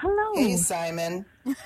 Hello. 0.00 0.34
Hey, 0.34 0.56
Simon. 0.56 1.26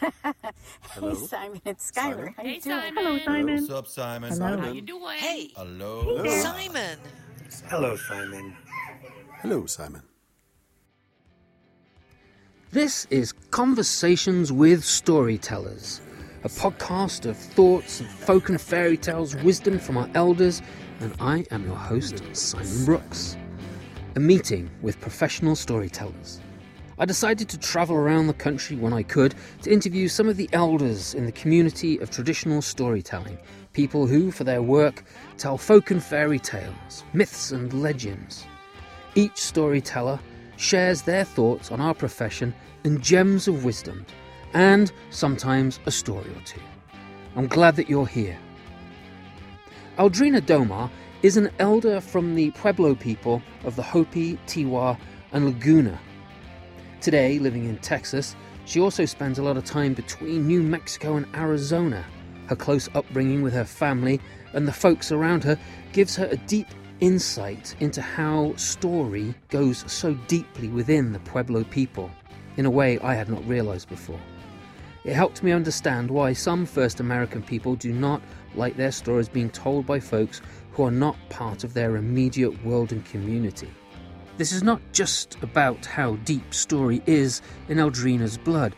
Hey, 0.94 1.15
Simon, 1.15 1.60
it's 1.65 1.90
Skylar. 1.93 2.35
How 2.37 2.43
you 2.43 2.51
Hey, 2.51 2.59
doing? 2.59 2.63
Simon. 2.63 2.95
Hello, 2.97 3.19
Simon. 3.25 3.55
What's 3.57 3.71
up, 3.71 3.87
Simon? 3.87 4.33
Hello. 4.33 4.57
How 4.59 4.72
you 4.72 4.80
doing? 4.83 5.19
Hey, 5.19 5.51
Hello. 5.57 6.25
Simon. 6.43 6.99
Hello, 7.69 7.97
Simon. 7.97 8.57
Hello, 9.41 9.67
Simon. 9.67 10.03
This 12.73 13.07
is 13.11 13.33
Conversations 13.53 14.51
with 14.53 14.85
Storytellers, 14.85 16.00
a 16.42 16.48
podcast 16.48 17.26
of 17.26 17.36
thoughts 17.36 18.00
of 18.00 18.08
folk 18.08 18.48
and 18.48 18.60
fairy 18.60 18.96
tales, 18.96 19.36
wisdom 19.36 19.78
from 19.78 19.96
our 19.96 20.10
elders, 20.14 20.60
and 21.00 21.14
I 21.20 21.44
am 21.52 21.64
your 21.66 21.76
host, 21.76 22.22
Simon 22.32 22.84
Brooks. 22.84 23.36
A 24.16 24.20
meeting 24.20 24.70
with 24.82 25.00
professional 25.00 25.54
storytellers. 25.54 26.40
I 26.96 27.04
decided 27.04 27.48
to 27.48 27.58
travel 27.58 27.96
around 27.96 28.29
the 28.29 28.34
country 28.34 28.76
when 28.76 28.92
I 28.92 29.02
could 29.02 29.34
to 29.62 29.72
interview 29.72 30.07
some 30.07 30.29
of 30.29 30.36
the 30.36 30.48
elders 30.53 31.14
in 31.14 31.26
the 31.26 31.32
community 31.32 31.98
of 31.98 32.11
traditional 32.11 32.62
storytelling, 32.62 33.37
people 33.73 34.07
who, 34.07 34.30
for 34.30 34.45
their 34.45 34.62
work, 34.62 35.05
tell 35.37 35.59
folk 35.59 35.91
and 35.91 36.03
fairy 36.03 36.39
tales, 36.39 37.03
myths 37.12 37.51
and 37.51 37.73
legends. 37.83 38.47
Each 39.17 39.39
storyteller 39.39 40.20
shares 40.57 41.03
their 41.03 41.25
thoughts 41.25 41.73
on 41.73 41.80
our 41.80 41.95
profession 41.95 42.55
and 42.84 43.03
gems 43.03 43.48
of 43.48 43.65
wisdom, 43.65 44.06
and 44.53 44.92
sometimes 45.11 45.81
a 45.87 45.91
story 45.91 46.31
or 46.31 46.42
two. 46.45 46.61
I'm 47.34 47.48
glad 47.48 47.75
that 47.75 47.89
you're 47.91 48.06
here. 48.06 48.39
Eldrena 49.98 50.41
Douma 50.41 50.91
is 51.23 51.37
an 51.37 51.51
elder 51.59 52.01
from 52.01 52.37
the 52.37 52.53
Pueblo 52.53 52.95
people 52.95 53.42
of 53.65 53.75
the 53.75 53.83
Hopi, 53.83 54.39
Tewa, 54.47 54.97
and 55.33 55.47
Laguna. 55.47 55.98
Today, 57.05 57.39
living 57.39 57.67
in 57.67 57.77
Texas, 57.77 58.35
she 58.65 58.81
also 58.81 59.05
spends 59.05 59.39
a 59.39 59.43
lot 59.43 59.59
of 59.59 59.65
time 59.67 59.93
between 59.93 60.47
New 60.47 60.62
Mexico 60.62 61.17
and 61.17 61.27
Arizona. 61.35 62.03
Her 62.47 62.56
close 62.56 62.89
upbringing 62.95 63.42
with 63.42 63.53
her 63.53 63.67
family 63.67 64.23
and 64.55 64.67
the 64.67 64.73
folks 64.73 65.12
around 65.12 65.45
her 65.45 65.59
gives 65.93 66.17
her 66.17 66.25
a 66.25 66.39
deep 66.39 66.69
insight 67.01 67.77
into 67.81 68.01
how 68.01 68.55
story 68.56 69.34
goes 69.51 69.84
so 69.87 70.15
deeply 70.28 70.69
within 70.69 71.12
the 71.12 71.19
Pueblo 71.19 71.65
people, 71.65 72.11
in 72.56 72.65
a 72.65 72.70
way 72.70 72.98
I 73.01 73.15
had 73.15 73.28
not 73.28 73.47
realized 73.47 73.91
before. 73.91 74.21
It 75.05 75.12
helped 75.12 75.43
me 75.43 75.53
understand 75.53 76.11
why 76.11 76.33
some 76.33 76.65
first 76.65 77.00
American 77.00 77.43
people 77.43 77.77
do 77.77 77.93
not 77.93 78.23
like 78.55 78.78
their 78.78 78.93
stories 78.93 79.28
being 79.28 79.50
told 79.50 79.84
by 79.84 80.00
folks 80.00 80.41
who 80.73 80.84
are 80.84 80.91
not 80.91 81.19
part 81.28 81.65
of 81.65 81.75
their 81.75 81.97
immediate 81.97 82.65
world 82.65 82.93
and 82.93 83.05
community. 83.05 83.69
This 84.37 84.51
is 84.51 84.65
not 84.65 84.81
just 84.93 85.41
about 85.45 85.87
how 85.87 86.17
deep 86.25 86.53
story 86.53 87.03
is 87.07 87.41
in 87.69 87.79
Eldrena's 87.79 88.37
blood, 88.37 88.75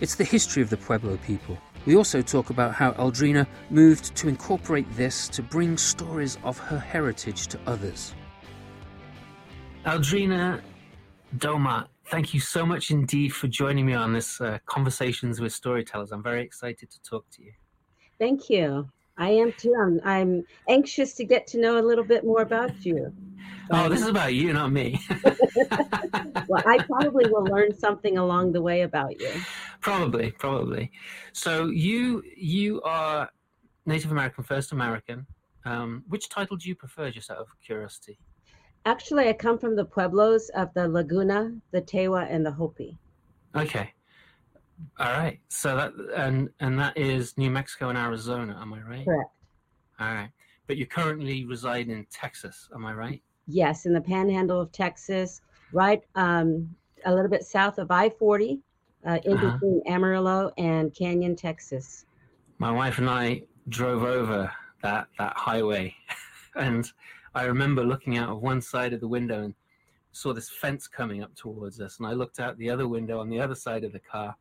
it's 0.00 0.14
the 0.14 0.24
history 0.24 0.62
of 0.62 0.68
the 0.68 0.76
Pueblo 0.76 1.16
people. 1.26 1.56
We 1.86 1.96
also 1.96 2.20
talk 2.20 2.50
about 2.50 2.74
how 2.74 2.92
Eldrina 2.92 3.46
moved 3.70 4.14
to 4.16 4.28
incorporate 4.28 4.86
this 4.96 5.26
to 5.28 5.42
bring 5.42 5.78
stories 5.78 6.36
of 6.44 6.58
her 6.58 6.78
heritage 6.78 7.46
to 7.48 7.58
others. 7.66 8.14
Eldrena 9.86 10.60
Douma, 11.38 11.86
thank 12.06 12.34
you 12.34 12.40
so 12.40 12.66
much 12.66 12.90
indeed 12.90 13.30
for 13.30 13.48
joining 13.48 13.86
me 13.86 13.94
on 13.94 14.12
this 14.12 14.40
uh, 14.42 14.58
Conversations 14.66 15.40
with 15.40 15.54
Storytellers. 15.54 16.12
I'm 16.12 16.22
very 16.22 16.42
excited 16.42 16.90
to 16.90 17.02
talk 17.02 17.24
to 17.30 17.42
you. 17.42 17.52
Thank 18.18 18.50
you. 18.50 18.90
I 19.16 19.30
am 19.30 19.52
too. 19.56 19.74
I'm, 19.80 20.00
I'm 20.04 20.44
anxious 20.68 21.14
to 21.14 21.24
get 21.24 21.46
to 21.48 21.58
know 21.58 21.78
a 21.78 21.82
little 21.82 22.04
bit 22.04 22.24
more 22.24 22.42
about 22.42 22.84
you. 22.84 23.12
Oh, 23.70 23.88
this 23.88 24.00
is 24.00 24.08
about 24.08 24.34
you, 24.34 24.52
not 24.52 24.72
me. 24.72 25.00
Well, 26.48 26.62
I 26.66 26.78
probably 26.78 27.30
will 27.30 27.44
learn 27.44 27.76
something 27.78 28.16
along 28.16 28.52
the 28.52 28.62
way 28.62 28.82
about 28.82 29.20
you. 29.20 29.30
probably, 29.80 30.30
probably. 30.30 30.90
So 31.32 31.66
you 31.66 32.22
you 32.36 32.80
are 32.82 33.28
Native 33.84 34.10
American, 34.10 34.44
first 34.44 34.72
American. 34.72 35.26
Um, 35.64 36.04
which 36.08 36.28
title 36.30 36.56
do 36.56 36.68
you 36.68 36.74
prefer, 36.74 37.10
just 37.10 37.30
out 37.30 37.38
of 37.38 37.48
curiosity? 37.62 38.18
Actually, 38.86 39.28
I 39.28 39.34
come 39.34 39.58
from 39.58 39.76
the 39.76 39.84
pueblos 39.84 40.48
of 40.50 40.72
the 40.74 40.88
Laguna, 40.88 41.52
the 41.72 41.82
Tewa, 41.82 42.26
and 42.30 42.46
the 42.46 42.52
Hopi. 42.52 42.96
Okay. 43.54 43.92
All 44.98 45.12
right. 45.12 45.40
So 45.48 45.76
that 45.76 45.92
and 46.16 46.48
and 46.60 46.78
that 46.78 46.96
is 46.96 47.36
New 47.36 47.50
Mexico 47.50 47.90
and 47.90 47.98
Arizona. 47.98 48.56
Am 48.60 48.72
I 48.72 48.80
right? 48.80 49.04
Correct. 49.04 49.30
All 50.00 50.14
right. 50.14 50.30
But 50.66 50.76
you 50.76 50.86
currently 50.86 51.44
reside 51.44 51.88
in 51.88 52.06
Texas. 52.10 52.68
Am 52.74 52.86
I 52.86 52.94
right? 52.94 53.22
Yes, 53.48 53.86
in 53.86 53.94
the 53.94 54.00
panhandle 54.00 54.60
of 54.60 54.70
Texas, 54.72 55.40
right 55.72 56.02
um, 56.14 56.74
a 57.06 57.14
little 57.14 57.30
bit 57.30 57.44
south 57.44 57.78
of 57.78 57.90
I 57.90 58.10
40, 58.10 58.60
uh, 59.06 59.18
in 59.24 59.32
Uh-huh. 59.32 59.50
between 59.52 59.82
Amarillo 59.86 60.52
and 60.58 60.94
Canyon, 60.94 61.34
Texas. 61.34 62.04
My 62.58 62.70
wife 62.70 62.98
and 62.98 63.08
I 63.08 63.42
drove 63.68 64.02
over 64.02 64.52
that 64.82 65.08
that 65.18 65.36
highway, 65.36 65.94
and 66.54 66.92
I 67.34 67.44
remember 67.44 67.84
looking 67.84 68.18
out 68.18 68.28
of 68.28 68.42
one 68.42 68.60
side 68.60 68.92
of 68.92 69.00
the 69.00 69.08
window 69.08 69.42
and 69.44 69.54
saw 70.12 70.32
this 70.32 70.50
fence 70.50 70.86
coming 70.86 71.22
up 71.22 71.34
towards 71.34 71.80
us, 71.80 71.98
and 71.98 72.06
I 72.06 72.12
looked 72.12 72.40
out 72.40 72.58
the 72.58 72.68
other 72.70 72.86
window 72.88 73.20
on 73.20 73.30
the 73.30 73.40
other 73.40 73.54
side 73.54 73.84
of 73.84 73.92
the 73.92 74.00
car, 74.00 74.36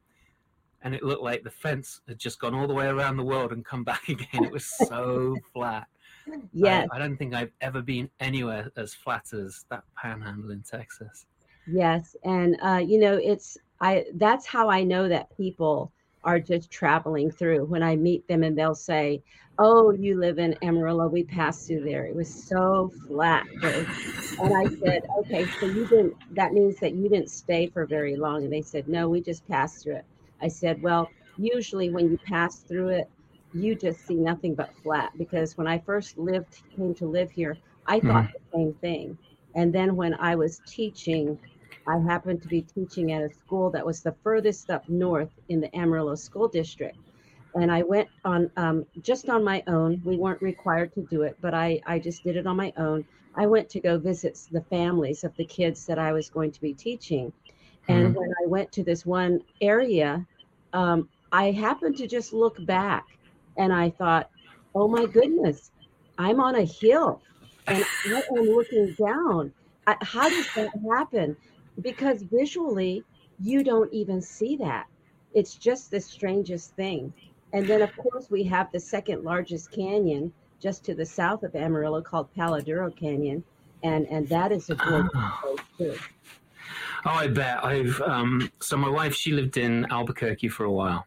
and 0.82 0.94
it 0.94 1.04
looked 1.04 1.24
like 1.24 1.44
the 1.44 1.52
fence 1.52 2.02
had 2.08 2.20
just 2.20 2.40
gone 2.40 2.56
all 2.56 2.68
the 2.68 2.74
way 2.74 2.88
around 2.88 3.16
the 3.18 3.24
world 3.24 3.52
and 3.54 3.64
come 3.64 3.84
back 3.84 4.10
again. 4.10 4.44
It 4.44 4.52
was 4.52 4.66
so 4.66 5.38
flat. 5.54 5.88
Yes, 6.54 6.88
I, 6.92 6.96
I 6.96 7.00
don't 7.00 7.18
think 7.18 7.34
I've 7.34 7.52
ever 7.62 7.82
been 7.82 8.10
anywhere 8.20 8.72
as 8.78 8.94
flat 8.94 9.34
as 9.34 9.66
that 9.70 9.84
panhandle 9.96 10.52
in 10.52 10.62
Texas. 10.64 11.26
yes, 11.68 12.16
and 12.24 12.58
uh, 12.62 12.82
you 12.86 13.00
know, 13.00 13.14
it's 13.22 13.58
I. 13.82 14.06
That's 14.16 14.46
how 14.46 14.70
I 14.70 14.84
know 14.84 15.08
that 15.10 15.36
people 15.38 15.92
are 16.24 16.40
just 16.40 16.72
traveling 16.72 17.32
through. 17.32 17.66
When 17.66 17.84
I 17.84 17.96
meet 17.96 18.28
them, 18.28 18.44
and 18.44 18.58
they'll 18.58 18.76
say, 18.76 19.22
"Oh, 19.60 19.92
you 19.92 20.20
live 20.20 20.40
in 20.40 20.56
Amarillo. 20.64 21.08
We 21.08 21.24
passed 21.24 21.68
through 21.68 21.84
there. 21.84 22.06
It 22.06 22.16
was 22.16 22.34
so 22.34 22.92
flat." 23.08 23.46
And 23.64 24.56
I 24.56 24.66
said, 24.84 25.04
"Okay, 25.20 25.46
so 25.60 25.66
you 25.68 25.88
didn't. 25.88 26.16
That 26.32 26.54
means 26.54 26.80
that 26.80 26.94
you 26.94 27.10
didn't 27.10 27.30
stay 27.30 27.68
for 27.68 27.86
very 27.86 28.16
long." 28.16 28.44
And 28.44 28.52
they 28.52 28.62
said, 28.62 28.88
"No, 28.88 29.10
we 29.10 29.22
just 29.22 29.48
passed 29.48 29.84
through 29.84 29.98
it." 29.98 30.06
I 30.42 30.48
said, 30.48 30.82
"Well, 30.82 31.10
usually 31.38 31.90
when 31.90 32.10
you 32.10 32.18
pass 32.26 32.60
through 32.60 32.90
it, 32.90 33.10
you 33.54 33.76
just 33.76 34.06
see 34.06 34.16
nothing 34.16 34.56
but 34.56 34.74
flat 34.84 35.12
because 35.18 35.58
when 35.58 35.68
I 35.68 35.80
first 35.80 36.18
lived 36.18 36.62
came 36.76 36.94
to 36.96 37.06
live 37.06 37.32
here, 37.32 37.58
I 37.86 38.00
thought 38.00 38.30
the 38.34 38.58
same 38.58 38.74
thing. 38.76 39.18
And 39.56 39.74
then 39.74 39.96
when 39.96 40.14
I 40.16 40.36
was 40.36 40.62
teaching, 40.68 41.40
I 41.88 41.98
happened 42.00 42.42
to 42.42 42.48
be 42.48 42.62
teaching 42.62 43.14
at 43.14 43.22
a 43.22 43.34
school 43.34 43.70
that 43.72 43.86
was 43.86 44.02
the 44.02 44.16
furthest 44.24 44.70
up 44.70 44.88
north 44.90 45.32
in 45.50 45.62
the 45.62 45.76
Amarillo 45.76 46.16
School 46.16 46.48
District. 46.48 46.98
And 47.56 47.72
I 47.72 47.82
went 47.84 48.10
on 48.26 48.52
um, 48.58 48.86
just 49.02 49.30
on 49.30 49.44
my 49.44 49.64
own. 49.68 50.02
We 50.04 50.18
weren't 50.18 50.42
required 50.42 50.94
to 50.94 51.02
do 51.02 51.24
it, 51.24 51.38
but 51.42 51.54
I, 51.54 51.82
I 51.88 51.98
just 51.98 52.24
did 52.24 52.36
it 52.36 52.46
on 52.46 52.58
my 52.58 52.74
own. 52.78 53.06
I 53.36 53.48
went 53.48 53.70
to 53.70 53.80
go 53.80 53.98
visit 53.98 54.38
the 54.52 54.62
families 54.62 55.24
of 55.24 55.36
the 55.38 55.46
kids 55.46 55.86
that 55.86 55.98
I 55.98 56.12
was 56.12 56.30
going 56.30 56.52
to 56.52 56.62
be 56.62 56.74
teaching. 56.74 57.32
And 57.88 58.14
when 58.14 58.30
I 58.44 58.48
went 58.48 58.72
to 58.74 58.84
this 58.84 59.06
one 59.06 59.42
area, 59.62 60.26
um, 60.74 61.08
I 61.32 61.52
happened 61.52 61.98
to 61.98 62.08
just 62.08 62.34
look 62.34 62.64
back 62.66 63.17
and 63.58 63.74
I 63.74 63.90
thought, 63.92 64.30
oh 64.76 64.88
my 64.88 65.06
goodness, 65.06 65.72
I'm 66.18 66.40
on 66.40 66.56
a 66.56 66.64
hill 66.64 67.22
and 67.68 67.84
I 68.08 68.22
am 68.38 68.46
looking 68.46 68.96
down. 68.98 69.54
I, 69.86 69.98
how 70.02 70.30
does 70.30 70.48
that 70.56 70.70
happen? 70.90 71.36
Because 71.82 72.22
visually, 72.24 73.04
you 73.40 73.64
don't 73.64 73.92
even 73.94 74.22
see 74.22 74.56
that. 74.58 74.88
It's 75.34 75.56
just 75.56 75.92
the 75.92 76.00
strangest 76.00 76.76
thing. 76.76 77.14
And 77.54 77.68
then, 77.68 77.82
of 77.82 77.96
course, 77.96 78.30
we 78.30 78.44
have 78.46 78.72
the 78.72 78.80
second 78.80 79.24
largest 79.24 79.72
canyon 79.72 80.34
just 80.60 80.84
to 80.86 80.96
the 80.96 81.06
south 81.06 81.44
of 81.44 81.56
Amarillo 81.56 82.02
called 82.02 82.34
Palo 82.34 82.60
Duro 82.60 82.92
Canyon. 82.92 83.44
And, 83.84 84.08
and 84.08 84.28
that 84.30 84.52
is 84.52 84.70
a 84.70 84.76
gorgeous 84.76 85.12
place 85.42 85.60
too. 85.78 85.96
Oh, 87.06 87.12
I 87.12 87.28
bet. 87.28 87.64
I've 87.64 88.02
um, 88.02 88.52
so 88.60 88.76
my 88.76 88.90
wife 88.90 89.14
she 89.14 89.32
lived 89.32 89.56
in 89.56 89.86
Albuquerque 89.92 90.50
for 90.50 90.66
a 90.66 90.72
while, 90.72 91.06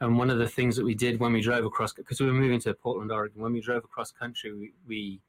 and 0.00 0.18
one 0.18 0.30
of 0.30 0.38
the 0.38 0.48
things 0.48 0.76
that 0.76 0.84
we 0.84 0.94
did 0.94 1.20
when 1.20 1.32
we 1.32 1.40
drove 1.40 1.64
across 1.64 1.92
because 1.92 2.20
we 2.20 2.26
were 2.26 2.32
moving 2.32 2.60
to 2.60 2.74
Portland, 2.74 3.12
Oregon. 3.12 3.42
When 3.42 3.52
we 3.52 3.60
drove 3.60 3.84
across 3.84 4.12
country, 4.12 4.52
we, 4.54 4.72
we, 4.86 5.20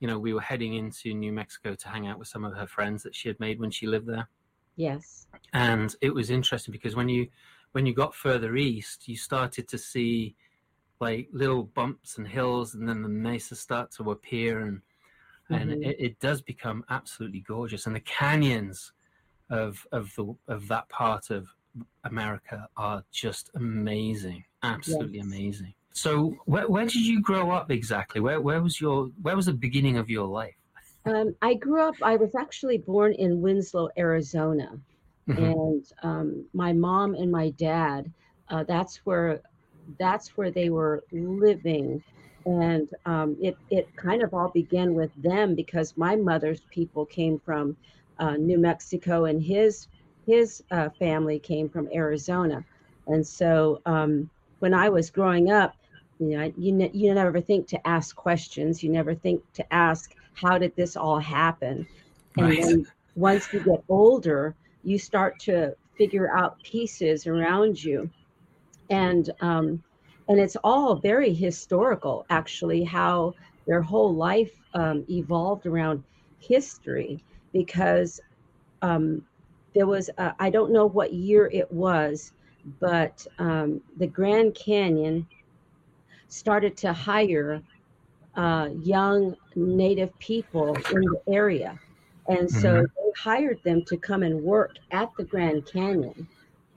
you 0.00 0.08
know, 0.08 0.18
we 0.18 0.34
were 0.34 0.40
heading 0.40 0.74
into 0.74 1.14
New 1.14 1.32
Mexico 1.32 1.74
to 1.74 1.88
hang 1.88 2.06
out 2.06 2.18
with 2.18 2.28
some 2.28 2.44
of 2.44 2.54
her 2.56 2.66
friends 2.66 3.02
that 3.04 3.14
she 3.14 3.28
had 3.28 3.40
made 3.40 3.60
when 3.60 3.70
she 3.70 3.86
lived 3.86 4.06
there, 4.06 4.28
Yes. 4.76 5.28
and 5.52 5.94
it 6.00 6.14
was 6.14 6.30
interesting 6.30 6.72
because 6.72 6.96
when 6.96 7.08
you 7.08 7.28
when 7.72 7.86
you 7.86 7.94
got 7.94 8.14
further 8.14 8.56
east, 8.56 9.08
you 9.08 9.16
started 9.16 9.68
to 9.68 9.78
see 9.78 10.34
like 11.00 11.28
little 11.32 11.64
bumps 11.64 12.18
and 12.18 12.28
hills, 12.28 12.74
and 12.74 12.88
then 12.88 13.02
the 13.02 13.08
mesas 13.08 13.60
start 13.60 13.90
to 13.92 14.10
appear, 14.10 14.60
and 14.60 14.82
and 15.52 15.72
Mhm. 15.72 15.84
it, 15.84 15.96
it 16.00 16.20
does 16.20 16.42
become 16.42 16.84
absolutely 16.90 17.40
gorgeous. 17.40 17.86
And 17.86 17.96
the 17.96 18.00
canyons 18.00 18.92
of 19.50 19.86
of 19.92 20.14
the 20.16 20.34
of 20.48 20.68
that 20.68 20.88
part 20.88 21.30
of 21.30 21.48
America 22.04 22.68
are 22.76 23.04
just 23.12 23.50
amazing, 23.54 24.44
absolutely 24.62 25.18
Yes. 25.18 25.26
amazing. 25.26 25.74
So, 25.92 26.36
where, 26.44 26.68
where 26.68 26.84
did 26.84 27.06
you 27.06 27.22
grow 27.22 27.50
up 27.50 27.70
exactly? 27.70 28.20
Where 28.20 28.40
where 28.40 28.62
was 28.62 28.80
your 28.80 29.06
where 29.22 29.34
was 29.34 29.46
the 29.46 29.54
beginning 29.54 29.96
of 29.96 30.10
your 30.10 30.26
life? 30.26 30.54
Um, 31.06 31.34
I 31.40 31.54
grew 31.54 31.80
up, 31.82 31.94
I 32.02 32.16
was 32.16 32.34
actually 32.34 32.78
born 32.78 33.12
in 33.12 33.40
Winslow, 33.40 33.88
Arizona. 33.96 34.78
mm-hmm. 35.28 35.42
and 35.42 35.84
um, 36.02 36.44
my 36.52 36.72
mom 36.72 37.14
and 37.14 37.30
my 37.30 37.50
dad. 37.50 38.12
Uh, 38.48 38.62
that's 38.64 38.98
where 39.06 39.40
that's 39.98 40.36
where 40.36 40.50
they 40.50 40.70
were 40.70 41.02
living 41.12 42.02
and 42.46 42.88
um, 43.06 43.36
it 43.42 43.56
it 43.70 43.94
kind 43.96 44.22
of 44.22 44.32
all 44.32 44.48
began 44.48 44.94
with 44.94 45.10
them 45.20 45.54
because 45.54 45.96
my 45.96 46.14
mother's 46.14 46.60
people 46.70 47.04
came 47.04 47.38
from 47.40 47.76
uh, 48.18 48.36
New 48.36 48.58
Mexico 48.58 49.24
and 49.24 49.42
his 49.42 49.88
his 50.26 50.62
uh, 50.70 50.88
family 50.98 51.38
came 51.38 51.68
from 51.68 51.88
Arizona, 51.94 52.64
and 53.06 53.26
so 53.26 53.80
um, 53.86 54.28
when 54.58 54.74
I 54.74 54.88
was 54.88 55.10
growing 55.10 55.50
up, 55.50 55.74
you 56.18 56.36
know, 56.36 56.52
you 56.56 56.72
ne- 56.72 56.90
you 56.92 57.14
never 57.14 57.40
think 57.40 57.68
to 57.68 57.86
ask 57.86 58.16
questions. 58.16 58.82
You 58.82 58.90
never 58.90 59.14
think 59.14 59.40
to 59.54 59.72
ask 59.72 60.14
how 60.34 60.58
did 60.58 60.74
this 60.76 60.96
all 60.96 61.18
happen, 61.18 61.86
and 62.36 62.46
right. 62.46 62.58
then 62.58 62.86
once 63.14 63.52
you 63.52 63.60
get 63.60 63.82
older, 63.88 64.54
you 64.82 64.98
start 64.98 65.38
to 65.40 65.74
figure 65.96 66.36
out 66.36 66.62
pieces 66.62 67.26
around 67.26 67.82
you, 67.82 68.10
and 68.90 69.30
um, 69.40 69.82
and 70.28 70.40
it's 70.40 70.56
all 70.64 70.96
very 70.96 71.32
historical 71.32 72.26
actually 72.30 72.82
how 72.82 73.34
their 73.66 73.82
whole 73.82 74.14
life 74.14 74.52
um, 74.74 75.04
evolved 75.08 75.66
around 75.66 76.02
history 76.38 77.22
because 77.52 78.20
um, 78.82 79.22
there 79.76 79.86
was 79.86 80.08
I 80.38 80.50
don't 80.50 80.72
know 80.72 80.86
what 80.86 81.12
year 81.12 81.50
it 81.52 81.70
was 81.70 82.32
but 82.80 83.26
um, 83.38 83.80
the 83.98 84.06
grand 84.06 84.54
canyon 84.54 85.26
started 86.28 86.76
to 86.78 86.92
hire 86.92 87.62
uh, 88.34 88.70
young 88.82 89.36
native 89.54 90.18
people 90.18 90.74
in 90.90 91.00
the 91.00 91.20
area 91.28 91.78
and 92.28 92.50
so 92.50 92.68
mm-hmm. 92.72 92.84
they 92.96 93.12
hired 93.16 93.62
them 93.64 93.84
to 93.84 93.96
come 93.96 94.22
and 94.22 94.42
work 94.42 94.72
at 94.90 95.10
the 95.18 95.24
grand 95.24 95.66
canyon 95.66 96.26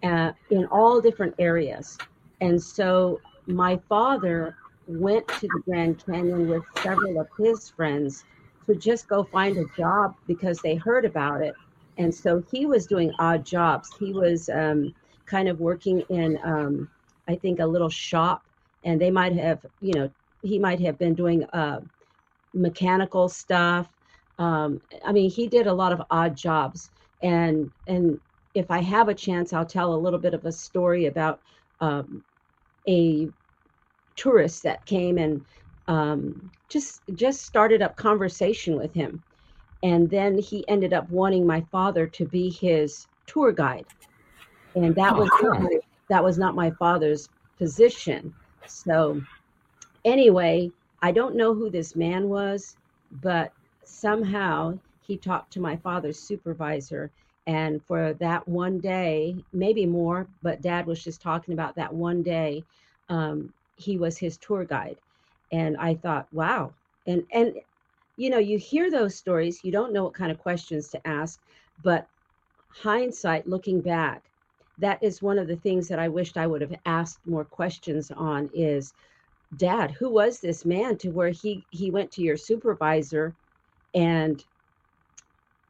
uh, 0.03 0.31
in 0.51 0.65
all 0.65 1.01
different 1.01 1.33
areas 1.39 1.97
and 2.41 2.61
so 2.61 3.19
my 3.47 3.79
father 3.89 4.55
went 4.87 5.27
to 5.27 5.47
the 5.47 5.61
Grand 5.65 6.03
Canyon 6.03 6.49
with 6.49 6.63
several 6.81 7.19
of 7.19 7.27
his 7.37 7.69
friends 7.69 8.25
to 8.65 8.75
just 8.75 9.07
go 9.07 9.23
find 9.23 9.57
a 9.57 9.65
job 9.77 10.15
because 10.27 10.59
they 10.59 10.75
heard 10.75 11.05
about 11.05 11.41
it. 11.41 11.53
And 11.99 12.15
so 12.15 12.43
he 12.51 12.65
was 12.65 12.87
doing 12.87 13.13
odd 13.19 13.45
jobs. 13.45 13.89
He 13.99 14.13
was 14.13 14.49
um, 14.49 14.95
kind 15.27 15.49
of 15.49 15.59
working 15.59 16.01
in, 16.09 16.39
um, 16.43 16.89
I 17.27 17.35
think, 17.35 17.59
a 17.59 17.67
little 17.67 17.89
shop, 17.89 18.43
and 18.85 19.01
they 19.01 19.11
might 19.11 19.33
have, 19.33 19.59
you 19.81 19.93
know, 19.93 20.11
he 20.41 20.59
might 20.59 20.79
have 20.79 20.97
been 20.97 21.15
doing 21.15 21.43
uh, 21.53 21.81
mechanical 22.53 23.29
stuff. 23.29 23.93
Um, 24.39 24.81
I 25.05 25.11
mean, 25.11 25.29
he 25.29 25.47
did 25.47 25.67
a 25.67 25.73
lot 25.73 25.93
of 25.93 26.01
odd 26.09 26.37
jobs. 26.37 26.91
And 27.21 27.71
and 27.87 28.19
if 28.55 28.71
I 28.71 28.79
have 28.79 29.09
a 29.09 29.15
chance, 29.15 29.53
I'll 29.53 29.65
tell 29.65 29.93
a 29.93 29.99
little 29.99 30.19
bit 30.19 30.33
of 30.33 30.45
a 30.45 30.53
story 30.53 31.07
about 31.07 31.41
um, 31.81 32.23
a 32.87 33.29
tourist 34.15 34.63
that 34.63 34.85
came 34.85 35.17
and 35.17 35.45
um, 35.87 36.51
just 36.69 37.01
just 37.15 37.43
started 37.43 37.81
up 37.81 37.97
conversation 37.97 38.77
with 38.77 38.93
him 38.93 39.23
and 39.83 40.09
then 40.09 40.37
he 40.37 40.67
ended 40.67 40.93
up 40.93 41.09
wanting 41.09 41.45
my 41.45 41.61
father 41.71 42.07
to 42.07 42.25
be 42.25 42.49
his 42.49 43.07
tour 43.27 43.51
guide. 43.51 43.85
And 44.75 44.93
that 44.95 45.13
oh, 45.13 45.19
was 45.19 45.29
cool. 45.39 45.69
that 46.09 46.23
was 46.23 46.37
not 46.37 46.55
my 46.55 46.71
father's 46.71 47.29
position. 47.57 48.33
So 48.65 49.21
anyway 50.05 50.71
i 51.01 51.11
don't 51.11 51.35
know 51.35 51.53
who 51.53 51.69
this 51.69 51.95
man 51.95 52.29
was 52.29 52.77
but 53.21 53.51
somehow 53.83 54.77
he 55.01 55.17
talked 55.17 55.51
to 55.51 55.59
my 55.59 55.75
father's 55.77 56.19
supervisor. 56.19 57.09
And 57.47 57.83
for 57.83 58.13
that 58.13 58.47
one 58.47 58.77
day 58.79 59.35
maybe 59.51 59.85
more 59.85 60.27
but 60.43 60.61
dad 60.61 60.85
was 60.85 61.03
just 61.03 61.21
talking 61.21 61.53
about 61.53 61.75
that 61.75 61.91
one 61.91 62.21
day 62.21 62.63
um, 63.09 63.51
he 63.75 63.97
was 63.97 64.17
his 64.17 64.37
tour 64.37 64.65
guide. 64.65 64.97
And 65.51 65.75
i 65.77 65.95
thought 65.95 66.27
wow. 66.31 66.73
And 67.07 67.25
and 67.31 67.55
you 68.19 68.29
know 68.29 68.37
you 68.37 68.57
hear 68.57 68.91
those 68.91 69.15
stories 69.15 69.63
you 69.63 69.71
don't 69.71 69.93
know 69.93 70.03
what 70.03 70.13
kind 70.13 70.31
of 70.31 70.37
questions 70.37 70.89
to 70.89 71.07
ask 71.07 71.39
but 71.83 72.07
hindsight 72.69 73.47
looking 73.47 73.81
back 73.81 74.23
that 74.77 75.01
is 75.01 75.21
one 75.21 75.39
of 75.39 75.47
the 75.47 75.55
things 75.57 75.87
that 75.87 75.99
i 75.99 76.07
wished 76.07 76.37
i 76.37 76.45
would 76.45 76.61
have 76.61 76.75
asked 76.85 77.19
more 77.25 77.45
questions 77.45 78.11
on 78.11 78.49
is 78.53 78.93
dad 79.55 79.91
who 79.91 80.09
was 80.09 80.39
this 80.39 80.65
man 80.65 80.97
to 80.97 81.09
where 81.09 81.29
he 81.29 81.65
he 81.71 81.89
went 81.91 82.11
to 82.11 82.21
your 82.21 82.37
supervisor 82.37 83.33
and 83.95 84.43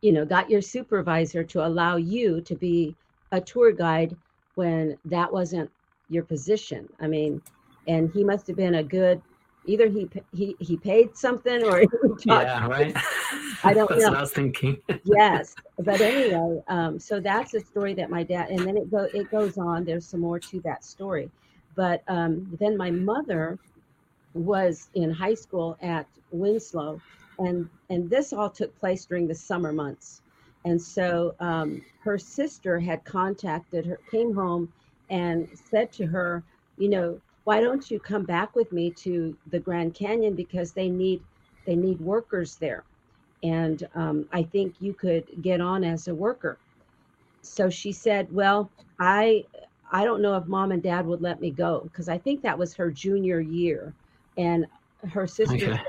you 0.01 0.11
know 0.11 0.25
got 0.25 0.49
your 0.49 0.61
supervisor 0.61 1.43
to 1.43 1.65
allow 1.65 1.97
you 1.97 2.41
to 2.41 2.55
be 2.55 2.95
a 3.31 3.39
tour 3.39 3.71
guide 3.71 4.17
when 4.55 4.97
that 5.05 5.31
wasn't 5.31 5.69
your 6.09 6.23
position? 6.23 6.89
I 6.99 7.07
mean 7.07 7.41
and 7.87 8.11
he 8.11 8.23
must 8.23 8.47
have 8.47 8.57
been 8.57 8.75
a 8.75 8.83
good 8.83 9.21
either 9.69 9.87
he 9.87 10.09
he 10.33 10.55
he 10.59 10.75
paid 10.77 11.15
something 11.15 11.63
or 11.63 11.83
yeah 12.25 12.67
right? 12.67 12.95
I 13.63 13.73
don't 13.73 13.89
that's 13.89 14.01
know. 14.01 14.09
What 14.09 14.17
i 14.17 14.21
was 14.21 14.31
thinking. 14.31 14.81
Yes 15.03 15.55
but 15.77 16.01
anyway 16.01 16.61
um, 16.67 16.99
so 16.99 17.19
that's 17.19 17.53
a 17.53 17.59
story 17.59 17.93
that 17.95 18.09
my 18.09 18.23
dad 18.23 18.49
and 18.49 18.59
then 18.59 18.77
it 18.77 18.89
go 18.89 19.07
it 19.13 19.29
goes 19.29 19.57
on. 19.57 19.85
There's 19.85 20.05
some 20.05 20.21
more 20.21 20.39
to 20.39 20.59
that 20.61 20.83
story. 20.83 21.29
But 21.75 22.03
um, 22.07 22.57
then 22.59 22.75
my 22.75 22.91
mother 22.91 23.57
was 24.33 24.89
in 24.95 25.11
high 25.11 25.35
school 25.35 25.77
at 25.81 26.05
winslow 26.31 27.01
and 27.37 27.69
and 27.89 28.09
this 28.09 28.33
all 28.33 28.49
took 28.49 28.77
place 28.79 29.05
during 29.05 29.27
the 29.27 29.35
summer 29.35 29.71
months. 29.71 30.21
And 30.65 30.81
so 30.81 31.35
um, 31.39 31.81
her 32.01 32.17
sister 32.17 32.79
had 32.79 33.03
contacted 33.05 33.85
her 33.85 33.99
came 34.11 34.33
home 34.33 34.71
and 35.09 35.47
said 35.69 35.91
to 35.93 36.05
her 36.05 36.43
you 36.77 36.89
know 36.89 37.19
why 37.49 37.59
don't 37.61 37.89
you 37.89 37.99
come 37.99 38.25
back 38.25 38.55
with 38.55 38.71
me 38.71 38.91
to 38.91 39.35
the 39.49 39.59
Grand 39.59 39.95
Canyon 39.95 40.35
because 40.35 40.71
they 40.71 40.87
need 40.87 41.19
they 41.65 41.75
need 41.75 41.99
workers 41.99 42.57
there, 42.57 42.83
and 43.41 43.87
um, 43.95 44.29
I 44.31 44.43
think 44.43 44.75
you 44.79 44.93
could 44.93 45.25
get 45.41 45.59
on 45.59 45.83
as 45.83 46.07
a 46.07 46.13
worker. 46.13 46.59
So 47.41 47.67
she 47.71 47.91
said, 47.91 48.31
well, 48.31 48.69
I 48.99 49.45
I 49.91 50.05
don't 50.05 50.21
know 50.21 50.35
if 50.35 50.45
mom 50.45 50.71
and 50.71 50.83
dad 50.83 51.07
would 51.07 51.23
let 51.23 51.41
me 51.41 51.49
go 51.49 51.79
because 51.85 52.07
I 52.07 52.19
think 52.19 52.43
that 52.43 52.55
was 52.55 52.75
her 52.75 52.91
junior 52.91 53.39
year, 53.39 53.95
and 54.37 54.67
her 55.11 55.25
sister 55.25 55.73
okay. 55.73 55.81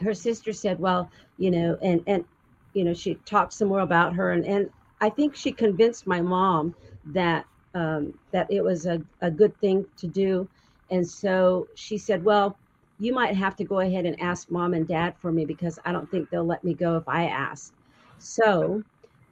her 0.00 0.12
sister 0.12 0.52
said, 0.52 0.80
well, 0.80 1.08
you 1.36 1.52
know, 1.52 1.78
and 1.82 2.02
and 2.08 2.24
you 2.72 2.82
know 2.82 2.94
she 2.94 3.14
talked 3.26 3.52
some 3.52 3.68
more 3.68 3.82
about 3.82 4.12
her 4.12 4.32
and 4.32 4.44
and 4.44 4.70
I 5.00 5.08
think 5.08 5.36
she 5.36 5.52
convinced 5.52 6.04
my 6.04 6.20
mom 6.20 6.74
that 7.04 7.46
um, 7.74 8.14
that 8.32 8.50
it 8.50 8.62
was 8.62 8.86
a, 8.86 9.00
a 9.20 9.30
good 9.30 9.58
thing 9.60 9.86
to 9.98 10.06
do. 10.06 10.48
And 10.90 11.06
so 11.06 11.68
she 11.74 11.98
said, 11.98 12.24
Well, 12.24 12.56
you 12.98 13.12
might 13.12 13.36
have 13.36 13.56
to 13.56 13.64
go 13.64 13.80
ahead 13.80 14.06
and 14.06 14.20
ask 14.20 14.50
mom 14.50 14.74
and 14.74 14.86
dad 14.86 15.14
for 15.18 15.30
me 15.30 15.44
because 15.44 15.78
I 15.84 15.92
don't 15.92 16.10
think 16.10 16.30
they'll 16.30 16.44
let 16.44 16.64
me 16.64 16.74
go 16.74 16.96
if 16.96 17.08
I 17.08 17.26
ask. 17.26 17.72
So 18.18 18.82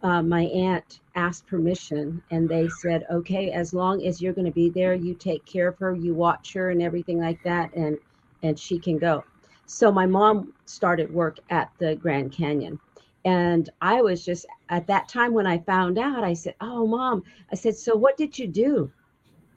uh, 0.02 0.22
my 0.22 0.42
aunt 0.42 1.00
asked 1.14 1.46
permission 1.46 2.22
and 2.30 2.48
they 2.48 2.68
said, 2.80 3.04
Okay, 3.10 3.50
as 3.50 3.74
long 3.74 4.04
as 4.06 4.20
you're 4.20 4.32
going 4.32 4.46
to 4.46 4.52
be 4.52 4.70
there, 4.70 4.94
you 4.94 5.14
take 5.14 5.44
care 5.44 5.68
of 5.68 5.78
her, 5.78 5.94
you 5.94 6.14
watch 6.14 6.52
her 6.52 6.70
and 6.70 6.82
everything 6.82 7.20
like 7.20 7.42
that, 7.42 7.74
and 7.74 7.98
and 8.42 8.58
she 8.58 8.78
can 8.78 8.98
go. 8.98 9.24
So 9.66 9.90
my 9.90 10.06
mom 10.06 10.52
started 10.66 11.12
work 11.12 11.38
at 11.50 11.70
the 11.78 11.96
Grand 11.96 12.32
Canyon. 12.32 12.78
And 13.26 13.68
I 13.82 14.02
was 14.02 14.24
just 14.24 14.46
at 14.70 14.86
that 14.86 15.08
time 15.08 15.34
when 15.34 15.48
I 15.48 15.58
found 15.58 15.98
out, 15.98 16.24
I 16.24 16.34
said, 16.34 16.54
Oh, 16.62 16.86
mom, 16.86 17.24
I 17.52 17.56
said, 17.56 17.76
So 17.76 17.96
what 17.96 18.16
did 18.16 18.38
you 18.38 18.48
do? 18.48 18.92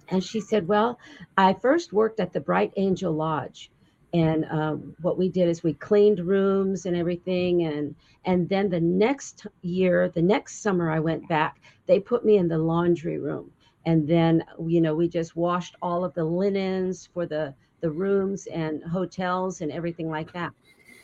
And 0.10 0.24
she 0.24 0.42
said, 0.42 0.68
Well, 0.68 1.00
I 1.38 1.54
first 1.54 1.94
worked 1.94 2.20
at 2.20 2.34
the 2.34 2.42
Bright 2.42 2.74
Angel 2.78 3.14
Lodge. 3.14 3.72
And 4.14 4.46
um, 4.52 4.96
what 5.02 5.20
we 5.20 5.30
did 5.30 5.50
is 5.50 5.64
we 5.64 5.76
cleaned 5.76 6.20
rooms 6.22 6.88
and 6.88 6.98
everything. 6.98 7.64
And, 7.66 7.96
and 8.26 8.50
then 8.50 8.72
the 8.72 8.82
next 8.82 9.46
year, 9.62 10.10
the 10.10 10.24
next 10.24 10.64
summer 10.64 10.90
I 10.92 11.00
went 11.00 11.30
back, 11.30 11.62
they 11.88 12.00
put 12.00 12.26
me 12.26 12.38
in 12.38 12.48
the 12.48 12.58
laundry 12.58 13.20
room. 13.20 13.52
And 13.86 14.08
then, 14.08 14.44
you 14.68 14.82
know, 14.82 14.96
we 14.96 15.10
just 15.10 15.36
washed 15.36 15.76
all 15.82 16.04
of 16.04 16.16
the 16.16 16.26
linens 16.26 17.08
for 17.14 17.28
the, 17.28 17.54
the 17.82 17.92
rooms 17.92 18.48
and 18.48 18.84
hotels 18.84 19.62
and 19.62 19.72
everything 19.72 20.10
like 20.10 20.34
that. 20.34 20.54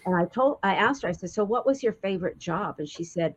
And 0.06 0.16
I 0.16 0.26
told, 0.26 0.60
I 0.64 0.76
asked 0.76 1.02
her, 1.02 1.10
I 1.10 1.14
said, 1.14 1.32
so 1.32 1.44
what 1.44 1.66
was 1.66 1.82
your 1.82 1.94
favorite 1.94 2.38
job? 2.38 2.76
And 2.80 2.88
she 2.88 3.04
said, 3.04 3.36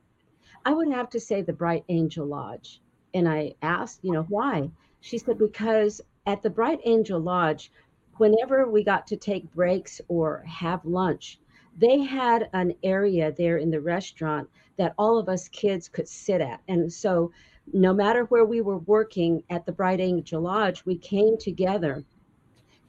I 0.64 0.72
would 0.72 0.92
have 0.92 1.08
to 1.10 1.20
say 1.20 1.42
the 1.42 1.52
Bright 1.52 1.84
Angel 1.88 2.26
Lodge. 2.26 2.80
And 3.14 3.28
I 3.28 3.54
asked, 3.62 4.00
you 4.02 4.12
know, 4.12 4.24
why? 4.28 4.70
She 5.00 5.18
said, 5.18 5.38
because 5.38 6.00
at 6.26 6.42
the 6.42 6.50
Bright 6.50 6.80
Angel 6.84 7.18
Lodge, 7.18 7.72
whenever 8.18 8.68
we 8.68 8.84
got 8.84 9.06
to 9.06 9.16
take 9.16 9.52
breaks 9.54 10.00
or 10.08 10.44
have 10.46 10.84
lunch, 10.84 11.38
they 11.78 12.00
had 12.02 12.50
an 12.52 12.74
area 12.82 13.32
there 13.32 13.56
in 13.56 13.70
the 13.70 13.80
restaurant 13.80 14.48
that 14.76 14.94
all 14.98 15.18
of 15.18 15.28
us 15.28 15.48
kids 15.48 15.88
could 15.88 16.08
sit 16.08 16.40
at. 16.40 16.60
And 16.68 16.92
so 16.92 17.32
no 17.72 17.94
matter 17.94 18.24
where 18.24 18.44
we 18.44 18.60
were 18.60 18.78
working 18.78 19.42
at 19.48 19.64
the 19.64 19.72
Bright 19.72 20.00
Angel 20.00 20.42
Lodge, 20.42 20.84
we 20.84 20.98
came 20.98 21.38
together. 21.38 22.04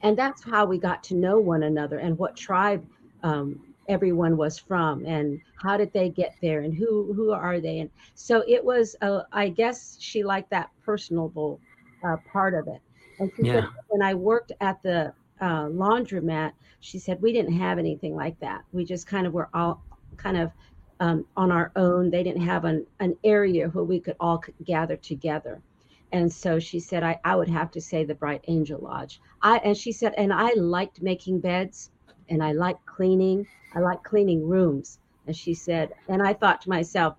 And 0.02 0.18
that's 0.18 0.42
how 0.42 0.66
we 0.66 0.78
got 0.78 1.02
to 1.04 1.14
know 1.14 1.38
one 1.38 1.62
another 1.62 1.98
and 1.98 2.18
what 2.18 2.36
tribe 2.36 2.84
um, 3.22 3.60
everyone 3.90 4.36
was 4.38 4.58
from 4.58 5.04
and 5.06 5.40
how 5.56 5.76
did 5.76 5.92
they 5.92 6.10
get 6.10 6.36
there 6.42 6.60
and 6.62 6.74
who 6.74 7.12
who 7.14 7.32
are 7.32 7.60
they? 7.60 7.80
And 7.80 7.90
so 8.14 8.44
it 8.48 8.64
was 8.64 8.96
uh, 9.02 9.22
i 9.32 9.48
guess 9.48 9.96
she 10.00 10.24
liked 10.24 10.50
that 10.50 10.70
personable 10.84 11.62
uh, 12.04 12.18
part 12.32 12.54
of 12.54 12.68
it. 12.68 12.82
And 13.18 13.30
she 13.36 13.44
Yeah. 13.44 13.52
said 13.52 13.68
when 13.88 14.02
i 14.02 14.14
worked 14.14 14.52
at 14.60 14.82
the 14.82 15.14
uh, 15.40 15.66
laundromat 15.68 16.52
she 16.80 16.98
said 16.98 17.20
we 17.22 17.32
didn't 17.32 17.52
have 17.58 17.78
anything 17.78 18.16
like 18.16 18.38
that. 18.40 18.62
We 18.72 18.84
just 18.84 19.06
kind 19.06 19.26
of 19.26 19.34
were 19.34 19.50
all 19.54 19.84
kind 20.18 20.36
of 20.38 20.52
um, 21.00 21.26
on 21.36 21.50
our 21.52 21.72
own. 21.76 22.10
They 22.10 22.22
didn't 22.22 22.42
have 22.42 22.64
an, 22.64 22.86
an 23.00 23.16
area 23.24 23.68
where 23.68 23.84
we 23.84 24.00
could 24.00 24.16
all 24.20 24.42
gather 24.64 24.96
together. 24.96 25.62
And 26.12 26.32
so 26.32 26.58
she 26.58 26.80
said 26.80 27.02
I, 27.02 27.18
I 27.24 27.36
would 27.36 27.48
have 27.48 27.70
to 27.72 27.80
say 27.80 28.04
the 28.04 28.14
bright 28.14 28.44
angel 28.48 28.80
lodge. 28.82 29.20
I 29.42 29.58
and 29.58 29.76
she 29.76 29.92
said 29.92 30.14
and 30.16 30.32
i 30.32 30.52
liked 30.54 31.02
making 31.02 31.40
beds 31.40 31.90
and 32.28 32.42
i 32.42 32.52
liked 32.52 32.84
cleaning 32.86 33.46
I 33.74 33.80
like 33.80 34.02
cleaning 34.02 34.46
rooms. 34.46 34.98
And 35.26 35.36
she 35.36 35.54
said, 35.54 35.92
and 36.08 36.22
I 36.22 36.32
thought 36.32 36.60
to 36.62 36.68
myself, 36.68 37.16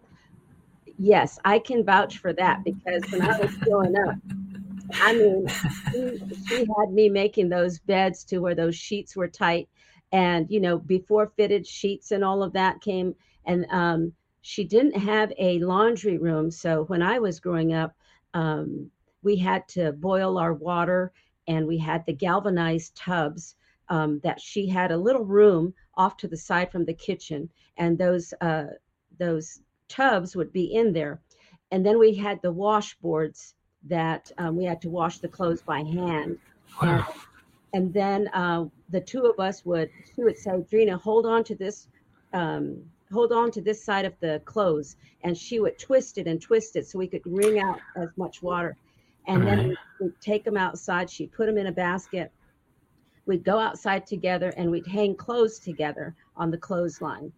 yes, 0.98 1.40
I 1.46 1.60
can 1.60 1.86
vouch 1.86 2.18
for 2.18 2.34
that 2.34 2.64
because 2.64 3.04
when 3.12 3.22
I 3.22 3.40
was 3.40 3.56
growing 3.58 3.96
up, 4.08 4.16
I 4.96 5.14
mean, 5.14 5.48
she, 5.92 6.20
she 6.48 6.58
had 6.78 6.92
me 6.92 7.10
making 7.10 7.50
those 7.50 7.80
beds 7.80 8.24
to 8.26 8.40
where 8.40 8.56
those 8.56 8.76
sheets 8.76 9.16
were 9.16 9.28
tight. 9.28 9.70
And, 10.12 10.50
you 10.50 10.60
know, 10.60 10.78
before 10.78 11.32
fitted 11.38 11.66
sheets 11.66 12.12
and 12.12 12.24
all 12.24 12.44
of 12.44 12.54
that 12.54 12.82
came. 12.82 13.16
And 13.46 13.66
um, 13.70 14.14
she 14.42 14.64
didn't 14.64 14.98
have 14.98 15.32
a 15.38 15.60
laundry 15.60 16.18
room. 16.18 16.52
So 16.52 16.84
when 16.86 17.02
I 17.02 17.20
was 17.20 17.40
growing 17.40 17.74
up, 17.74 17.96
um, 18.34 18.92
we 19.24 19.38
had 19.38 19.68
to 19.70 19.94
boil 19.94 20.38
our 20.38 20.54
water 20.54 21.14
and 21.48 21.66
we 21.66 21.78
had 21.78 22.06
the 22.06 22.14
galvanized 22.14 22.96
tubs 22.96 23.56
um, 23.92 24.20
that 24.24 24.40
she 24.40 24.68
had 24.68 24.92
a 24.92 25.04
little 25.08 25.26
room 25.40 25.74
off 25.96 26.16
to 26.18 26.28
the 26.28 26.38
side 26.38 26.72
from 26.72 26.86
the 26.86 26.94
kitchen, 27.08 27.50
and 27.78 27.98
those 27.98 28.34
uh, 28.42 28.68
those 29.20 29.62
tubs 29.90 30.36
would 30.36 30.52
be 30.52 30.74
in 30.80 30.94
there. 30.94 31.22
And 31.72 31.86
then 31.86 32.00
we 32.00 32.16
had 32.16 32.42
the 32.42 32.54
washboards 32.54 33.54
that 33.88 34.32
um, 34.38 34.56
we 34.56 34.66
had 34.66 34.82
to 34.82 34.90
wash 34.90 35.20
the 35.20 35.28
clothes 35.28 35.62
by 35.62 35.82
hand. 35.82 36.38
Wow. 36.82 37.06
And 37.74 37.94
then 37.94 38.28
uh, 38.34 38.66
the 38.90 39.02
two 39.02 39.24
of 39.26 39.40
us 39.40 39.66
would, 39.66 39.90
she 40.14 40.24
would 40.24 40.38
say, 40.38 40.52
Drina, 40.70 40.98
hold 40.98 41.26
on 41.26 41.44
to 41.46 41.56
this, 41.56 41.88
um, 42.34 42.84
hold 43.12 43.32
on 43.32 43.52
to 43.52 43.62
this 43.62 43.84
side 43.84 44.06
of 44.06 44.14
the 44.20 44.42
clothes. 44.46 44.98
And 45.24 45.38
she 45.38 45.60
would 45.60 45.78
twist 45.80 46.18
it 46.18 46.28
and 46.28 46.42
twist 46.42 46.76
it 46.76 46.86
so 46.88 47.00
we 47.00 47.08
could 47.08 47.26
wring 47.26 47.60
out 47.60 47.80
as 47.96 48.10
much 48.18 48.42
water. 48.42 48.76
And 49.28 49.48
then 49.48 49.58
Right. 49.58 49.68
we'd, 49.70 49.78
we'd 50.02 50.22
take 50.22 50.44
them 50.44 50.58
outside. 50.58 51.10
She'd 51.10 51.32
put 51.32 51.46
them 51.46 51.58
in 51.58 51.68
a 51.68 51.72
basket. 51.72 52.32
We'd 53.26 53.44
go 53.44 53.60
outside 53.60 54.06
together 54.08 54.50
and 54.58 54.72
we'd 54.72 54.88
hang 54.88 55.16
clothes 55.16 55.60
together 55.60 56.16
on 56.36 56.52
the 56.52 56.58
clothesline. 56.58 57.32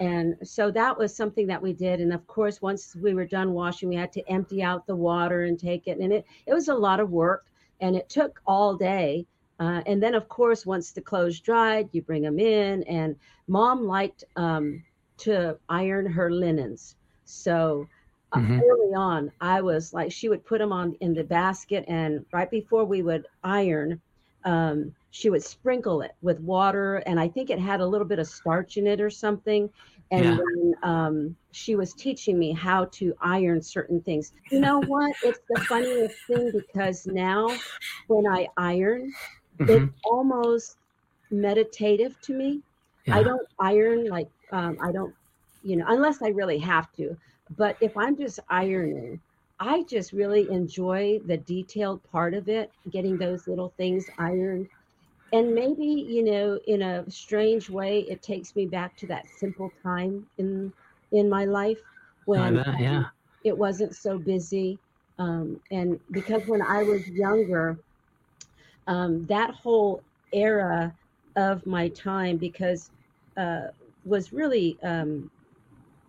And 0.00 0.36
so 0.42 0.70
that 0.72 0.98
was 0.98 1.14
something 1.16 1.46
that 1.46 1.62
we 1.62 1.72
did. 1.72 2.00
And 2.00 2.12
of 2.12 2.26
course, 2.26 2.60
once 2.60 2.94
we 2.96 3.14
were 3.14 3.26
done 3.26 3.52
washing, 3.52 3.88
we 3.88 3.96
had 3.96 4.12
to 4.12 4.28
empty 4.28 4.62
out 4.62 4.86
the 4.86 4.96
water 4.96 5.44
and 5.44 5.58
take 5.58 5.86
it. 5.86 5.98
And 5.98 6.12
it, 6.12 6.24
it 6.46 6.52
was 6.54 6.68
a 6.68 6.74
lot 6.74 7.00
of 7.00 7.10
work 7.10 7.46
and 7.80 7.96
it 7.96 8.08
took 8.08 8.40
all 8.46 8.76
day. 8.76 9.26
Uh, 9.58 9.82
and 9.86 10.02
then, 10.02 10.14
of 10.14 10.28
course, 10.28 10.66
once 10.66 10.92
the 10.92 11.00
clothes 11.00 11.40
dried, 11.40 11.88
you 11.92 12.02
bring 12.02 12.22
them 12.22 12.38
in. 12.38 12.82
And 12.84 13.16
mom 13.48 13.84
liked 13.86 14.24
um, 14.36 14.82
to 15.18 15.58
iron 15.68 16.06
her 16.06 16.30
linens. 16.30 16.96
So 17.24 17.88
uh, 18.32 18.40
Mhm. 18.40 18.60
early 18.60 18.94
on, 18.94 19.32
I 19.40 19.62
was 19.62 19.94
like, 19.94 20.12
she 20.12 20.28
would 20.28 20.44
put 20.44 20.58
them 20.58 20.72
on 20.72 20.94
in 21.00 21.14
the 21.14 21.24
basket. 21.24 21.84
And 21.88 22.26
right 22.32 22.50
before 22.50 22.84
we 22.84 23.02
would 23.02 23.26
iron, 23.42 24.00
um, 24.44 24.94
she 25.16 25.30
would 25.30 25.42
sprinkle 25.42 26.02
it 26.02 26.12
with 26.22 26.40
water. 26.40 26.96
And 27.06 27.18
I 27.18 27.28
think 27.28 27.50
it 27.50 27.58
had 27.58 27.80
a 27.80 27.86
little 27.86 28.06
bit 28.06 28.18
of 28.18 28.26
starch 28.26 28.76
in 28.76 28.86
it 28.86 29.00
or 29.00 29.10
something. 29.10 29.70
And 30.10 30.26
Yeah. 30.26 30.38
then 30.38 30.74
um, 30.82 31.36
she 31.52 31.74
was 31.74 31.94
teaching 31.94 32.38
me 32.38 32.52
how 32.52 32.86
to 32.98 33.14
iron 33.20 33.62
certain 33.62 34.02
things. 34.02 34.32
You 34.50 34.60
know 34.60 34.80
what? 34.80 35.16
It's 35.22 35.40
the 35.48 35.64
funniest 35.68 36.18
thing 36.26 36.50
because 36.52 37.06
now 37.06 37.62
when 38.08 38.26
I 38.26 38.48
iron, 38.58 39.14
Mhm. 39.58 39.66
it's 39.66 39.90
almost 40.04 40.78
meditative 41.30 42.20
to 42.22 42.34
me. 42.34 42.62
I 43.10 43.22
don't 43.22 43.48
iron 43.60 44.08
like 44.08 44.28
um, 44.52 44.78
I 44.82 44.92
don't, 44.92 45.14
you 45.62 45.76
know, 45.76 45.86
unless 45.88 46.22
I 46.22 46.28
really 46.28 46.58
have 46.58 46.92
to. 46.94 47.16
But 47.56 47.76
if 47.80 47.96
I'm 47.96 48.16
just 48.16 48.40
ironing, 48.48 49.20
I 49.58 49.84
just 49.84 50.12
really 50.12 50.50
enjoy 50.50 51.20
the 51.26 51.38
detailed 51.38 52.04
part 52.04 52.34
of 52.34 52.48
it, 52.48 52.72
getting 52.90 53.18
those 53.18 53.48
little 53.48 53.74
things 53.78 54.10
ironed. 54.18 54.68
And 55.32 55.54
maybe, 55.54 55.84
you 55.84 56.22
know, 56.22 56.58
in 56.66 56.82
a 56.82 57.08
strange 57.10 57.68
way, 57.68 58.00
it 58.08 58.22
takes 58.22 58.54
me 58.54 58.66
back 58.66 58.96
to 58.98 59.06
that 59.08 59.26
simple 59.28 59.72
time 59.82 60.26
in 60.38 60.72
in 61.12 61.28
my 61.28 61.44
life 61.44 61.78
when 62.24 62.54
bet, 62.54 62.80
yeah. 62.80 63.04
it 63.44 63.56
wasn't 63.56 63.94
so 63.94 64.18
busy. 64.18 64.78
Um, 65.18 65.60
and 65.70 65.98
because 66.10 66.46
when 66.46 66.60
I 66.62 66.82
was 66.82 67.06
younger, 67.08 67.78
um, 68.86 69.24
that 69.26 69.50
whole 69.50 70.02
era 70.32 70.94
of 71.36 71.64
my 71.66 71.88
time, 71.88 72.36
because 72.36 72.90
uh, 73.36 73.68
was 74.04 74.32
really 74.32 74.78
um, 74.82 75.30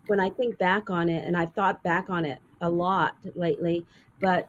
when 0.07 0.19
I 0.19 0.29
think 0.29 0.57
back 0.57 0.89
on 0.89 1.09
it, 1.09 1.25
and 1.25 1.36
I've 1.36 1.53
thought 1.53 1.81
back 1.83 2.09
on 2.09 2.25
it 2.25 2.39
a 2.62 2.69
lot 2.69 3.15
lately, 3.36 3.86
but 4.19 4.47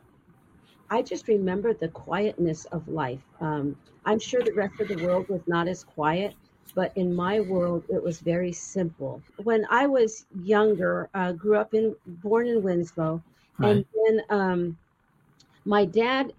I 0.91 1.03
just 1.03 1.29
remember 1.29 1.75
the 1.75 1.89
quietness 1.89 2.65
of 2.67 2.89
life. 2.89 3.23
Um, 3.41 3.77
I'm 4.05 4.19
sure 4.19 4.43
the 4.43 4.53
rest 4.55 4.75
of 4.81 4.89
the 4.89 4.97
world 4.97 5.27
was 5.29 5.43
not 5.47 5.69
as 5.69 5.85
quiet, 5.85 6.35
but 6.75 6.93
in 6.97 7.15
my 7.15 7.41
world, 7.41 7.85
it 7.89 8.03
was 8.03 8.21
very 8.21 8.53
simple. 8.53 9.23
When 9.37 9.67
I 9.71 9.87
was 9.87 10.27
younger, 10.43 11.11
uh, 11.15 11.33
grew 11.33 11.57
up 11.57 11.75
in, 11.75 11.95
born 12.07 12.47
in 12.47 12.63
Winslow, 12.63 13.23
Right. 13.59 13.77
and 13.77 13.85
then 14.07 14.23
um, 14.31 14.79
my 15.65 15.85
dad, 15.85 16.33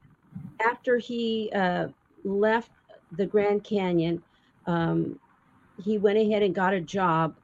after 0.61 0.97
he 0.97 1.51
uh, 1.53 1.89
left 2.23 2.71
the 3.11 3.25
Grand 3.25 3.63
Canyon, 3.63 4.23
um, 4.65 5.19
he 5.77 5.97
went 5.97 6.17
ahead 6.17 6.43
and 6.43 6.55
got 6.55 6.73
a 6.73 6.81
job 6.81 7.35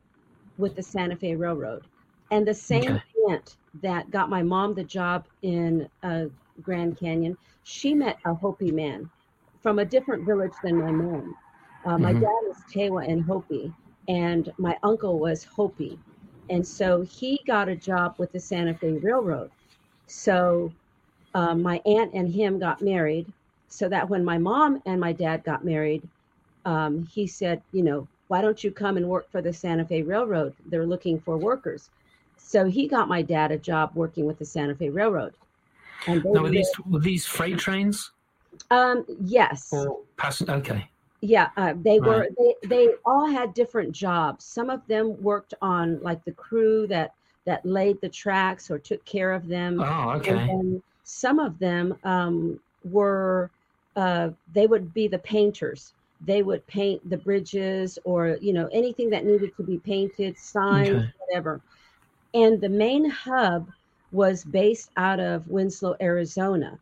with 0.58 0.76
the 0.76 0.84
Santa 0.84 1.16
Fe 1.16 1.36
Railroad. 1.36 1.88
And 2.32 2.48
the 2.48 2.54
same 2.54 2.98
Okay. 2.98 3.02
aunt 3.30 3.58
that 3.82 4.10
got 4.12 4.30
my 4.30 4.44
mom 4.44 4.74
the 4.74 4.84
job 4.84 5.28
in 5.42 5.88
uh, 6.04 6.26
Grand 6.62 6.98
Canyon, 6.98 7.38
she 7.64 7.94
met 7.94 8.18
a 8.26 8.34
Hopi 8.34 8.72
man 8.72 9.10
from 9.62 9.80
a 9.80 9.86
different 9.86 10.26
village 10.26 10.54
than 10.64 10.78
my 10.78 10.92
mom. 10.92 11.36
Uh, 11.86 11.98
my 11.98 12.14
Mhm. 12.14 12.22
dad 12.22 12.42
was 12.44 12.58
Tewa 12.72 13.08
and 13.08 13.24
Hopi, 13.24 13.74
and 14.08 14.52
my 14.58 14.78
uncle 14.84 15.20
was 15.20 15.44
Hopi. 15.44 16.00
And 16.50 16.66
so 16.66 17.02
he 17.02 17.40
got 17.48 17.70
a 17.70 17.76
job 17.76 18.16
with 18.18 18.32
the 18.32 18.40
Santa 18.40 18.74
Fe 18.74 18.94
Railroad. 18.94 19.52
So 20.08 20.72
um, 21.34 21.62
my 21.62 21.82
aunt 21.86 22.14
and 22.14 22.30
him 22.30 22.60
got 22.60 22.82
married. 22.82 23.32
So 23.70 23.90
that 23.90 24.10
when 24.10 24.24
my 24.24 24.38
mom 24.38 24.82
and 24.86 25.00
my 25.02 25.12
dad 25.12 25.44
got 25.44 25.66
married, 25.66 26.08
um, 26.66 27.06
he 27.06 27.28
said, 27.28 27.62
you 27.72 27.84
know, 27.84 28.08
why 28.28 28.42
don't 28.42 28.64
you 28.64 28.72
come 28.72 28.98
and 28.98 29.08
work 29.10 29.30
for 29.32 29.42
the 29.42 29.54
Santa 29.54 29.86
Fe 29.86 30.02
Railroad? 30.04 30.54
They're 30.68 30.86
looking 30.86 31.20
for 31.20 31.38
workers. 31.38 31.90
So 32.38 32.66
he 32.66 32.88
got 32.88 33.08
my 33.08 33.22
dad 33.22 33.52
a 33.52 33.58
job 33.58 33.92
working 33.96 34.26
with 34.26 34.40
the 34.40 34.46
Santa 34.46 34.76
Fe 34.76 34.90
Railroad. 34.90 35.36
And 36.08 36.24
Now, 36.26 36.44
were 36.44 36.50
these 36.50 36.72
were 36.86 37.00
these 37.00 37.26
freight 37.26 37.58
trains 37.58 38.12
um, 38.72 39.06
yes. 39.22 39.70
or 39.72 40.02
passenger? 40.18 40.54
Okay. 40.54 40.90
Yeah, 41.22 41.50
uh, 41.58 41.74
they 41.82 42.00
were. 42.00 42.28
They 42.38 42.56
they 42.68 42.90
all 43.06 43.26
had 43.26 43.54
different 43.54 43.92
jobs. 43.92 44.46
Some 44.46 44.70
of 44.70 44.86
them 44.88 45.22
worked 45.22 45.54
on 45.62 46.00
like 46.02 46.24
the 46.24 46.34
crew 46.34 46.86
that 46.88 47.14
that 47.46 47.66
laid 47.66 48.00
the 48.02 48.10
tracks 48.10 48.70
or 48.70 48.78
took 48.78 49.04
care 49.06 49.32
of 49.32 49.48
them. 49.48 49.80
Oh, 49.82 50.10
And 50.10 50.22
okay. 50.22 50.82
some 51.04 51.40
of 51.40 51.58
them 51.58 51.98
um, 52.04 52.60
were 52.84 53.50
uh, 53.96 54.30
they 54.54 54.68
would 54.68 54.94
be 54.94 55.08
the 55.08 55.20
painters. 55.20 55.94
They 56.26 56.44
would 56.44 56.66
paint 56.68 57.08
the 57.10 57.18
bridges 57.18 57.98
or 58.04 58.38
you 58.42 58.54
know 58.54 58.70
anything 58.72 59.10
that 59.12 59.26
needed 59.26 59.56
to 59.58 59.64
be 59.64 59.80
painted, 59.80 60.38
signs, 60.38 60.90
Okay. 60.90 61.14
whatever. 61.20 61.62
And 62.34 62.60
the 62.60 62.70
main 62.70 63.10
hub 63.10 63.70
was 64.12 64.44
based 64.44 64.92
out 64.98 65.20
of 65.20 65.48
Winslow, 65.48 65.96
Arizona, 66.02 66.80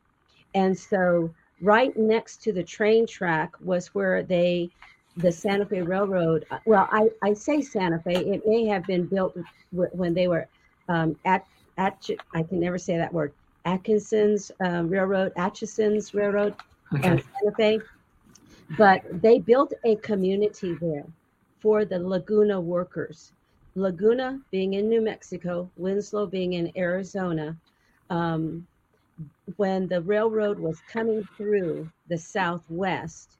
and 0.53 0.77
so 0.77 1.34
right 1.62 1.96
next 1.98 2.44
to 2.44 2.53
the 2.53 2.63
train 2.63 3.08
track 3.08 3.53
was 3.62 3.88
where 3.96 4.24
they 4.24 4.70
the 5.18 5.32
Santa 5.32 5.65
Fe 5.65 5.82
Railroad. 5.82 6.46
uh, 6.51 6.60
Well, 6.65 6.88
I, 6.92 7.10
I 7.22 7.34
say 7.34 7.62
Santa 7.62 8.00
Fe. 8.00 8.13
It 8.15 8.44
may 8.46 8.65
have 8.65 8.86
been 8.88 9.06
built 9.06 9.36
w- 9.72 9.89
when 9.94 10.13
they 10.13 10.27
were 10.27 10.48
um, 10.89 11.15
at 11.25 11.46
at 11.77 12.08
I 12.34 12.44
can 12.44 12.60
never 12.60 12.77
say 12.77 12.98
that 12.98 13.13
word. 13.13 13.34
Atkinson's 13.65 14.51
um, 14.60 14.89
Railroad, 14.89 15.32
Atchison's 15.38 16.13
Railroad, 16.13 16.56
and 17.03 17.22
Santa 17.22 17.56
Fe. 17.58 17.80
But 18.77 19.03
they 19.22 19.39
built 19.39 19.74
a 19.86 19.96
community 19.98 20.75
there 20.82 21.06
for 21.60 21.86
the 21.86 22.00
Laguna 22.00 22.60
workers. 22.60 23.32
Laguna 23.75 24.39
being 24.51 24.74
in 24.75 24.89
New 24.89 25.01
Mexico, 25.01 25.70
Winslow 25.77 26.27
being 26.27 26.53
in 26.53 26.72
Arizona. 26.77 27.58
Um, 28.10 28.68
when 29.58 29.88
the 29.88 30.01
railroad 30.01 30.60
was 30.60 30.82
coming 30.92 31.24
through 31.38 31.89
the 32.08 32.18
Southwest, 32.18 33.38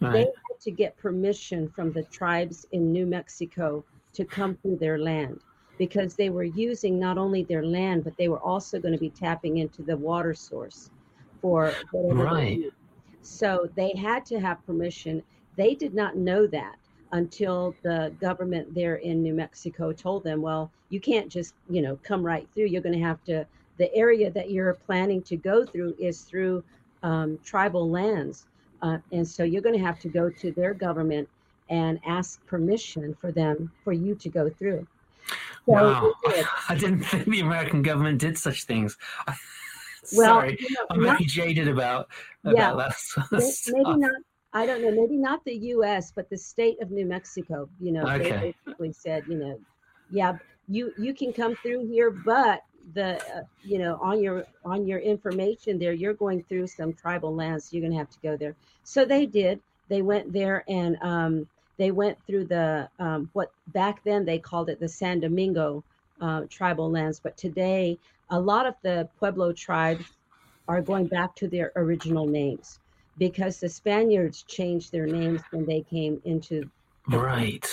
they 0.00 0.08
Right. 0.08 0.26
had 0.26 0.34
had 0.56 0.60
to 0.60 0.70
get 0.70 0.96
permission 0.96 1.68
from 1.68 1.92
the 1.92 2.02
tribes 2.04 2.66
in 2.72 2.92
New 2.92 3.06
Mexico 3.06 3.84
to 4.14 4.24
come 4.24 4.56
through 4.56 4.76
their 4.76 4.98
land 4.98 5.40
because 5.78 6.14
they 6.16 6.30
were 6.30 6.44
using 6.44 6.98
not 6.98 7.18
only 7.18 7.42
their 7.44 7.64
land, 7.64 8.04
but 8.04 8.16
they 8.16 8.28
were 8.28 8.40
also 8.40 8.80
going 8.80 8.94
to 8.94 9.00
be 9.00 9.10
tapping 9.10 9.58
into 9.58 9.82
the 9.82 9.96
water 9.96 10.34
source 10.34 10.90
for 11.40 11.78
whatever. 11.90 12.24
Right. 12.24 12.60
So 13.22 13.68
they 13.74 13.94
had 13.96 14.24
to 14.26 14.40
have 14.40 14.64
permission. 14.66 15.22
They 15.56 15.74
did 15.74 15.94
not 15.94 16.16
know 16.16 16.46
that 16.46 16.76
until 17.12 17.74
the 17.82 18.12
government 18.20 18.74
there 18.74 18.96
in 18.96 19.22
New 19.22 19.34
Mexico 19.34 19.92
told 19.92 20.24
them, 20.24 20.42
well, 20.42 20.70
you 20.88 21.00
can't 21.00 21.30
just, 21.30 21.54
you 21.68 21.82
know, 21.82 21.98
come 22.02 22.22
right 22.22 22.46
through. 22.54 22.66
You're 22.66 22.82
going 22.82 22.98
to 22.98 23.04
have 23.04 23.22
to, 23.24 23.46
the 23.78 23.94
area 23.94 24.30
that 24.30 24.50
you're 24.50 24.74
planning 24.74 25.22
to 25.22 25.36
go 25.36 25.64
through 25.64 25.94
is 25.98 26.22
through 26.22 26.62
um, 27.02 27.38
tribal 27.44 27.90
lands. 27.90 28.46
Uh, 28.82 28.98
and 29.12 29.26
so 29.26 29.42
you're 29.42 29.62
going 29.62 29.78
to 29.78 29.84
have 29.84 29.98
to 30.00 30.08
go 30.08 30.30
to 30.30 30.52
their 30.52 30.74
government 30.74 31.28
and 31.68 31.98
ask 32.06 32.44
permission 32.46 33.16
for 33.20 33.32
them 33.32 33.70
for 33.82 33.92
you 33.92 34.14
to 34.14 34.28
go 34.28 34.48
through. 34.48 34.86
So 35.66 35.72
wow. 35.72 36.12
I 36.68 36.76
didn't 36.76 37.00
think 37.00 37.24
the 37.24 37.40
American 37.40 37.82
government 37.82 38.20
did 38.20 38.38
such 38.38 38.64
things. 38.64 38.96
well, 40.12 40.36
Sorry, 40.40 40.56
you 40.60 40.70
know, 40.70 40.86
I'm 40.90 41.02
not, 41.02 41.18
very 41.18 41.24
jaded 41.24 41.68
about, 41.68 42.08
about 42.44 42.56
yeah, 42.56 42.74
that 42.74 42.94
sort 42.98 43.26
of 43.26 43.32
maybe, 43.32 43.50
stuff. 43.50 43.74
maybe 43.76 44.00
not. 44.00 44.12
I 44.56 44.64
don't 44.64 44.80
know. 44.80 44.90
Maybe 44.90 45.18
not 45.18 45.44
the 45.44 45.54
U.S., 45.76 46.12
but 46.16 46.30
the 46.30 46.38
state 46.38 46.80
of 46.80 46.90
New 46.90 47.04
Mexico. 47.04 47.68
You 47.78 47.92
know, 47.92 48.04
Okay. 48.06 48.30
they 48.30 48.52
basically 48.66 48.92
said, 48.94 49.24
you 49.28 49.36
know, 49.36 49.60
yeah, 50.10 50.38
you 50.66 50.94
you 50.96 51.12
can 51.12 51.34
come 51.34 51.54
through 51.56 51.86
here, 51.86 52.10
but 52.10 52.62
the 52.94 53.18
uh, 53.36 53.42
you 53.62 53.78
know 53.78 53.98
on 54.00 54.22
your 54.22 54.46
on 54.64 54.86
your 54.86 54.98
information 54.98 55.78
there, 55.78 55.92
you're 55.92 56.14
going 56.14 56.42
through 56.44 56.68
some 56.68 56.94
tribal 56.94 57.34
lands. 57.34 57.70
You're 57.70 57.82
going 57.82 57.92
to 57.92 57.98
have 57.98 58.08
to 58.08 58.18
go 58.22 58.34
there. 58.38 58.56
So 58.82 59.04
they 59.04 59.26
did. 59.26 59.60
They 59.88 60.00
went 60.00 60.32
there 60.32 60.64
and 60.68 60.96
um, 61.02 61.46
they 61.76 61.90
went 61.90 62.16
through 62.26 62.46
the 62.46 62.88
um, 62.98 63.28
what 63.34 63.52
back 63.74 64.02
then 64.04 64.24
they 64.24 64.38
called 64.38 64.70
it 64.70 64.80
the 64.80 64.88
San 64.88 65.20
Domingo 65.20 65.84
uh, 66.22 66.42
tribal 66.48 66.90
lands, 66.90 67.20
but 67.20 67.36
today 67.36 67.98
a 68.30 68.40
lot 68.40 68.64
of 68.66 68.74
the 68.82 69.06
Pueblo 69.18 69.52
tribes 69.52 70.06
are 70.66 70.80
going 70.80 71.08
back 71.08 71.34
to 71.36 71.46
their 71.46 71.72
original 71.76 72.26
names 72.26 72.80
because 73.18 73.60
the 73.60 73.68
Spaniards 73.68 74.42
changed 74.42 74.92
their 74.92 75.06
names 75.06 75.42
when 75.50 75.66
they 75.66 75.82
came 75.82 76.20
into. 76.24 76.68
Right. 77.08 77.68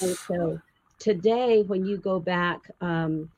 And 0.00 0.10
Yes. 0.10 0.28
so 0.28 0.60
today, 0.98 1.62
when 1.62 1.84
you 1.84 1.96
go 1.98 2.18
back 2.18 2.70
um, 2.80 3.28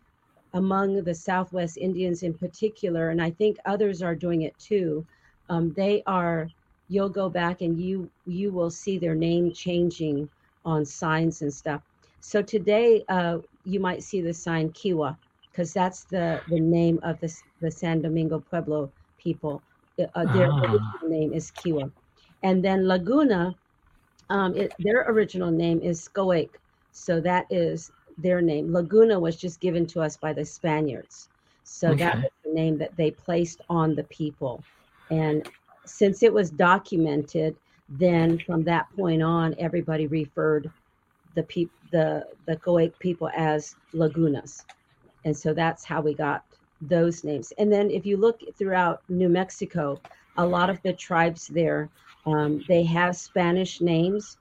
among 0.54 1.02
the 1.04 1.14
Southwest 1.14 1.76
Indians 1.76 2.22
in 2.22 2.34
particular, 2.34 3.10
and 3.10 3.20
I 3.20 3.30
think 3.30 3.58
others 3.66 4.02
are 4.02 4.14
doing 4.14 4.42
it 4.42 4.58
too, 4.58 5.06
um, 5.48 5.72
they 5.74 6.02
are. 6.06 6.48
You'll 6.88 7.08
go 7.08 7.28
back 7.30 7.62
and 7.62 7.80
you 7.80 8.10
you 8.26 8.52
will 8.52 8.70
see 8.70 8.98
their 8.98 9.14
name 9.14 9.52
changing 9.52 10.28
on 10.64 10.84
signs 10.84 11.42
and 11.42 11.52
stuff. 11.52 11.82
So 12.20 12.42
today, 12.42 13.04
uh, 13.08 13.38
you 13.64 13.80
might 13.80 14.02
see 14.02 14.20
the 14.20 14.34
sign 14.34 14.70
Kewa 14.70 15.16
because 15.50 15.72
that's 15.72 16.04
the 16.04 16.40
the 16.48 16.60
name 16.60 17.00
of 17.02 17.20
the 17.20 17.34
the 17.60 17.70
San 17.70 18.02
Domingo 18.02 18.40
Pueblo 18.40 18.92
people. 19.18 19.62
Uh, 19.98 20.24
their 20.34 20.50
Ah. 20.50 20.60
original 20.60 21.08
name 21.08 21.32
is 21.32 21.52
Kewa, 21.52 21.90
and 22.42 22.64
then 22.64 22.88
Laguna, 22.88 23.54
um, 24.28 24.56
it, 24.56 24.72
their 24.80 25.04
original 25.08 25.52
name 25.52 25.80
is 25.80 26.08
Skoek, 26.08 26.50
so 26.90 27.20
that 27.20 27.46
is 27.50 27.92
their 28.18 28.40
name. 28.40 28.72
Laguna 28.72 29.18
was 29.18 29.36
just 29.36 29.60
given 29.60 29.86
to 29.86 30.00
us 30.00 30.16
by 30.16 30.32
the 30.32 30.44
Spaniards, 30.44 31.28
so 31.62 31.94
that 31.94 32.16
was 32.16 32.30
the 32.44 32.52
name 32.52 32.76
that 32.78 32.96
they 32.96 33.12
placed 33.12 33.60
on 33.68 33.94
the 33.94 34.04
people, 34.04 34.64
and 35.10 35.48
since 35.86 36.24
it 36.24 36.32
was 36.32 36.50
documented, 36.50 37.54
then 37.88 38.38
from 38.40 38.64
that 38.64 38.86
point 38.96 39.22
on, 39.22 39.54
everybody 39.58 40.08
referred 40.08 40.68
the 41.36 41.42
peop 41.44 41.70
the 41.92 42.26
the 42.46 42.56
Goek 42.56 42.98
people 42.98 43.30
as 43.36 43.76
Lagunas, 43.92 44.64
and 45.24 45.36
so 45.36 45.54
that's 45.54 45.84
how 45.84 46.00
we 46.00 46.14
got 46.14 46.44
those 46.88 47.24
names. 47.24 47.52
And 47.58 47.72
then 47.72 47.90
if 47.90 48.06
you 48.06 48.16
look 48.16 48.40
throughout 48.58 49.02
New 49.08 49.28
Mexico, 49.28 50.00
a 50.36 50.46
lot 50.46 50.70
of 50.70 50.82
the 50.82 50.92
tribes 50.92 51.48
there, 51.48 51.90
um, 52.26 52.64
they 52.68 52.82
have 52.84 53.16
Spanish 53.16 53.80
names, 53.80 54.38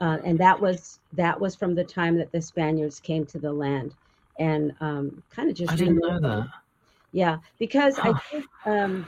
uh, 0.00 0.18
and 0.24 0.38
that 0.40 0.60
was 0.60 1.00
that 1.12 1.40
was 1.40 1.56
from 1.56 1.74
the 1.74 1.84
time 1.84 2.16
that 2.18 2.32
the 2.32 2.40
Spaniards 2.42 3.00
came 3.00 3.26
to 3.26 3.38
the 3.38 3.52
land, 3.52 3.94
and 4.38 4.72
um, 4.80 5.22
kind 5.30 5.48
of 5.50 5.56
just 5.56 5.74
I 5.74 5.76
didn't 5.76 5.98
know 5.98 6.18
that. 6.20 6.48
yeah, 7.12 7.38
because 7.58 7.98
I 7.98 8.14
think, 8.30 8.46
um, 8.66 9.06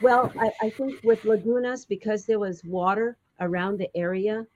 well, 0.00 0.32
I, 0.38 0.50
I 0.62 0.70
think 0.70 0.96
with 1.02 1.22
lagunas, 1.24 1.86
because 1.88 2.26
there 2.26 2.38
was 2.38 2.64
water 2.64 3.16
around 3.40 3.78
the 3.78 3.90
area, 3.96 4.46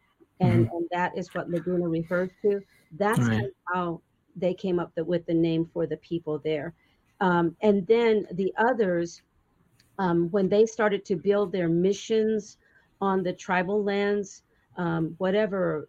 and, 0.40 0.66
and 0.72 0.88
that 0.90 1.16
is 1.16 1.35
what 1.35 1.51
laguna 1.51 1.88
refers 1.88 2.31
to. 2.42 2.61
That's 2.98 3.29
Right. 3.29 3.31
kind 3.31 3.46
of 3.46 3.74
how 3.74 4.03
they 4.37 4.55
came 4.55 4.79
up 4.79 4.94
the, 4.94 5.05
with 5.05 5.27
the 5.27 5.35
name 5.35 5.66
for 5.72 5.87
the 5.87 5.96
people 5.98 6.40
there. 6.44 6.74
Um, 7.20 7.57
and 7.62 7.87
then 7.87 8.26
the 8.33 8.52
others, 8.59 9.22
um, 9.98 10.31
when 10.31 10.48
they 10.48 10.66
started 10.66 11.05
to 11.07 11.16
build 11.16 11.52
their 11.52 11.68
missions 11.68 12.59
on 13.00 13.22
the 13.22 13.33
tribal 13.33 13.83
lands, 13.85 14.42
um, 14.76 15.14
whatever 15.18 15.88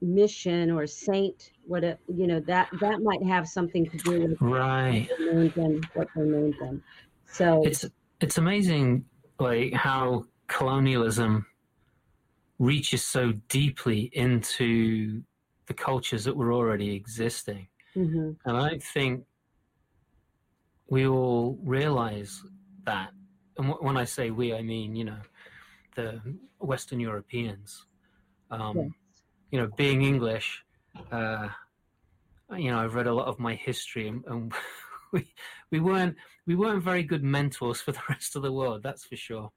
mission 0.00 0.70
or 0.70 0.86
saint, 0.86 1.52
what 1.66 1.84
a, 1.84 1.98
you 2.08 2.26
know, 2.26 2.40
that 2.40 2.70
that 2.80 3.00
might 3.02 3.22
have 3.24 3.48
something 3.48 3.88
to 3.90 3.98
do 3.98 4.22
with 4.22 4.40
Right. 4.40 5.10
they 5.18 5.24
named 5.24 5.54
them 5.54 5.90
what 5.94 6.08
they 6.14 6.22
named 6.22 6.56
them. 6.60 6.84
So 7.26 7.62
It's 7.62 7.84
it's 8.20 8.38
amazing 8.38 9.08
like 9.38 9.72
how 9.74 10.24
colonialism 10.48 11.46
reaches 12.58 13.04
so 13.04 13.32
deeply 13.48 14.10
into 14.12 15.22
the 15.66 15.74
cultures 15.74 16.24
that 16.24 16.36
were 16.36 16.52
already 16.52 16.94
existing. 16.94 17.68
mhm, 17.94 18.36
And 18.46 18.56
I 18.56 18.78
think 18.78 19.26
we 20.88 21.06
all 21.06 21.58
realize 21.62 22.42
that. 22.84 23.10
And 23.58 23.66
wh- 23.68 23.82
when 23.82 23.96
I 23.96 24.04
say 24.04 24.30
we, 24.30 24.54
I 24.54 24.62
mean, 24.62 24.94
you 24.96 25.04
know, 25.04 25.20
the 25.94 26.20
Western 26.58 27.00
Europeans. 27.00 27.86
Um, 28.50 28.76
Yes. 28.76 28.90
You 29.52 29.60
know, 29.60 29.68
being 29.76 30.02
English, 30.02 30.64
uh, 31.12 31.48
you 32.56 32.70
know, 32.70 32.78
I've 32.80 32.94
read 32.94 33.06
a 33.06 33.14
lot 33.14 33.28
of 33.28 33.38
my 33.38 33.54
history, 33.54 34.08
and, 34.08 34.24
and 34.26 34.52
we 35.12 35.32
we 35.70 35.78
weren't 35.80 36.16
we 36.46 36.56
weren't 36.56 36.82
very 36.82 37.04
good 37.04 37.22
mentors 37.22 37.80
for 37.80 37.92
the 37.92 38.02
rest 38.08 38.34
of 38.36 38.42
the 38.42 38.52
world. 38.52 38.82
That's 38.82 39.04
for 39.04 39.16
sure. 39.16 39.52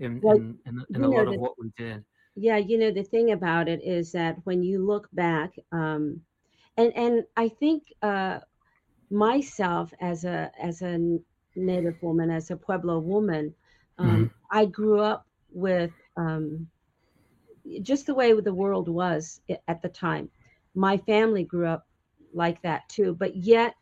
In 0.00 0.20
Well, 0.20 0.36
in, 0.36 0.58
in, 0.66 0.84
in 0.94 1.04
a 1.04 1.08
lot 1.08 1.26
that- 1.26 1.34
of 1.34 1.40
what 1.40 1.54
we 1.58 1.70
did. 1.76 2.04
yeah, 2.34 2.56
you 2.56 2.78
know 2.78 2.90
the 2.90 3.04
thing 3.04 3.30
about 3.30 3.68
it 3.68 3.80
is 3.82 4.12
that 4.12 4.36
when 4.44 4.62
you 4.62 4.84
look 4.84 5.08
back, 5.12 5.50
um, 5.72 6.20
and 6.76 6.92
and 6.96 7.24
I 7.36 7.48
think 7.48 7.84
uh, 8.02 8.40
myself 9.10 9.92
as 10.00 10.24
a 10.24 10.50
as 10.60 10.82
a 10.82 11.18
Native 11.56 12.00
woman, 12.02 12.30
as 12.30 12.50
a 12.50 12.56
Pueblo 12.56 13.00
woman, 13.00 13.54
um, 13.98 14.30
I 14.50 14.66
grew 14.66 15.00
up 15.00 15.26
with 15.50 15.90
um, 16.16 16.68
just 17.82 18.06
the 18.06 18.14
way 18.14 18.32
the 18.38 18.54
world 18.54 18.88
was 18.88 19.40
at 19.66 19.82
the 19.82 19.88
time. 19.88 20.30
My 20.74 20.98
family 20.98 21.42
grew 21.42 21.66
up 21.66 21.86
like 22.32 22.62
that 22.62 22.88
too, 22.88 23.16
but 23.18 23.34
yet 23.34 23.74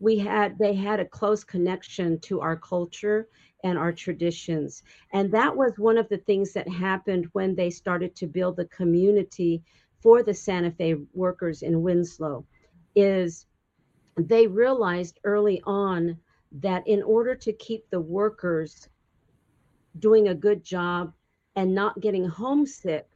we 0.00 0.18
had 0.18 0.58
they 0.58 0.74
had 0.74 0.98
a 0.98 1.04
close 1.04 1.44
connection 1.44 2.18
to 2.20 2.40
our 2.40 2.56
culture 2.56 3.28
and 3.62 3.78
our 3.78 3.92
traditions 3.92 4.82
and 5.12 5.30
that 5.30 5.54
was 5.54 5.78
one 5.78 5.98
of 5.98 6.08
the 6.08 6.16
things 6.18 6.52
that 6.54 6.66
happened 6.66 7.28
when 7.32 7.54
they 7.54 7.70
started 7.70 8.16
to 8.16 8.26
build 8.26 8.56
the 8.56 8.64
community 8.66 9.62
for 10.00 10.22
the 10.22 10.32
santa 10.32 10.70
fe 10.70 10.94
workers 11.12 11.62
in 11.62 11.82
winslow 11.82 12.44
is 12.96 13.46
they 14.16 14.46
realized 14.46 15.20
early 15.24 15.62
on 15.64 16.16
that 16.52 16.86
in 16.86 17.02
order 17.02 17.34
to 17.34 17.52
keep 17.52 17.88
the 17.90 18.00
workers 18.00 18.88
doing 19.98 20.28
a 20.28 20.34
good 20.34 20.64
job 20.64 21.12
and 21.56 21.74
not 21.74 22.00
getting 22.00 22.24
homesick 22.24 23.06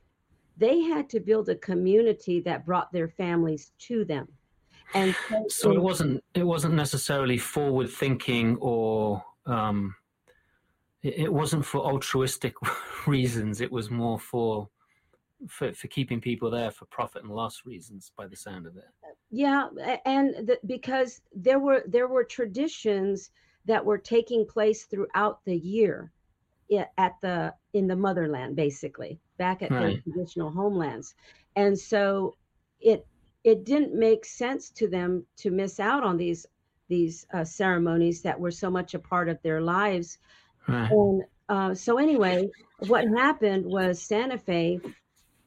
they 0.57 0.81
had 0.81 1.11
to 1.11 1.19
build 1.19 1.49
a 1.49 1.57
community 1.57 2.41
that 2.41 2.65
brought 2.65 2.93
their 2.93 3.09
families 3.09 3.73
to 3.79 4.05
them 4.05 4.29
and 4.95 5.15
so, 5.29 5.45
So 5.49 5.73
it 5.73 5.83
wasn't 5.83 6.25
it 6.35 6.45
wasn't 6.45 6.75
necessarily 6.75 7.39
forward 7.39 7.91
thinking 7.91 8.57
or 8.61 9.25
um, 9.47 9.95
it, 11.03 11.15
it 11.19 11.33
wasn't 11.33 11.65
for 11.65 11.81
altruistic 11.81 12.55
reasons. 13.07 13.61
It 13.61 13.71
was 13.71 13.91
more 13.91 14.19
for, 14.19 14.69
for 15.49 15.73
for 15.75 15.89
keeping 15.89 16.21
people 16.21 16.51
there 16.51 16.71
for 16.71 16.87
profit 16.87 17.23
and 17.23 17.33
loss 17.33 17.63
reasons. 17.65 18.13
By 18.17 18.27
the 18.27 18.37
sound 18.37 18.67
of 18.67 18.77
it. 18.77 18.85
Yeah, 19.31 19.69
and 20.07 20.47
the, 20.47 20.59
because 20.67 21.21
there 21.35 21.59
were 21.59 21.85
there 21.87 22.09
were 22.09 22.25
traditions 22.25 23.31
that 23.67 23.85
were 23.85 23.99
taking 23.99 24.47
place 24.47 24.85
throughout 24.85 25.45
the 25.45 25.57
year 25.57 26.13
at 26.99 27.15
the 27.21 27.55
in 27.73 27.87
the 27.87 27.97
motherland, 27.97 28.57
basically 28.57 29.21
back 29.39 29.63
at 29.63 29.71
their 29.71 29.81
Right. 29.81 30.03
traditional 30.05 30.51
homelands, 30.51 31.15
and 31.57 31.79
so 31.79 32.37
it 32.81 33.07
it 33.45 33.65
didn't 33.65 33.95
make 33.95 34.25
sense 34.25 34.71
to 34.71 34.89
them 34.89 35.27
to 35.37 35.51
miss 35.51 35.81
out 35.81 36.05
on 36.05 36.17
these 36.17 36.47
these 36.89 37.27
uh, 37.33 37.45
ceremonies 37.45 38.23
that 38.23 38.39
were 38.39 38.51
so 38.51 38.71
much 38.71 38.95
a 38.95 38.99
part 38.99 39.29
of 39.29 39.41
their 39.43 39.61
lives 39.61 40.19
Right. 40.69 40.91
and 40.91 41.23
uh, 41.49 41.75
so 41.75 41.99
anyway, 41.99 42.49
what 42.79 43.05
happened 43.17 43.67
was 43.67 44.01
Santa 44.01 44.39
Fe 44.39 44.81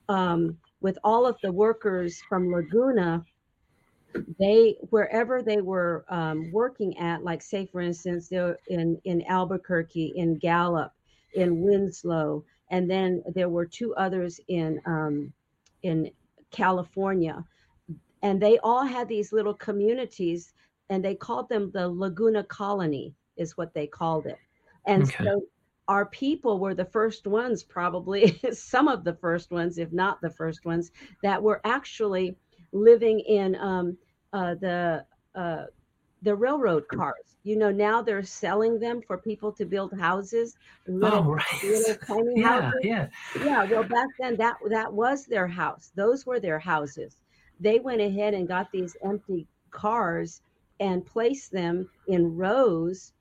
um, 0.09 0.57
with 0.81 0.97
all 1.03 1.25
of 1.25 1.37
the 1.41 1.51
workers 1.51 2.21
from 2.27 2.51
Laguna, 2.51 3.23
they 4.39 4.77
wherever 4.89 5.41
they 5.41 5.61
were 5.61 6.05
um, 6.09 6.51
working 6.51 6.97
at, 6.97 7.23
like 7.23 7.41
say 7.41 7.65
for 7.65 7.81
instance, 7.81 8.27
they're 8.29 8.57
in 8.67 8.99
in 9.03 9.23
Albuquerque, 9.27 10.13
in 10.15 10.37
Gallup, 10.37 10.93
in 11.35 11.61
Winslow, 11.61 12.43
and 12.71 12.89
then 12.89 13.23
there 13.33 13.49
were 13.49 13.65
two 13.65 13.93
others 13.95 14.39
in 14.47 14.81
um, 14.85 15.31
in 15.83 16.09
California, 16.51 17.43
and 18.23 18.41
they 18.41 18.57
all 18.59 18.83
had 18.83 19.07
these 19.07 19.31
little 19.33 19.53
communities, 19.53 20.53
and 20.89 21.03
they 21.03 21.15
called 21.15 21.49
them 21.49 21.71
the 21.71 21.87
Laguna 21.87 22.43
Colony, 22.43 23.13
is 23.35 23.57
what 23.57 23.73
they 23.73 23.87
called 23.87 24.25
it, 24.25 24.39
and 24.85 25.03
okay. 25.03 25.25
so 25.25 25.41
our 25.87 26.05
people 26.05 26.59
were 26.59 26.73
the 26.73 26.85
first 26.85 27.27
ones, 27.27 27.63
probably 27.63 28.39
some 28.51 28.87
of 28.87 29.03
the 29.03 29.13
first 29.15 29.51
ones, 29.51 29.77
if 29.77 29.91
not 29.91 30.21
the 30.21 30.29
first 30.29 30.65
ones, 30.65 30.91
that 31.23 31.41
were 31.41 31.61
actually 31.63 32.35
living 32.71 33.19
in 33.21 33.55
um, 33.55 33.97
uh, 34.33 34.55
the 34.55 35.05
uh, 35.35 35.65
the 36.23 36.35
railroad 36.35 36.87
cars. 36.87 37.37
You 37.43 37.55
know, 37.55 37.71
now 37.71 38.01
they're 38.01 38.23
selling 38.23 38.79
them 38.79 39.01
for 39.05 39.17
people 39.17 39.51
to 39.53 39.65
build 39.65 39.93
houses. 39.97 40.57
Little, 40.87 41.19
oh, 41.19 41.31
right. 41.31 41.45
Little 41.63 41.95
tiny 41.95 42.41
yeah, 42.41 42.61
houses. 42.61 42.79
yeah, 42.83 43.07
yeah. 43.39 43.63
Well, 43.63 43.83
back 43.83 44.07
then 44.19 44.35
that 44.37 44.57
that 44.69 44.91
was 44.91 45.25
their 45.25 45.47
house. 45.47 45.91
Those 45.95 46.25
were 46.25 46.39
their 46.39 46.59
houses. 46.59 47.17
They 47.59 47.79
went 47.79 48.01
ahead 48.01 48.33
and 48.33 48.47
got 48.47 48.71
these 48.71 48.97
empty 49.03 49.47
cars 49.71 50.41
and 50.79 51.05
placed 51.05 51.51
them 51.51 51.89
in 52.07 52.35
rows, 52.35 53.13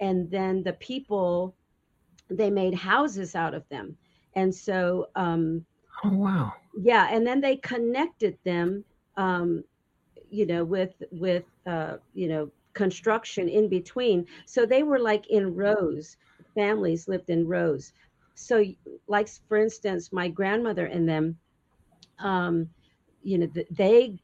and 0.00 0.30
then 0.30 0.62
the 0.62 0.74
people 0.74 1.54
they 2.30 2.50
made 2.50 2.74
houses 2.74 3.34
out 3.34 3.54
of 3.54 3.68
them. 3.68 3.96
And 4.34 4.54
so, 4.54 5.08
um, 5.16 5.64
oh 6.04 6.14
wow, 6.14 6.52
yeah, 6.80 7.08
and 7.10 7.26
then 7.26 7.40
they 7.40 7.56
connected 7.56 8.38
them, 8.44 8.84
um, 9.16 9.64
you 10.30 10.46
know, 10.46 10.64
with 10.64 10.94
with 11.10 11.44
uh, 11.66 11.96
you 12.14 12.28
know 12.28 12.50
construction 12.74 13.48
in 13.48 13.68
between. 13.68 14.26
So 14.46 14.64
they 14.64 14.82
were 14.82 14.98
like 14.98 15.26
in 15.28 15.54
rows. 15.54 16.16
Families 16.54 17.08
lived 17.08 17.30
in 17.30 17.46
rows. 17.46 17.92
So, 18.34 18.64
like 19.08 19.28
for 19.48 19.56
instance, 19.56 20.12
my 20.12 20.28
grandmother 20.28 20.86
and 20.86 21.08
them, 21.08 21.36
um, 22.20 22.68
you 23.22 23.38
know, 23.38 23.48
they 23.70 24.18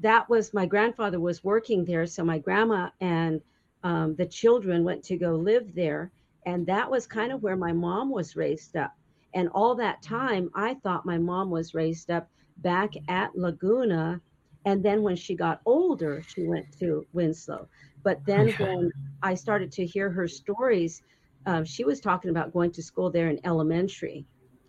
that 0.00 0.28
was 0.28 0.54
my 0.54 0.64
grandfather 0.64 1.20
was 1.20 1.44
working 1.44 1.84
there. 1.84 2.06
So 2.06 2.24
my 2.24 2.38
grandma 2.38 2.90
and 3.00 3.40
um, 3.82 4.14
the 4.14 4.26
children 4.26 4.84
went 4.84 5.04
to 5.04 5.16
go 5.16 5.34
live 5.34 5.74
there 5.74 6.10
and 6.48 6.64
that 6.66 6.90
was 6.90 7.06
kind 7.06 7.30
of 7.30 7.42
where 7.42 7.56
my 7.56 7.74
mom 7.74 8.08
was 8.08 8.34
raised 8.34 8.74
up. 8.74 8.94
And 9.34 9.50
all 9.50 9.74
that 9.74 10.00
time, 10.00 10.48
I 10.54 10.74
thought 10.82 11.04
my 11.04 11.18
mom 11.18 11.50
was 11.50 11.74
raised 11.74 12.10
up 12.10 12.26
back 12.56 12.94
at 13.06 13.36
Laguna. 13.36 14.18
And 14.64 14.82
then 14.82 15.02
when 15.02 15.14
she 15.14 15.34
got 15.34 15.60
older, 15.66 16.22
she 16.26 16.44
went 16.44 16.64
to 16.78 17.06
Winslow. 17.12 17.68
But 18.02 18.24
then 18.24 18.48
okay. 18.48 18.64
when 18.64 18.90
I 19.22 19.34
started 19.34 19.70
to 19.72 19.84
hear 19.84 20.08
her 20.08 20.26
stories, 20.26 21.02
um, 21.44 21.66
she 21.66 21.84
was 21.84 22.00
talking 22.00 22.30
about 22.30 22.54
going 22.54 22.70
to 22.72 22.82
school 22.82 23.10
there 23.10 23.28
in 23.28 23.38
elementary 23.44 24.24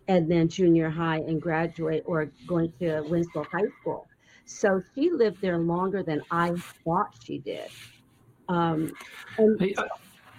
and 0.06 0.30
then 0.30 0.48
junior 0.48 0.90
high 0.90 1.20
and 1.20 1.40
graduate 1.40 2.02
or 2.04 2.30
going 2.46 2.74
to 2.80 3.00
Winslow 3.08 3.46
High 3.50 3.70
School. 3.80 4.06
So 4.44 4.82
she 4.94 5.10
lived 5.10 5.40
there 5.40 5.56
longer 5.56 6.02
than 6.02 6.20
I 6.30 6.52
thought 6.84 7.14
she 7.24 7.38
did. 7.38 7.70
Um, 8.50 8.92
and 9.38 9.58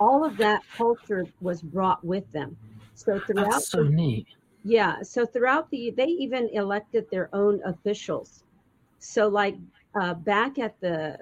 all 0.01 0.25
of 0.25 0.35
that 0.35 0.63
culture 0.75 1.27
was 1.41 1.61
brought 1.61 2.03
with 2.03 2.29
them. 2.31 2.57
So 2.95 3.19
throughout 3.19 3.51
That's 3.51 3.69
so 3.69 3.83
the, 3.83 3.89
neat. 3.89 4.27
Yeah. 4.63 5.03
So 5.03 5.25
throughout 5.25 5.69
the 5.69 5.93
they 5.95 6.07
even 6.07 6.49
elected 6.53 7.05
their 7.11 7.29
own 7.33 7.61
officials. 7.65 8.43
So 8.97 9.27
like 9.27 9.55
uh, 9.99 10.15
back 10.15 10.57
at 10.57 10.79
the 10.81 11.17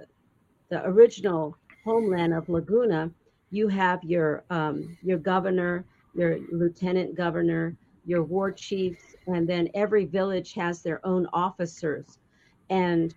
the 0.69 0.85
original 0.85 1.57
homeland 1.83 2.33
of 2.33 2.47
Laguna, 2.47 3.11
you 3.51 3.67
have 3.67 4.01
your 4.03 4.45
um, 4.49 4.97
your 5.03 5.17
governor, 5.17 5.83
your 6.15 6.39
lieutenant 6.51 7.15
governor, 7.15 7.75
your 8.05 8.23
war 8.23 8.49
chiefs, 8.49 9.03
and 9.27 9.47
then 9.47 9.67
every 9.73 10.05
village 10.05 10.53
has 10.53 10.81
their 10.81 11.05
own 11.05 11.27
officers, 11.33 12.19
and 12.69 13.13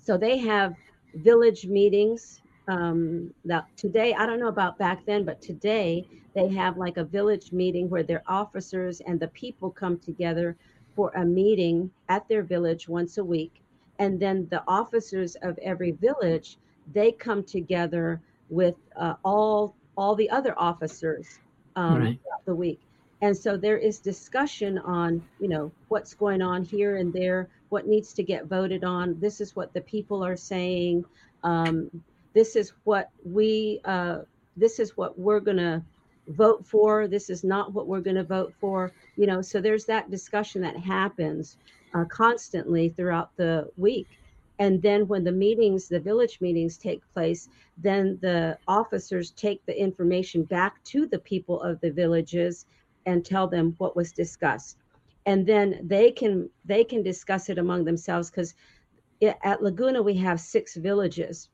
so 0.00 0.16
they 0.16 0.38
have 0.38 0.74
village 1.14 1.66
meetings 1.66 2.42
um, 2.68 3.32
that 3.44 3.66
today, 3.76 4.14
I 4.14 4.26
don't 4.26 4.38
know 4.38 4.48
about 4.48 4.78
back 4.78 5.04
then, 5.06 5.24
but 5.24 5.40
today 5.40 6.06
they 6.34 6.48
have 6.48 6.76
like 6.76 6.98
a 6.98 7.04
village 7.04 7.50
meeting 7.50 7.88
where 7.88 8.02
their 8.02 8.22
officers 8.26 9.00
and 9.00 9.18
the 9.18 9.28
people 9.28 9.70
come 9.70 9.98
together 9.98 10.56
for 10.94 11.10
a 11.16 11.24
meeting 11.24 11.90
at 12.08 12.28
their 12.28 12.42
village 12.42 12.88
once 12.88 13.18
a 13.18 13.24
week. 13.24 13.62
And 13.98 14.20
then 14.20 14.46
the 14.50 14.62
officers 14.68 15.34
of 15.42 15.58
every 15.58 15.92
village, 15.92 16.58
they 16.92 17.10
come 17.12 17.42
together 17.42 18.20
with 18.50 18.76
uh, 18.96 19.14
all 19.24 19.74
all 19.96 20.14
the 20.14 20.30
other 20.30 20.54
officers 20.56 21.40
um, 21.74 22.00
right. 22.00 22.18
throughout 22.22 22.44
the 22.44 22.54
week. 22.54 22.80
And 23.20 23.36
so 23.36 23.56
there 23.56 23.78
is 23.78 23.98
discussion 23.98 24.78
on, 24.78 25.24
you 25.40 25.48
know, 25.48 25.72
what's 25.88 26.14
going 26.14 26.40
on 26.40 26.62
here 26.62 26.96
and 26.96 27.12
there, 27.12 27.48
what 27.70 27.88
needs 27.88 28.12
to 28.14 28.22
get 28.22 28.46
voted 28.46 28.84
on. 28.84 29.18
This 29.18 29.40
is 29.40 29.56
what 29.56 29.74
the 29.74 29.80
people 29.80 30.24
are 30.24 30.36
saying. 30.36 31.04
Um, 31.42 31.90
this 32.34 32.56
is 32.56 32.72
what 32.84 33.10
we 33.24 33.80
uh, 33.84 34.18
this 34.56 34.78
is 34.78 34.96
what 34.96 35.18
we're 35.18 35.40
going 35.40 35.56
to 35.56 35.82
vote 36.28 36.66
for. 36.66 37.08
This 37.08 37.30
is 37.30 37.42
not 37.44 37.72
what 37.72 37.86
we're 37.86 38.00
going 38.00 38.16
to 38.16 38.24
vote 38.24 38.54
for 38.60 38.92
you 39.16 39.26
know 39.26 39.42
so 39.42 39.60
there's 39.60 39.84
that 39.86 40.10
discussion 40.10 40.60
that 40.62 40.76
happens 40.76 41.56
uh, 41.94 42.04
constantly 42.04 42.90
throughout 42.90 43.30
the 43.36 43.68
week. 43.76 44.08
And 44.60 44.82
then 44.82 45.06
when 45.06 45.24
the 45.24 45.32
meetings 45.32 45.88
the 45.88 46.00
village 46.00 46.40
meetings 46.40 46.76
take 46.76 47.02
place 47.14 47.48
then 47.76 48.18
the 48.20 48.58
officers 48.66 49.30
take 49.30 49.64
the 49.66 49.80
information 49.80 50.42
back 50.42 50.82
to 50.84 51.06
the 51.06 51.18
people 51.20 51.62
of 51.62 51.80
the 51.80 51.90
villages 51.90 52.66
and 53.06 53.24
tell 53.24 53.46
them 53.46 53.74
what 53.78 53.96
was 53.96 54.12
discussed. 54.12 54.76
And 55.26 55.46
then 55.46 55.80
they 55.82 56.10
can 56.10 56.50
they 56.64 56.84
can 56.84 57.02
discuss 57.02 57.48
it 57.48 57.58
among 57.58 57.84
themselves 57.84 58.30
because 58.30 58.54
at 59.22 59.62
laguna 59.62 60.02
we 60.02 60.14
have 60.14 60.40
six 60.40 60.76
villages 60.76 61.48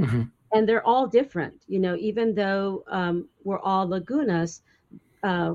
Mm-hmm. 0.00 0.22
And 0.52 0.68
they're 0.68 0.86
all 0.86 1.06
different, 1.06 1.54
you 1.66 1.80
know, 1.80 1.96
even 1.96 2.34
though 2.34 2.84
um, 2.88 3.28
we're 3.42 3.58
all 3.58 3.88
lagunas, 3.88 4.60
uh, 5.22 5.54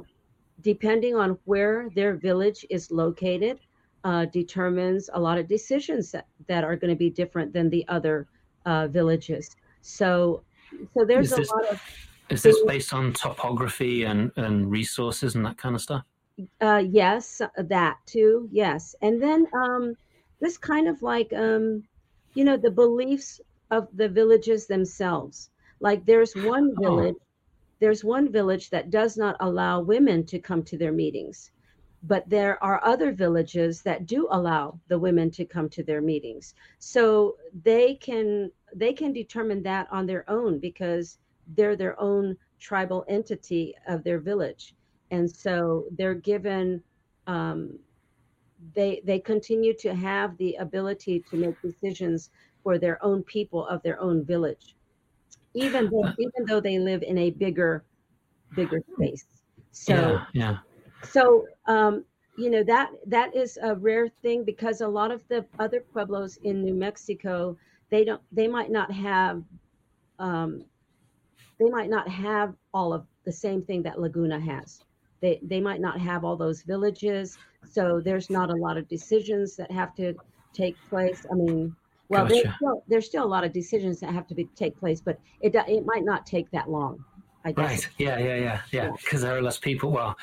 depending 0.62 1.16
on 1.16 1.38
where 1.46 1.90
their 1.96 2.16
village 2.16 2.66
is 2.70 2.92
located, 2.92 3.60
uh, 4.04 4.26
determines 4.26 5.10
a 5.14 5.20
lot 5.20 5.38
of 5.38 5.48
decisions 5.48 6.12
that, 6.12 6.28
that 6.48 6.64
are 6.64 6.76
going 6.76 6.90
to 6.90 6.98
be 6.98 7.10
different 7.10 7.54
than 7.54 7.70
the 7.70 7.88
other 7.88 8.28
uh, 8.66 8.88
villages. 8.88 9.56
So, 9.82 10.44
so 10.94 11.06
there's 11.06 11.30
this, 11.30 11.50
a 11.50 11.56
lot 11.56 11.72
of. 11.72 11.82
Is 12.30 12.44
this 12.44 12.62
based 12.68 12.94
on 12.94 13.14
topography 13.14 14.04
and, 14.04 14.32
and 14.36 14.70
resources 14.70 15.36
and 15.36 15.46
that 15.46 15.58
kind 15.58 15.76
of 15.76 15.82
stuff? 15.82 16.04
Uh, 16.62 16.84
yes, 16.90 17.42
that 17.58 17.98
too. 18.06 18.48
Yes, 18.52 18.96
and 19.02 19.22
then 19.22 19.46
um, 19.54 19.96
this 20.40 20.58
kind 20.58 20.88
of 20.88 21.02
like 21.02 21.34
um, 21.34 21.84
you 22.34 22.44
know 22.44 22.56
the 22.56 22.72
beliefs 22.72 23.42
of 23.72 23.88
the 23.94 24.10
villages 24.10 24.68
themselves. 24.68 25.50
Like 25.80 26.06
there's 26.06 26.36
one 26.36 26.76
village, 26.80 27.16
oh. 27.18 27.26
there's 27.80 28.04
one 28.04 28.32
village 28.32 28.70
that 28.70 28.90
does 28.90 29.18
not 29.18 29.38
allow 29.40 29.82
women 29.82 30.26
to 30.28 30.40
come 30.40 30.64
to 30.64 30.78
their 30.78 30.92
meetings. 30.92 31.52
But 32.04 32.30
there 32.30 32.62
are 32.64 32.84
other 32.84 33.12
villages 33.12 33.82
that 33.82 34.06
do 34.06 34.28
allow 34.32 34.80
the 34.88 34.98
women 34.98 35.32
to 35.32 35.46
come 35.46 35.70
to 35.70 35.84
their 35.84 36.02
meetings. 36.02 36.56
So 36.80 37.36
they 37.64 37.96
can 37.96 38.52
they 38.74 38.94
can 38.94 39.12
determine 39.12 39.64
that 39.64 39.88
on 39.92 40.06
their 40.06 40.30
own 40.30 40.60
because 40.60 41.18
they're 41.56 41.76
their 41.76 42.00
own 42.00 42.38
tribal 42.60 43.04
entity 43.08 43.76
of 43.88 44.04
their 44.04 44.20
village. 44.20 44.76
And 45.12 45.30
so 45.30 45.86
they're 45.92 46.14
given 46.14 46.84
um, 47.28 47.80
they 48.76 49.02
they 49.06 49.20
continue 49.20 49.74
to 49.74 49.94
have 49.94 50.38
the 50.38 50.56
ability 50.56 51.24
to 51.30 51.36
make 51.36 51.62
decisions 51.62 52.30
for 52.64 52.78
their 52.78 53.04
own 53.04 53.24
people 53.24 53.66
of 53.68 53.82
their 53.84 54.00
own 54.02 54.24
village, 54.24 54.76
even 55.54 55.90
though 55.90 56.14
even 56.18 56.46
though 56.46 56.60
they 56.60 56.80
live 56.80 57.04
in 57.04 57.18
a 57.18 57.30
bigger 57.32 57.84
bigger 58.56 58.82
space. 58.96 59.26
So 59.72 59.94
yeah, 59.94 60.26
yeah. 60.34 60.58
So 61.04 61.48
um, 61.68 62.06
you 62.38 62.50
know 62.50 62.64
that 62.64 62.92
that 63.08 63.36
is 63.36 63.58
a 63.62 63.76
rare 63.76 64.10
thing 64.22 64.44
because 64.44 64.82
a 64.82 64.88
lot 64.88 65.12
of 65.12 65.22
the 65.28 65.46
other 65.60 65.82
pueblos 65.82 66.38
in 66.44 66.64
New 66.64 66.74
Mexico 66.74 67.58
they 67.90 68.04
don't 68.04 68.22
they 68.32 68.48
might 68.48 68.72
not 68.72 68.92
have 68.92 69.44
um, 70.20 70.64
they 71.60 71.70
might 71.70 71.90
not 71.90 72.08
have 72.08 72.56
all 72.74 72.94
of 72.94 73.06
the 73.26 73.32
same 73.32 73.62
thing 73.62 73.84
that 73.84 74.00
Laguna 74.00 74.40
has. 74.40 74.84
They 75.22 75.40
they 75.44 75.60
might 75.60 75.82
not 75.82 76.00
have 76.00 76.24
all 76.24 76.38
those 76.38 76.62
villages, 76.62 77.38
so 77.66 78.00
there's 78.00 78.30
not 78.30 78.50
a 78.50 78.56
lot 78.56 78.78
of 78.78 78.88
decisions 78.88 79.56
that 79.58 79.72
have 79.72 79.94
to 79.96 80.16
take 80.54 80.76
place. 80.90 81.26
I 81.30 81.36
mean, 81.36 81.76
well, 82.10 82.24
gotcha. 82.24 82.34
there's, 82.44 82.56
still, 82.56 82.84
there's 82.88 83.06
still 83.06 83.24
a 83.24 83.32
lot 83.36 83.44
of 83.44 83.54
decisions 83.54 84.00
that 84.00 84.14
have 84.14 84.28
to 84.28 84.36
be, 84.36 84.46
take 84.56 84.78
place, 84.80 85.00
but 85.00 85.20
it 85.42 85.56
it 85.56 85.86
might 85.86 86.04
not 86.04 86.26
take 86.26 86.50
that 86.52 86.70
long. 86.70 87.04
I 87.46 87.52
guess. 87.54 87.70
Right. 87.70 87.90
Yeah. 87.98 88.20
Yeah. 88.20 88.36
Yeah. 88.36 88.62
Yeah. 88.72 88.92
Because 88.98 89.22
yeah. 89.22 89.30
there 89.30 89.38
are 89.38 89.42
less 89.42 89.58
people. 89.58 89.92
Well, 89.92 90.18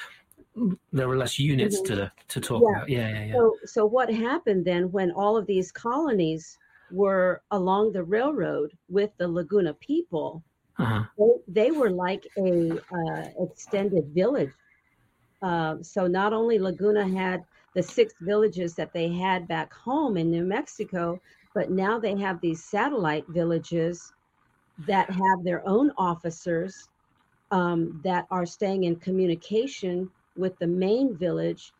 there 0.92 1.09
were 1.09 1.16
less 1.16 1.38
units 1.38 1.81
Mhm. 1.81 1.87
to 1.87 2.12
to 2.29 2.40
talk 2.40 2.62
Yeah. 2.62 2.77
about. 2.77 2.88
Yeah, 2.88 3.09
yeah, 3.09 3.25
yeah. 3.25 3.33
So, 3.35 3.57
so 3.64 3.87
what 3.87 4.12
happened 4.12 4.64
then 4.64 4.90
when 4.92 5.11
all 5.12 5.37
of 5.37 5.46
these 5.46 5.72
colonies 5.72 6.59
were 6.90 7.42
along 7.51 7.92
the 7.92 8.03
railroad 8.03 8.72
with 8.88 9.11
the 9.18 9.29
Laguna 9.29 9.75
people? 9.75 10.42
Uh-huh. 10.79 11.05
They, 11.18 11.68
they 11.68 11.70
were 11.70 11.90
like 11.90 12.27
a 12.37 12.72
uh, 12.72 13.25
extended 13.40 14.09
village. 14.14 14.53
Um, 15.42 15.83
so 15.83 16.07
not 16.07 16.33
only 16.33 16.59
Laguna 16.59 17.07
had 17.09 17.44
the 17.75 17.83
six 17.83 18.14
villages 18.20 18.75
that 18.75 18.92
they 18.92 19.09
had 19.09 19.46
back 19.49 19.72
home 19.72 20.16
in 20.16 20.31
New 20.31 20.44
Mexico, 20.44 21.20
but 21.57 21.71
now 21.71 21.99
they 21.99 22.14
have 22.14 22.38
these 22.42 22.62
satellite 22.62 23.25
villages 23.29 24.12
that 24.87 25.09
have 25.09 25.42
their 25.42 25.66
own 25.66 25.90
officers 25.97 26.90
um, 27.51 27.99
that 28.05 28.27
are 28.31 28.45
staying 28.45 28.85
in 28.85 28.95
communication 28.97 30.11
with 30.37 30.57
the 30.59 30.66
main 30.66 31.16
village. 31.16 31.73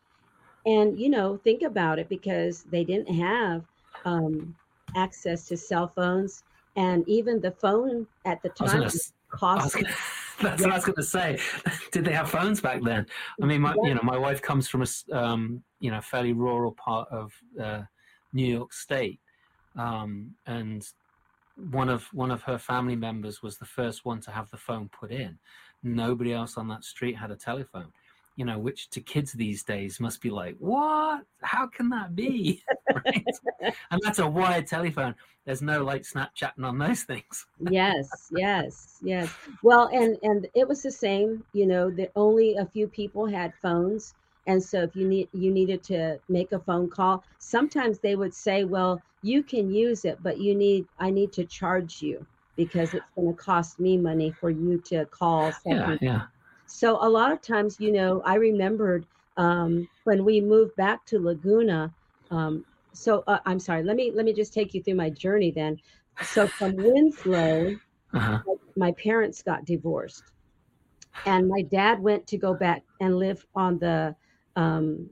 And, 0.65 0.99
you 0.99 1.09
know, 1.09 1.37
think 1.43 1.61
about 1.61 1.99
it 1.99 2.09
because 2.09 2.63
they 2.63 2.83
didn't 2.83 3.13
have 3.13 3.65
um, 4.03 4.55
access 4.95 5.47
to 5.49 5.55
cell 5.55 5.87
phones. 5.87 6.43
And 6.75 7.07
even 7.07 7.39
the 7.39 7.51
phone 7.51 8.07
at 8.25 8.41
the 8.41 8.49
time 8.49 8.67
gonna, 8.69 8.83
was 8.85 8.95
s- 8.95 9.13
I 9.31 9.35
was 9.35 9.63
costly. 9.75 9.81
gonna- 9.83 9.95
that's 10.41 10.61
what 10.63 10.71
I 10.71 10.75
was 10.75 10.85
going 10.85 10.95
to 10.95 11.03
say. 11.03 11.39
Did 11.91 12.03
they 12.03 12.13
have 12.13 12.31
phones 12.31 12.61
back 12.61 12.81
then? 12.81 13.05
I 13.43 13.45
mean, 13.45 13.61
my, 13.61 13.75
Yeah. 13.83 13.89
you 13.89 13.93
know, 13.93 14.01
my 14.01 14.17
wife 14.17 14.41
comes 14.41 14.67
from 14.67 14.81
a 14.81 15.15
um, 15.15 15.63
you 15.79 15.91
know 15.91 16.01
fairly 16.01 16.33
rural 16.33 16.71
part 16.71 17.07
of 17.11 17.31
uh, 17.61 17.83
New 18.33 18.45
York 18.45 18.73
State, 18.73 19.19
um, 19.77 20.31
and 20.45 20.87
one 21.55 21.89
of 21.89 22.03
one 22.13 22.31
of 22.31 22.43
her 22.43 22.57
family 22.57 22.95
members 22.95 23.41
was 23.41 23.57
the 23.57 23.65
first 23.65 24.05
one 24.05 24.19
to 24.21 24.31
have 24.31 24.49
the 24.49 24.57
phone 24.57 24.89
put 24.89 25.11
in. 25.11 25.37
Nobody 25.83 26.33
else 26.33 26.57
on 26.57 26.67
that 26.69 26.83
street 26.83 27.15
had 27.17 27.31
a 27.31 27.35
telephone. 27.35 27.91
You 28.35 28.45
know, 28.45 28.59
which 28.59 28.91
to 28.91 29.01
kids 29.01 29.33
these 29.33 29.63
days 29.63 29.99
must 29.99 30.21
be 30.21 30.29
like, 30.29 30.55
what? 30.59 31.23
How 31.41 31.65
can 31.65 31.89
that 31.89 32.15
be? 32.15 32.63
right? 32.93 33.25
And 33.89 33.99
that's 34.03 34.19
a 34.19 34.27
wired 34.27 34.67
telephone. 34.67 35.15
There's 35.45 35.63
no 35.63 35.83
like 35.83 36.03
Snapchatting 36.03 36.63
on 36.63 36.77
those 36.77 37.01
things. 37.03 37.47
yes 37.71 38.07
yes 38.35 38.97
yes 39.01 39.33
well 39.63 39.89
and 39.91 40.17
and 40.21 40.47
it 40.53 40.67
was 40.67 40.83
the 40.83 40.91
same 40.91 41.43
you 41.53 41.65
know 41.65 41.89
that 41.89 42.11
only 42.15 42.55
a 42.57 42.65
few 42.65 42.87
people 42.87 43.25
had 43.25 43.53
phones 43.61 44.13
and 44.47 44.63
so 44.63 44.83
if 44.83 44.95
you 44.95 45.07
need 45.07 45.29
you 45.33 45.51
needed 45.51 45.83
to 45.83 46.19
make 46.29 46.51
a 46.51 46.59
phone 46.59 46.89
call 46.89 47.23
sometimes 47.39 47.99
they 47.99 48.15
would 48.15 48.33
say 48.33 48.63
well 48.65 49.03
you 49.21 49.43
can 49.43 49.69
use 49.69 50.05
it 50.05 50.21
but 50.23 50.39
you 50.39 50.55
need 50.55 50.87
i 50.99 51.09
need 51.09 51.31
to 51.33 51.45
charge 51.45 52.01
you 52.01 52.25
because 52.55 52.93
it's 52.95 53.05
going 53.15 53.29
to 53.35 53.43
cost 53.43 53.79
me 53.79 53.97
money 53.97 54.31
for 54.39 54.49
you 54.49 54.79
to 54.79 55.05
call 55.07 55.53
Yeah, 55.65 55.97
yeah. 56.01 56.21
so 56.65 56.97
a 57.01 57.09
lot 57.09 57.31
of 57.31 57.41
times, 57.41 57.79
you 57.79 57.91
know, 57.91 58.21
I 58.25 58.35
remembered 58.35 59.07
um, 59.37 59.87
when 60.03 60.25
we 60.25 60.41
moved 60.41 60.75
back 60.75 61.05
to 61.07 61.19
Laguna. 61.19 61.93
Um, 62.29 62.65
so 62.93 63.23
uh, 63.27 63.39
I'm 63.45 63.59
sorry. 63.59 63.83
Let 63.83 63.95
me 63.95 64.11
let 64.13 64.25
me 64.25 64.33
just 64.33 64.53
take 64.53 64.73
you 64.73 64.83
through 64.83 64.95
my 64.95 65.09
journey 65.09 65.51
then. 65.51 65.79
So 66.21 66.49
from 66.57 66.73
Winslow, 66.75 67.79
Uh-huh. 68.13 68.41
my 68.75 68.91
parents 68.93 69.41
got 69.43 69.65
divorced, 69.65 70.31
and 71.25 71.47
my 71.47 71.61
dad 71.63 71.99
went 72.01 72.27
to 72.27 72.37
go 72.37 72.53
back 72.53 72.83
and 72.99 73.17
live 73.17 73.45
on 73.55 73.79
the 73.79 74.15
um, 74.57 75.09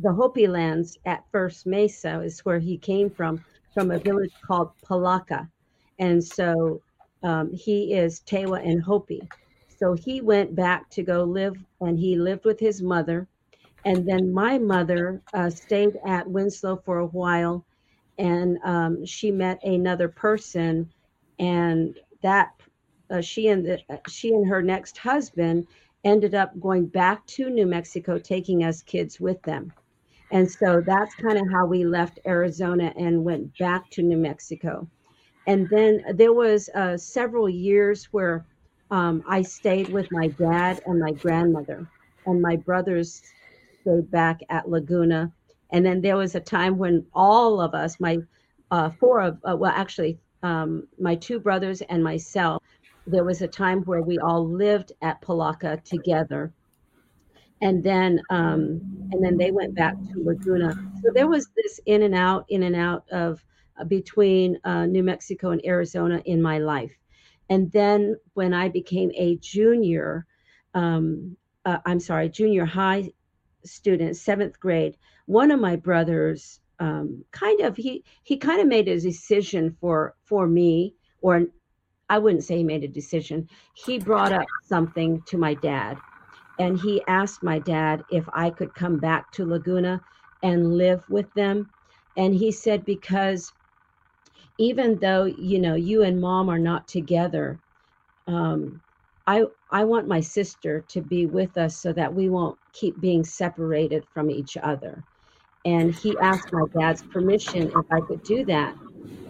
the 0.00 0.12
Hopi 0.12 0.48
lands 0.48 0.98
at 1.04 1.24
First 1.30 1.66
Mesa 1.66 2.22
is 2.22 2.40
where 2.40 2.58
he 2.58 2.76
came 2.76 3.10
from, 3.10 3.44
from 3.74 3.90
a 3.92 3.98
village 3.98 4.32
called 4.44 4.70
Polacca, 4.84 5.48
and 5.98 6.24
so 6.24 6.82
um, 7.22 7.52
he 7.52 7.94
is 7.94 8.20
Tewa 8.20 8.60
and 8.66 8.82
Hopi. 8.82 9.20
So 9.78 9.92
he 9.92 10.20
went 10.20 10.56
back 10.56 10.90
to 10.90 11.02
go 11.02 11.22
live, 11.22 11.56
and 11.80 11.98
he 11.98 12.16
lived 12.16 12.44
with 12.44 12.58
his 12.58 12.82
mother, 12.82 13.28
and 13.84 14.08
then 14.08 14.32
my 14.32 14.58
mother 14.58 15.20
uh, 15.34 15.50
stayed 15.50 15.98
at 16.06 16.28
Winslow 16.28 16.82
for 16.84 16.98
a 16.98 17.06
while, 17.06 17.64
and 18.18 18.58
um, 18.64 19.04
she 19.04 19.30
met 19.30 19.62
another 19.62 20.08
person, 20.08 20.88
and 21.38 21.94
that 22.22 22.52
uh, 23.10 23.20
she 23.20 23.48
and 23.48 23.66
the, 23.66 23.78
uh, 23.90 23.98
she 24.08 24.32
and 24.32 24.48
her 24.48 24.62
next 24.62 24.96
husband 24.96 25.66
ended 26.04 26.34
up 26.34 26.58
going 26.60 26.86
back 26.86 27.24
to 27.26 27.48
New 27.50 27.66
Mexico, 27.66 28.18
taking 28.18 28.64
us 28.64 28.82
kids 28.82 29.20
with 29.20 29.40
them. 29.42 29.72
And 30.30 30.50
so 30.50 30.82
that's 30.84 31.14
kind 31.14 31.38
of 31.38 31.46
how 31.52 31.66
we 31.66 31.84
left 31.84 32.18
Arizona 32.26 32.92
and 32.96 33.24
went 33.24 33.56
back 33.58 33.90
to 33.90 34.02
New 34.02 34.16
Mexico. 34.16 34.88
And 35.46 35.68
then 35.68 36.04
there 36.14 36.32
was 36.32 36.68
uh, 36.70 36.96
several 36.96 37.48
years 37.48 38.06
where 38.06 38.46
um, 38.90 39.22
I 39.28 39.42
stayed 39.42 39.88
with 39.88 40.10
my 40.10 40.28
dad 40.28 40.80
and 40.86 41.00
my 41.00 41.12
grandmother, 41.12 41.86
and 42.26 42.40
my 42.40 42.56
brothers 42.56 43.22
stayed 43.80 44.10
back 44.10 44.40
at 44.48 44.70
Laguna. 44.70 45.32
And 45.70 45.84
then 45.84 46.00
there 46.00 46.16
was 46.16 46.34
a 46.34 46.40
time 46.40 46.78
when 46.78 47.04
all 47.14 47.60
of 47.60 47.74
us, 47.74 47.98
my 48.00 48.18
uh, 48.70 48.90
four 49.00 49.20
of, 49.20 49.38
uh, 49.48 49.56
well, 49.56 49.72
actually, 49.74 50.18
um, 50.42 50.86
my 50.98 51.14
two 51.14 51.38
brothers 51.38 51.82
and 51.82 52.02
myself, 52.02 52.62
there 53.06 53.24
was 53.24 53.42
a 53.42 53.48
time 53.48 53.82
where 53.82 54.02
we 54.02 54.18
all 54.18 54.48
lived 54.48 54.92
at 55.02 55.20
Polacca 55.20 55.82
together 55.84 56.52
and 57.62 57.82
then 57.82 58.20
um, 58.28 58.80
and 59.12 59.24
then 59.24 59.38
they 59.38 59.52
went 59.52 59.74
back 59.74 59.94
to 59.94 60.22
Laguna. 60.22 60.74
So 61.02 61.10
there 61.14 61.28
was 61.28 61.48
this 61.56 61.80
in 61.86 62.02
and 62.02 62.14
out, 62.14 62.44
in 62.48 62.64
and 62.64 62.74
out 62.76 63.04
of 63.10 63.42
uh, 63.78 63.84
between 63.84 64.58
uh, 64.64 64.86
New 64.86 65.04
Mexico 65.04 65.50
and 65.50 65.64
Arizona 65.64 66.20
in 66.26 66.42
my 66.42 66.58
life. 66.58 66.92
And 67.48 67.70
then 67.70 68.16
when 68.34 68.52
I 68.52 68.68
became 68.68 69.12
a 69.14 69.36
junior, 69.36 70.26
um, 70.74 71.36
uh, 71.64 71.78
I'm 71.86 72.00
sorry, 72.00 72.28
junior 72.28 72.64
high 72.64 73.10
student, 73.64 74.16
seventh 74.16 74.58
grade, 74.58 74.96
one 75.26 75.52
of 75.52 75.60
my 75.60 75.76
brothers 75.76 76.60
um, 76.80 77.24
kind 77.30 77.60
of 77.60 77.76
he 77.76 78.02
he 78.24 78.38
kind 78.38 78.60
of 78.60 78.66
made 78.66 78.88
a 78.88 78.98
decision 78.98 79.76
for 79.80 80.16
for 80.24 80.48
me, 80.48 80.96
or 81.20 81.46
I 82.08 82.18
wouldn't 82.18 82.44
say 82.44 82.58
he 82.58 82.64
made 82.64 82.84
a 82.84 82.88
decision. 82.88 83.48
He 83.74 83.98
brought 83.98 84.32
up 84.32 84.46
something 84.68 85.22
to 85.26 85.38
my 85.38 85.54
dad 85.54 85.98
and 86.58 86.78
he 86.78 87.02
asked 87.08 87.42
my 87.42 87.58
dad 87.58 88.04
if 88.10 88.24
I 88.32 88.50
could 88.50 88.74
come 88.74 88.98
back 88.98 89.30
to 89.32 89.44
Laguna 89.44 90.00
and 90.42 90.76
live 90.76 91.02
with 91.08 91.32
them. 91.34 91.70
And 92.16 92.34
he 92.34 92.52
said, 92.52 92.84
because 92.84 93.52
even 94.58 94.98
though, 95.00 95.24
you 95.24 95.58
know, 95.58 95.74
you 95.74 96.02
and 96.02 96.20
mom 96.20 96.48
are 96.48 96.58
not 96.58 96.86
together, 96.86 97.58
um, 98.26 98.80
I, 99.26 99.44
I 99.70 99.84
want 99.84 100.08
my 100.08 100.20
sister 100.20 100.84
to 100.88 101.00
be 101.00 101.26
with 101.26 101.56
us 101.56 101.76
so 101.80 101.92
that 101.94 102.12
we 102.12 102.28
won't 102.28 102.58
keep 102.72 103.00
being 103.00 103.24
separated 103.24 104.06
from 104.12 104.30
each 104.30 104.56
other. 104.56 105.04
And 105.64 105.94
he 105.94 106.18
asked 106.18 106.52
my 106.52 106.64
dad's 106.78 107.02
permission 107.02 107.68
if 107.68 107.86
I 107.90 108.00
could 108.00 108.22
do 108.24 108.44
that. 108.46 108.76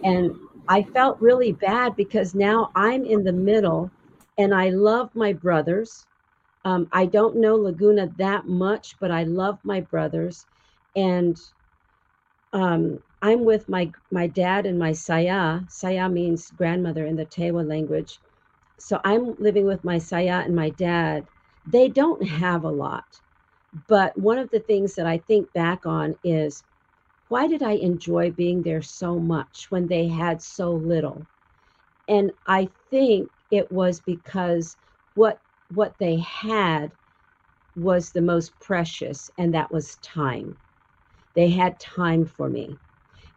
And 0.02 0.34
I 0.72 0.82
felt 0.84 1.20
really 1.20 1.52
bad 1.52 1.96
because 1.96 2.34
now 2.34 2.72
I'm 2.74 3.04
in 3.04 3.24
the 3.24 3.32
middle 3.34 3.92
and 4.38 4.54
I 4.54 4.70
love 4.70 5.10
my 5.14 5.34
brothers. 5.34 6.06
Um, 6.64 6.88
I 6.92 7.04
don't 7.04 7.36
know 7.42 7.56
Laguna 7.56 8.10
that 8.16 8.46
much, 8.46 8.96
but 8.98 9.10
I 9.10 9.24
love 9.24 9.58
my 9.64 9.82
brothers, 9.82 10.46
and 10.96 11.36
um, 12.54 13.00
I'm 13.22 13.44
with 13.44 13.68
my 13.68 13.92
my 14.10 14.28
dad 14.28 14.66
and 14.66 14.78
my 14.78 14.92
saya. 14.92 15.60
Saya 15.68 16.08
means 16.08 16.50
grandmother 16.52 17.06
in 17.06 17.16
the 17.16 17.26
Tewa 17.26 17.68
language. 17.68 18.20
So 18.78 19.00
I'm 19.04 19.34
living 19.38 19.66
with 19.66 19.84
my 19.84 19.98
saya 19.98 20.42
and 20.46 20.56
my 20.56 20.70
dad. 20.70 21.28
They 21.66 21.88
don't 21.88 22.26
have 22.26 22.64
a 22.64 22.70
lot, 22.70 23.04
but 23.88 24.18
one 24.18 24.38
of 24.38 24.50
the 24.50 24.60
things 24.60 24.94
that 24.96 25.06
I 25.06 25.18
think 25.18 25.52
back 25.52 25.86
on 25.86 26.16
is 26.24 26.64
why 27.32 27.46
did 27.46 27.62
I 27.62 27.72
enjoy 27.72 28.30
being 28.30 28.62
there 28.62 28.82
so 28.82 29.18
much 29.18 29.70
when 29.70 29.88
they 29.88 30.06
had 30.06 30.42
so 30.42 30.74
little? 30.74 31.26
And 32.06 32.30
I 32.46 32.68
think 32.90 33.30
it 33.50 33.72
was 33.72 34.00
because 34.00 34.76
what 35.14 35.40
what 35.70 35.94
they 35.98 36.18
had 36.18 36.92
was 37.74 38.12
the 38.12 38.20
most 38.20 38.52
precious, 38.60 39.30
and 39.38 39.54
that 39.54 39.72
was 39.72 39.96
time. 40.02 40.54
They 41.34 41.48
had 41.48 41.80
time 41.80 42.26
for 42.26 42.50
me. 42.50 42.78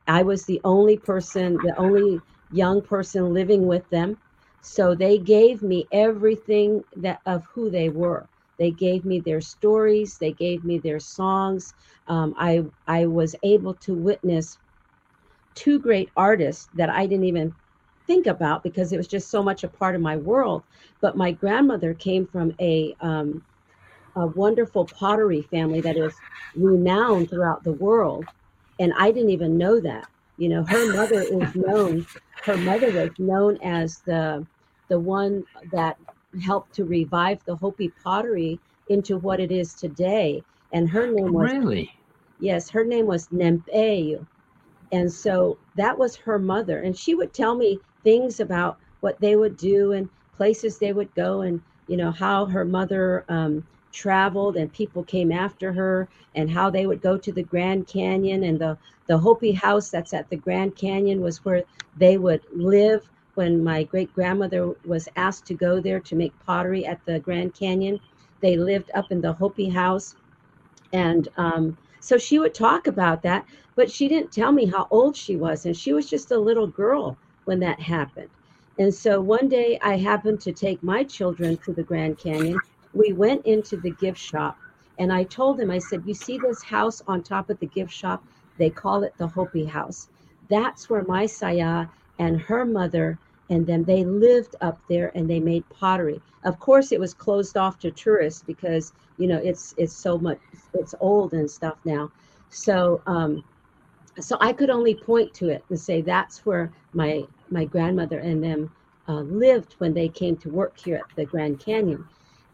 I 0.07 0.23
was 0.23 0.43
the 0.43 0.59
only 0.65 0.97
person, 0.97 1.53
the 1.53 1.73
only 1.77 2.21
young 2.51 2.81
person 2.81 3.33
living 3.33 3.65
with 3.65 3.89
them. 3.91 4.17
So 4.61 4.93
they 4.93 5.19
gave 5.19 5.63
me 5.63 5.87
everything 5.93 6.83
that 6.97 7.21
of 7.25 7.45
who 7.45 7.69
they 7.69 7.87
were. 7.87 8.27
They 8.57 8.71
gave 8.71 9.05
me 9.05 9.19
their 9.19 9.41
stories. 9.41 10.17
They 10.17 10.31
gave 10.31 10.63
me 10.63 10.77
their 10.77 10.99
songs. 10.99 11.73
Um, 12.07 12.33
I 12.37 12.63
I 12.87 13.05
was 13.05 13.35
able 13.43 13.73
to 13.75 13.93
witness 13.93 14.57
two 15.55 15.79
great 15.79 16.09
artists 16.15 16.69
that 16.75 16.89
I 16.89 17.05
didn't 17.05 17.25
even 17.25 17.53
think 18.07 18.27
about 18.27 18.63
because 18.63 18.93
it 18.93 18.97
was 18.97 19.07
just 19.07 19.29
so 19.29 19.41
much 19.41 19.63
a 19.63 19.67
part 19.67 19.95
of 19.95 20.01
my 20.01 20.17
world. 20.17 20.63
But 21.01 21.17
my 21.17 21.31
grandmother 21.31 21.93
came 21.93 22.27
from 22.27 22.53
a 22.59 22.95
um, 23.01 23.43
a 24.15 24.27
wonderful 24.27 24.85
pottery 24.85 25.41
family 25.41 25.81
that 25.81 25.97
is 25.97 26.13
renowned 26.55 27.29
throughout 27.29 27.63
the 27.63 27.73
world, 27.73 28.25
and 28.79 28.93
I 28.97 29.11
didn't 29.11 29.31
even 29.31 29.57
know 29.57 29.79
that. 29.81 30.07
You 30.37 30.49
know, 30.49 30.63
her 30.63 30.93
mother 30.93 31.21
is 31.21 31.55
known. 31.55 32.05
Her 32.43 32.57
mother 32.57 32.91
was 32.91 33.09
known 33.17 33.57
as 33.63 33.99
the 33.99 34.45
the 34.87 34.99
one 34.99 35.43
that 35.71 35.97
helped 36.39 36.73
to 36.75 36.85
revive 36.85 37.39
the 37.45 37.55
Hopi 37.55 37.89
pottery 38.03 38.59
into 38.89 39.17
what 39.17 39.39
it 39.39 39.51
is 39.51 39.73
today. 39.73 40.43
And 40.71 40.89
her 40.89 41.07
name 41.07 41.33
was 41.33 41.51
really 41.51 41.91
yes, 42.39 42.69
her 42.69 42.85
name 42.85 43.07
was 43.07 43.27
Nampeyo. 43.27 44.25
And 44.91 45.11
so 45.11 45.57
that 45.75 45.97
was 45.97 46.15
her 46.17 46.39
mother. 46.39 46.79
And 46.79 46.97
she 46.97 47.15
would 47.15 47.33
tell 47.33 47.55
me 47.55 47.79
things 48.03 48.39
about 48.39 48.77
what 49.01 49.19
they 49.19 49.35
would 49.35 49.57
do 49.57 49.93
and 49.93 50.09
places 50.37 50.77
they 50.77 50.93
would 50.93 51.13
go 51.15 51.41
and, 51.41 51.61
you 51.87 51.97
know, 51.97 52.11
how 52.11 52.45
her 52.45 52.65
mother 52.65 53.25
um, 53.29 53.65
traveled 53.91 54.57
and 54.57 54.71
people 54.71 55.03
came 55.03 55.31
after 55.31 55.71
her 55.71 56.07
and 56.35 56.49
how 56.49 56.69
they 56.69 56.85
would 56.85 57.01
go 57.01 57.17
to 57.17 57.31
the 57.31 57.43
Grand 57.43 57.87
Canyon 57.87 58.43
and 58.43 58.59
the, 58.59 58.77
the 59.07 59.17
Hopi 59.17 59.51
house 59.51 59.89
that's 59.89 60.13
at 60.13 60.29
the 60.29 60.35
Grand 60.35 60.75
Canyon 60.75 61.21
was 61.21 61.43
where 61.45 61.63
they 61.97 62.17
would 62.17 62.41
live 62.53 63.07
when 63.35 63.63
my 63.63 63.83
great 63.83 64.13
grandmother 64.13 64.73
was 64.85 65.07
asked 65.15 65.45
to 65.45 65.53
go 65.53 65.79
there 65.79 65.99
to 65.99 66.15
make 66.15 66.33
pottery 66.45 66.85
at 66.85 67.03
the 67.05 67.19
Grand 67.19 67.53
Canyon. 67.53 67.99
They 68.41 68.57
lived 68.57 68.91
up 68.93 69.11
in 69.11 69.21
the 69.21 69.33
Hopi 69.33 69.69
house. 69.69 70.15
And 70.91 71.27
um, 71.37 71.77
so 71.99 72.17
she 72.17 72.39
would 72.39 72.53
talk 72.53 72.87
about 72.87 73.21
that, 73.23 73.45
but 73.75 73.91
she 73.91 74.07
didn't 74.07 74.31
tell 74.31 74.51
me 74.51 74.65
how 74.65 74.87
old 74.91 75.15
she 75.15 75.35
was. 75.35 75.65
And 75.65 75.75
she 75.75 75.93
was 75.93 76.09
just 76.09 76.31
a 76.31 76.37
little 76.37 76.67
girl 76.67 77.17
when 77.45 77.59
that 77.59 77.79
happened. 77.79 78.29
And 78.77 78.93
so 78.93 79.21
one 79.21 79.47
day 79.47 79.79
I 79.81 79.97
happened 79.97 80.41
to 80.41 80.51
take 80.51 80.83
my 80.83 81.03
children 81.03 81.57
to 81.57 81.73
the 81.73 81.83
Grand 81.83 82.17
Canyon. 82.17 82.59
We 82.93 83.13
went 83.13 83.45
into 83.45 83.77
the 83.77 83.91
gift 83.91 84.19
shop 84.19 84.57
and 84.97 85.11
I 85.11 85.23
told 85.23 85.57
them, 85.57 85.71
I 85.71 85.79
said, 85.79 86.03
You 86.05 86.13
see 86.13 86.37
this 86.37 86.63
house 86.63 87.01
on 87.07 87.21
top 87.21 87.49
of 87.49 87.59
the 87.59 87.67
gift 87.67 87.91
shop? 87.91 88.23
They 88.57 88.69
call 88.69 89.03
it 89.03 89.13
the 89.17 89.27
Hopi 89.27 89.65
house. 89.65 90.09
That's 90.49 90.89
where 90.89 91.03
my 91.03 91.25
Saya 91.25 91.87
and 92.19 92.39
her 92.41 92.65
mother 92.65 93.17
and 93.49 93.65
then 93.65 93.83
they 93.83 94.03
lived 94.03 94.55
up 94.61 94.79
there 94.89 95.11
and 95.15 95.29
they 95.29 95.39
made 95.39 95.67
pottery. 95.69 96.21
Of 96.43 96.59
course 96.59 96.91
it 96.91 96.99
was 96.99 97.13
closed 97.13 97.57
off 97.57 97.79
to 97.79 97.91
tourists 97.91 98.43
because 98.45 98.93
you 99.17 99.27
know 99.27 99.37
it's 99.37 99.73
it's 99.77 99.93
so 99.93 100.17
much 100.17 100.39
it's 100.73 100.95
old 100.99 101.33
and 101.33 101.49
stuff 101.49 101.77
now. 101.85 102.11
So 102.49 103.01
um 103.05 103.43
so 104.19 104.37
i 104.39 104.53
could 104.53 104.69
only 104.69 104.95
point 104.95 105.33
to 105.33 105.49
it 105.49 105.63
and 105.69 105.79
say 105.79 106.01
that's 106.01 106.45
where 106.45 106.71
my 106.93 107.23
my 107.49 107.65
grandmother 107.65 108.19
and 108.19 108.43
them 108.43 108.71
uh, 109.07 109.21
lived 109.21 109.75
when 109.77 109.93
they 109.93 110.07
came 110.07 110.35
to 110.35 110.49
work 110.49 110.79
here 110.79 110.95
at 110.95 111.15
the 111.15 111.25
grand 111.25 111.59
canyon. 111.59 112.03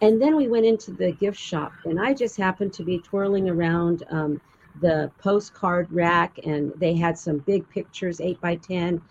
And 0.02 0.22
then 0.22 0.36
we 0.36 0.50
went 0.50 0.66
into 0.66 0.92
the 0.92 1.12
gift 1.14 1.40
shop 1.40 1.72
and 1.86 2.00
i 2.00 2.14
just 2.14 2.36
happened 2.38 2.74
to 2.74 2.84
be 2.84 3.00
twirling 3.00 3.50
around 3.50 4.04
um, 4.10 4.42
the 4.82 5.12
postcard 5.20 5.88
rack 5.92 6.40
and 6.46 6.74
they 6.78 6.96
had 6.96 7.18
some 7.18 7.40
big 7.40 7.68
pictures 7.70 8.20
8 8.20 8.42
by 8.42 8.56
10 8.56 9.02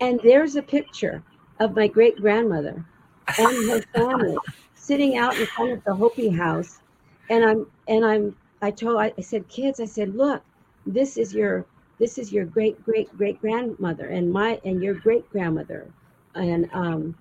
and 0.00 0.20
there's 0.22 0.56
a 0.56 0.62
picture 0.62 1.22
of 1.60 1.76
my 1.76 1.86
great 1.86 2.16
grandmother 2.16 2.84
and 3.38 3.70
her 3.70 3.82
family 3.94 4.36
sitting 4.74 5.16
out 5.16 5.38
in 5.38 5.46
front 5.46 5.72
of 5.72 5.84
the 5.84 5.94
Hopi 5.94 6.28
house. 6.28 6.80
And 7.28 7.44
I'm 7.44 7.66
and 7.86 8.04
I'm 8.04 8.36
I 8.62 8.70
told 8.70 8.96
I, 8.98 9.12
I 9.16 9.20
said, 9.20 9.48
kids, 9.48 9.80
I 9.80 9.84
said, 9.84 10.16
look, 10.16 10.42
this 10.86 11.16
is 11.16 11.34
your 11.34 11.66
this 11.98 12.18
is 12.18 12.32
your 12.32 12.44
great 12.46 12.82
great 12.84 13.14
great 13.16 13.40
grandmother 13.40 14.06
and 14.06 14.32
my 14.32 14.60
and 14.64 14.82
your 14.82 14.94
great 14.94 15.28
grandmother. 15.30 15.86
And 16.34 16.68
um 16.72 17.14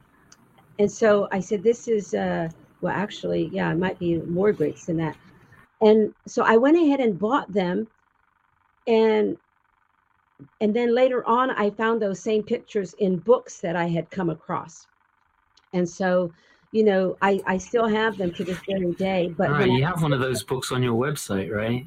and 0.80 0.90
so 0.90 1.28
I 1.32 1.42
said, 1.42 1.64
this 1.64 1.88
is 1.88 2.14
uh 2.14 2.50
well 2.82 2.96
actually, 2.96 3.50
yeah, 3.52 3.72
it 3.72 3.78
might 3.78 4.00
be 4.00 4.18
more 4.18 4.54
greats 4.54 4.86
than 4.86 4.98
that. 4.98 5.18
And 5.82 6.14
so 6.28 6.44
I 6.44 6.58
went 6.58 6.78
ahead 6.78 7.00
and 7.00 7.20
bought 7.20 7.52
them 7.54 7.88
and 8.88 9.38
and 10.62 10.76
then 10.76 10.94
later 10.94 11.26
on 11.28 11.52
i 11.52 11.70
found 11.70 12.02
those 12.02 12.20
same 12.20 12.44
pictures 12.44 12.94
in 13.00 13.18
books 13.18 13.60
that 13.60 13.76
i 13.76 13.86
had 13.88 14.10
come 14.10 14.30
across. 14.30 14.88
And 15.74 15.88
so 15.88 16.32
you 16.72 16.84
know 16.84 17.18
i 17.22 17.42
i 17.46 17.58
still 17.58 17.88
have 17.88 18.18
them 18.18 18.32
to 18.32 18.44
this 18.44 18.60
very 18.68 18.94
day 18.94 19.34
but 19.38 19.50
ah, 19.50 19.64
you 19.64 19.84
I, 19.84 19.90
have 19.90 20.02
one 20.02 20.14
of 20.14 20.20
those 20.20 20.44
books 20.44 20.72
on 20.72 20.84
your 20.84 20.94
website 20.94 21.52
right? 21.52 21.86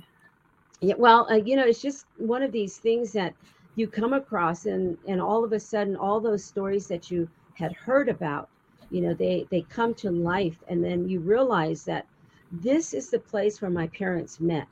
Yeah 0.80 0.94
well 0.98 1.30
uh, 1.30 1.36
you 1.36 1.56
know 1.56 1.64
it's 1.64 1.82
just 1.82 2.06
one 2.16 2.42
of 2.42 2.52
these 2.52 2.78
things 2.78 3.12
that 3.12 3.34
you 3.76 3.86
come 3.86 4.12
across 4.12 4.66
and 4.66 4.98
and 5.08 5.20
all 5.20 5.44
of 5.44 5.52
a 5.52 5.60
sudden 5.60 5.96
all 5.96 6.20
those 6.20 6.44
stories 6.44 6.86
that 6.88 7.10
you 7.10 7.28
had 7.54 7.72
heard 7.72 8.08
about 8.08 8.48
you 8.92 9.00
know 9.00 9.14
they 9.14 9.46
they 9.50 9.62
come 9.62 9.94
to 9.94 10.10
life. 10.10 10.62
And 10.68 10.84
then 10.84 11.08
you 11.08 11.18
realize 11.20 11.84
that 11.84 12.06
this 12.52 12.92
is 12.92 13.10
the 13.10 13.18
place 13.18 13.60
where 13.60 13.70
my 13.70 13.88
parents 13.88 14.38
met. 14.38 14.68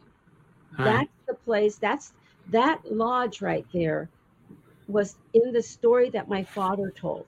That's 0.78 1.10
the 1.26 1.34
place 1.34 1.76
that's 1.76 2.12
that 2.50 2.80
lodge 2.90 3.40
right 3.40 3.66
there 3.72 4.08
was 4.88 5.16
in 5.34 5.52
the 5.52 5.62
story 5.62 6.10
that 6.10 6.28
my 6.28 6.42
father 6.42 6.90
told. 6.90 7.26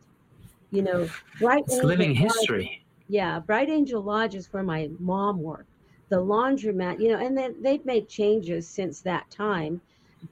You 0.71 0.83
know, 0.83 1.09
Bright 1.39 1.65
it's 1.65 1.75
Angel 1.75 1.89
living 1.89 2.15
history. 2.15 2.65
Lodge, 2.65 2.83
yeah, 3.09 3.39
Bright 3.41 3.69
Angel 3.69 4.03
Lodge 4.03 4.35
is 4.35 4.53
where 4.53 4.63
my 4.63 4.91
mom 4.99 5.43
worked. 5.43 5.69
The 6.09 6.17
laundromat, 6.17 7.01
you 7.01 7.09
know, 7.09 7.25
and 7.25 7.37
then 7.37 7.55
they've 7.61 7.85
made 7.85 8.09
changes 8.09 8.67
since 8.67 9.01
that 9.03 9.31
time. 9.31 9.81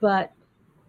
But 0.00 0.32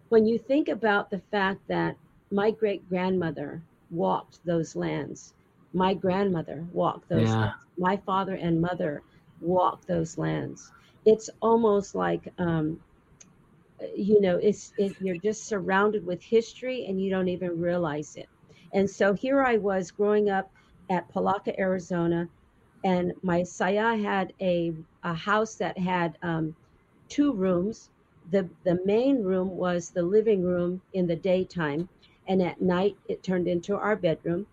when 0.08 0.26
you 0.26 0.38
think 0.38 0.68
about 0.68 1.10
the 1.10 1.20
fact 1.30 1.60
that 1.68 1.96
my 2.30 2.50
great 2.50 2.86
grandmother 2.88 3.62
walked 3.90 4.44
those 4.44 4.74
lands, 4.74 5.34
my 5.74 5.94
grandmother 5.94 6.66
walked 6.72 7.08
those 7.08 7.28
yeah. 7.28 7.36
lands, 7.36 7.64
my 7.78 7.96
father 7.98 8.34
and 8.34 8.60
mother 8.60 9.02
walked 9.40 9.86
those 9.86 10.18
lands. 10.18 10.72
It's 11.04 11.30
almost 11.40 11.94
like 11.94 12.32
um, 12.38 12.78
you 13.96 14.20
know 14.20 14.36
it's 14.38 14.74
it, 14.78 14.96
you're 15.00 15.16
just 15.18 15.46
surrounded 15.48 16.04
with 16.06 16.22
history 16.22 16.86
and 16.88 17.00
you 17.02 17.10
don't 17.10 17.28
even 17.28 17.60
realize 17.60 18.16
it. 18.16 18.28
And 18.74 18.88
so 18.90 19.14
here 19.14 19.42
i 19.42 19.58
was 19.58 19.90
growing 19.90 20.30
up 20.30 20.50
at 20.90 21.08
Polacca, 21.12 21.58
arizona 21.58 22.28
and 22.84 23.12
my 23.22 23.42
saya 23.42 23.96
had 23.96 24.32
a, 24.40 24.72
a 25.04 25.14
house 25.14 25.56
that 25.56 25.78
had 25.78 26.18
um, 26.22 26.56
two 27.08 27.32
rooms. 27.34 27.90
The 28.30 28.48
the 28.64 28.80
main 28.84 29.22
room 29.22 29.50
was 29.56 29.90
the 29.90 30.02
living 30.02 30.42
room 30.42 30.82
in 30.92 31.06
the 31.06 31.16
daytime 31.16 31.88
and 32.28 32.42
at 32.42 32.60
night 32.62 32.96
it 33.08 33.22
turned 33.22 33.48
into 33.48 33.76
our 33.76 33.96
bedroom. 33.96 34.46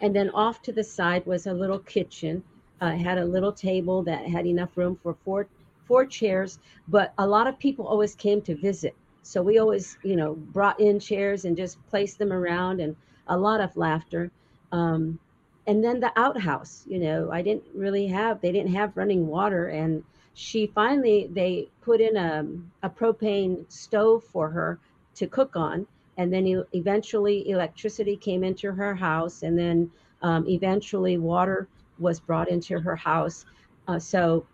And 0.00 0.14
then 0.16 0.30
off 0.30 0.62
to 0.62 0.72
the 0.72 0.84
side 0.84 1.26
was 1.26 1.46
a 1.46 1.54
little 1.54 1.80
kitchen 1.80 2.44
uh, 2.80 2.92
had 2.92 3.18
a 3.18 3.24
little 3.24 3.52
table 3.52 4.02
that 4.04 4.26
had 4.26 4.46
enough 4.46 4.76
room 4.76 4.98
for 5.02 5.14
four 5.24 5.48
four 5.90 6.06
chairs, 6.06 6.60
but 6.86 7.12
a 7.18 7.26
lot 7.26 7.48
of 7.48 7.58
people 7.58 7.84
always 7.84 8.14
came 8.14 8.40
to 8.40 8.54
visit. 8.54 8.94
So 9.24 9.42
we 9.42 9.58
always, 9.58 9.98
you 10.04 10.14
know, 10.14 10.34
brought 10.34 10.78
in 10.78 11.00
chairs 11.00 11.44
and 11.44 11.56
just 11.56 11.84
placed 11.88 12.16
them 12.20 12.32
around 12.32 12.80
and 12.80 12.94
a 13.26 13.36
lot 13.36 13.60
of 13.60 13.76
laughter. 13.76 14.30
Um, 14.70 15.18
and 15.66 15.82
then 15.82 15.98
the 15.98 16.12
outhouse, 16.14 16.84
you 16.86 17.00
know, 17.00 17.32
I 17.32 17.42
didn't 17.42 17.64
really 17.74 18.06
have, 18.06 18.40
they 18.40 18.52
didn't 18.52 18.72
have 18.72 18.96
running 18.96 19.26
water. 19.26 19.66
And 19.66 20.04
she 20.34 20.68
finally, 20.68 21.28
they 21.32 21.68
put 21.80 22.00
in 22.00 22.16
a, 22.16 22.46
a 22.84 22.88
propane 22.88 23.64
stove 23.68 24.22
for 24.22 24.48
her 24.48 24.78
to 25.16 25.26
cook 25.26 25.56
on. 25.56 25.88
And 26.18 26.32
then 26.32 26.64
eventually 26.72 27.50
electricity 27.50 28.16
came 28.16 28.44
into 28.44 28.70
her 28.70 28.94
house. 28.94 29.42
And 29.42 29.58
then 29.58 29.90
um, 30.22 30.46
eventually 30.48 31.18
water 31.18 31.66
was 31.98 32.20
brought 32.20 32.48
into 32.48 32.78
her 32.78 32.94
house. 32.94 33.44
Uh, 33.88 33.98
so 33.98 34.46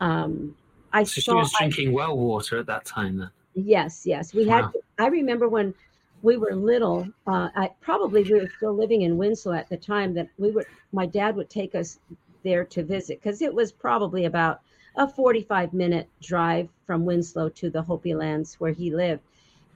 um, 0.00 0.54
I 0.92 1.04
so 1.04 1.20
saw, 1.20 1.32
she 1.32 1.36
was 1.36 1.52
drinking 1.58 1.88
I, 1.90 1.92
well 1.92 2.18
water 2.18 2.58
at 2.58 2.66
that 2.66 2.84
time 2.84 3.18
then. 3.18 3.30
Yes, 3.54 4.04
yes. 4.04 4.34
We 4.34 4.46
wow. 4.46 4.62
had. 4.62 4.72
I 4.98 5.08
remember 5.08 5.48
when 5.48 5.74
we 6.22 6.36
were 6.36 6.54
little. 6.54 7.06
Uh, 7.26 7.48
I 7.54 7.70
probably 7.80 8.22
we 8.24 8.40
were 8.40 8.50
still 8.56 8.74
living 8.74 9.02
in 9.02 9.16
Winslow 9.16 9.52
at 9.52 9.68
the 9.68 9.76
time. 9.76 10.14
That 10.14 10.28
we 10.38 10.50
would. 10.50 10.66
My 10.92 11.06
dad 11.06 11.36
would 11.36 11.50
take 11.50 11.74
us 11.74 11.98
there 12.42 12.64
to 12.64 12.84
visit 12.84 13.20
because 13.20 13.42
it 13.42 13.52
was 13.52 13.72
probably 13.72 14.26
about 14.26 14.60
a 14.96 15.08
45 15.08 15.72
minute 15.72 16.08
drive 16.22 16.68
from 16.86 17.04
Winslow 17.04 17.48
to 17.48 17.70
the 17.70 17.82
Hopi 17.82 18.14
lands 18.14 18.54
where 18.60 18.72
he 18.72 18.94
lived. 18.94 19.22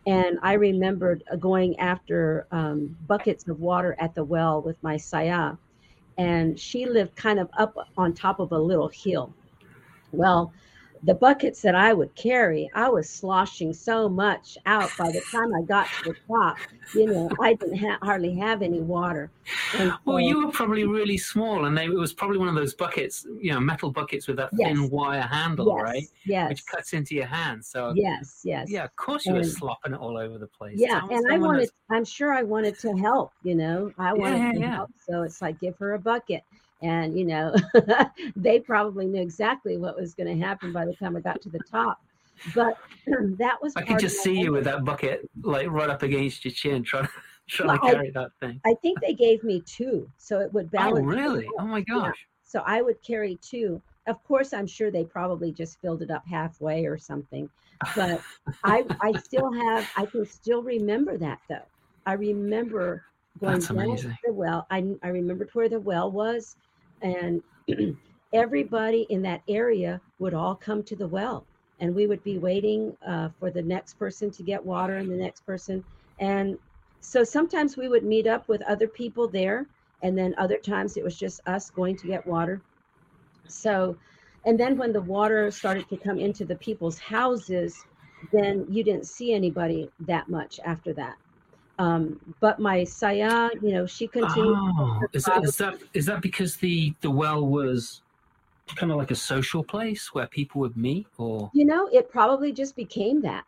And 0.07 0.39
I 0.43 0.55
remembered 0.55 1.25
uh, 1.31 1.37
going 1.37 1.79
after 1.79 2.47
um, 2.53 2.97
buckets 3.07 3.47
of 3.49 3.61
water 3.61 3.97
at 3.99 4.15
the 4.15 4.25
well 4.25 4.63
with 4.63 4.81
my 4.83 4.97
saya. 4.97 5.57
And 6.17 6.59
she 6.59 6.87
lived 6.87 7.15
kind 7.17 7.39
of 7.39 7.49
up 7.59 7.77
on 7.97 8.15
top 8.15 8.41
of 8.41 8.53
a 8.53 8.59
little 8.59 8.89
hill. 8.89 9.33
Well, 10.13 10.53
the 11.03 11.15
buckets 11.15 11.63
that 11.63 11.75
I 11.75 11.93
would 11.93 12.15
carry, 12.15 12.71
I 12.75 12.89
was 12.89 13.09
sloshing 13.09 13.73
so 13.73 14.09
much 14.09 14.59
out 14.67 14.91
by 14.99 15.11
the 15.11 15.23
time 15.31 15.55
I 15.55 15.63
got 15.63 15.87
to 16.03 16.13
the 16.13 16.17
top. 16.27 16.57
You 16.95 17.07
know, 17.07 17.31
I 17.41 17.55
didn't 17.55 17.79
ha- 17.79 17.99
hardly 18.03 18.35
have 18.37 18.63
any 18.63 18.81
water. 18.81 19.31
And 19.77 19.93
well, 20.05 20.21
you 20.21 20.47
were 20.47 20.53
probably 20.53 20.85
really 20.85 21.19
small, 21.19 21.67
and 21.67 21.77
they, 21.77 21.85
it 21.85 21.91
was 21.91 22.13
probably 22.13 22.39
one 22.39 22.49
of 22.49 22.55
those 22.55 22.75
buckets, 22.75 23.27
you 23.41 23.53
know, 23.53 23.61
metal 23.61 23.91
buckets 23.91 24.27
with 24.27 24.37
that 24.39 24.51
yes. 24.53 24.69
thin 24.69 24.91
wire 24.91 25.23
handle, 25.23 25.75
yes. 25.77 25.83
right? 25.83 26.05
Yes. 26.25 26.49
Which 26.49 26.67
cuts 26.67 26.93
into 26.93 27.15
your 27.15 27.27
hand. 27.27 27.65
So 27.65 27.93
yes, 27.95 28.41
yes. 28.45 28.71
Yeah, 28.71 28.85
of 28.85 28.97
course 28.97 29.27
you 29.27 29.35
and, 29.35 29.45
were 29.45 29.49
slopping 29.49 29.93
it 29.93 30.01
all 30.01 30.17
over 30.17 30.39
the 30.39 30.47
place. 30.47 30.79
Yeah, 30.79 31.03
and 31.11 31.31
I 31.31 31.39
wanted. 31.39 31.71
I'm 31.91 32.05
sure 32.05 32.33
I 32.33 32.43
wanted 32.43 32.79
to 32.81 32.97
help. 32.97 33.33
You 33.43 33.55
know, 33.55 33.93
I 33.99 34.13
wanted 34.13 34.39
yeah, 34.39 34.53
to 34.53 34.61
yeah. 34.61 34.75
help. 34.75 34.91
So 35.07 35.23
it's 35.23 35.41
like 35.43 35.61
give 35.61 35.77
her 35.79 35.95
a 35.95 35.99
bucket 35.99 36.43
and 36.83 37.19
you 37.19 37.25
know 37.25 37.55
they 38.37 38.61
probably 38.61 39.07
knew 39.07 39.21
exactly 39.21 39.77
what 39.77 39.97
was 39.97 40.15
going 40.15 40.29
to 40.29 40.45
happen 40.45 40.73
by 40.73 40.85
the 40.85 40.95
time 40.95 41.17
i 41.17 41.21
got 41.21 41.41
to 41.41 41.49
the 41.49 41.61
top 41.71 42.01
but 42.55 42.77
that 43.39 43.57
was 43.61 43.75
i 43.77 43.83
could 43.83 43.99
just 43.99 44.23
see 44.23 44.39
you 44.39 44.53
with 44.53 44.65
that 44.65 44.85
bucket 44.85 45.29
like 45.43 45.69
right 45.71 45.91
up 45.91 46.03
against 46.03 46.45
your 46.45 46.53
chin 46.53 46.83
trying, 46.83 47.09
trying 47.49 47.69
well, 47.69 47.79
to 47.79 47.93
carry 47.93 48.09
I, 48.09 48.23
that 48.23 48.31
thing 48.41 48.61
i 48.65 48.75
think 48.83 49.01
they 49.01 49.15
gave 49.15 49.43
me 49.43 49.63
two 49.67 50.09
so 50.19 50.41
it 50.41 50.53
would 50.53 50.67
oh, 50.67 50.79
balance 50.79 50.99
oh 51.01 51.03
really 51.03 51.49
oh 51.59 51.67
my 51.67 51.81
gosh 51.81 52.15
yeah. 52.17 52.25
So 52.49 52.63
I 52.65 52.81
would 52.81 53.01
carry 53.03 53.39
two. 53.43 53.81
Of 54.07 54.25
course, 54.25 54.55
I'm 54.55 54.67
sure 54.67 54.91
they 54.91 55.05
probably 55.05 55.53
just 55.53 55.79
filled 55.83 56.01
it 56.01 56.11
up 56.11 56.27
halfway 56.27 56.87
or 56.87 56.97
something. 56.97 57.49
But 57.95 58.23
I 58.65 58.85
I 59.03 59.13
still 59.19 59.53
have 59.53 59.89
I 59.97 60.07
can 60.07 60.25
still 60.25 60.63
remember 60.63 61.19
that 61.19 61.41
though. 61.49 61.67
I 62.07 62.15
remember 62.15 63.05
going 63.39 63.55
That's 63.55 63.69
down 63.69 63.81
amazing. 63.81 64.11
to 64.13 64.17
the 64.25 64.33
well. 64.33 64.67
I 64.71 64.95
I 65.03 65.09
remembered 65.09 65.51
where 65.53 65.69
the 65.69 65.79
well 65.79 66.11
was, 66.11 66.57
and 67.03 67.43
everybody 68.33 69.07
in 69.11 69.23
that 69.23 69.43
area 69.49 70.01
would 70.19 70.35
all 70.35 70.55
come 70.55 70.83
to 70.85 70.97
the 70.97 71.07
well, 71.07 71.45
and 71.81 71.95
we 71.95 72.07
would 72.07 72.23
be 72.25 72.39
waiting 72.39 72.97
uh, 73.07 73.29
for 73.39 73.51
the 73.51 73.63
next 73.63 73.99
person 73.99 74.31
to 74.31 74.43
get 74.43 74.65
water 74.65 74.97
and 74.97 75.11
the 75.11 75.17
next 75.17 75.47
person, 75.47 75.85
and 76.19 76.59
so 77.01 77.23
sometimes 77.23 77.77
we 77.77 77.89
would 77.89 78.05
meet 78.05 78.27
up 78.27 78.49
with 78.49 78.63
other 78.63 78.89
people 78.89 79.29
there, 79.29 79.67
and 80.03 80.17
then 80.17 80.35
other 80.37 80.59
times 80.59 80.97
it 80.97 81.05
was 81.05 81.17
just 81.17 81.41
us 81.47 81.71
going 81.71 81.97
to 81.97 82.07
get 82.07 82.27
water. 82.27 82.61
So, 83.47 83.97
and 84.45 84.59
then 84.59 84.77
when 84.77 84.93
the 84.93 85.03
water 85.03 85.51
started 85.51 85.89
to 85.89 85.97
come 85.97 86.19
into 86.19 86.45
the 86.45 86.57
people's 86.57 86.99
houses, 86.99 87.85
then 88.33 88.67
you 88.69 88.83
didn't 88.83 89.07
see 89.07 89.33
anybody 89.33 89.91
that 90.01 90.29
much 90.29 90.61
after 90.65 90.93
that. 90.95 91.17
Um, 91.79 92.19
but 92.41 92.59
my 92.59 92.85
saya, 92.85 93.51
you 93.63 93.73
know, 93.73 93.87
she 93.87 94.09
continued. 94.09 94.57
Oh, 94.57 95.03
is 95.13 95.25
that, 95.25 95.45
is 95.45 95.57
that 95.57 95.75
is 95.95 96.07
that 96.07 96.23
because 96.23 96.57
the 96.57 96.93
the 97.01 97.11
well 97.11 97.47
was 97.47 98.03
kind 98.75 98.91
of 98.91 98.99
like 98.99 99.11
a 99.11 99.17
social 99.17 99.63
place 99.63 100.13
where 100.13 100.27
people 100.27 100.61
would 100.61 100.77
meet, 100.77 101.07
or 101.19 101.51
You 101.55 101.65
know, 101.65 101.89
it 101.93 102.11
probably 102.11 102.53
just 102.53 102.75
became 102.77 103.23
that. 103.23 103.45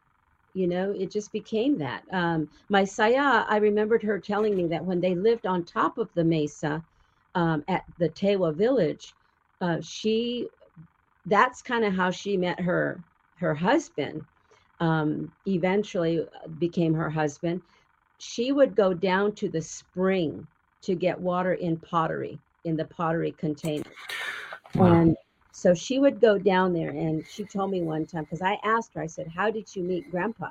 You 0.55 0.67
know, 0.67 0.93
it 0.93 1.11
just 1.11 1.33
became 1.33 1.79
that. 1.79 2.03
Um, 2.13 2.49
my 2.69 2.85
saya, 2.85 3.45
I 3.49 3.57
remembered 3.59 4.03
her 4.03 4.19
telling 4.19 4.57
me 4.57 4.67
that 4.69 4.85
when 4.85 5.01
they 5.01 5.15
lived 5.15 5.47
on 5.47 5.65
top 5.65 5.99
of 5.99 6.09
the 6.15 6.25
mesa 6.25 6.83
um, 7.35 7.65
at 7.69 7.85
the 7.99 8.09
Tewa 8.09 8.55
village, 8.55 9.13
uh, 9.61 9.79
she 9.81 10.49
that's 11.27 11.63
kind 11.63 11.85
of 11.85 11.95
how 11.95 12.11
she 12.11 12.37
met 12.37 12.61
her 12.61 13.03
her 13.37 13.55
husband. 13.55 14.25
Um, 14.81 15.31
eventually 15.47 16.21
uh, 16.21 16.49
became 16.59 16.95
her 16.95 17.11
husband. 17.11 17.61
She 18.21 18.53
would 18.53 18.77
go 18.77 18.95
down 18.95 19.33
to 19.37 19.49
the 19.49 19.63
spring 19.63 20.47
to 20.83 20.95
get 20.95 21.19
water 21.19 21.55
in 21.55 21.77
pottery 21.79 22.39
in 22.65 22.77
the 22.77 22.85
pottery 22.85 23.33
container. 23.33 23.91
Wow. 24.75 24.93
And 24.93 25.17
so 25.53 25.75
she 25.75 25.99
would 25.99 26.21
go 26.21 26.39
down 26.39 26.73
there 26.73 26.91
and 26.91 27.25
she 27.27 27.45
told 27.45 27.71
me 27.71 27.83
one 27.83 28.07
time 28.07 28.25
because 28.25 28.43
I 28.43 28.59
asked 28.63 28.95
her, 28.95 29.03
I 29.03 29.07
said, 29.07 29.29
How 29.29 29.51
did 29.51 29.75
you 29.75 29.83
meet 29.83 30.11
grandpa? 30.11 30.51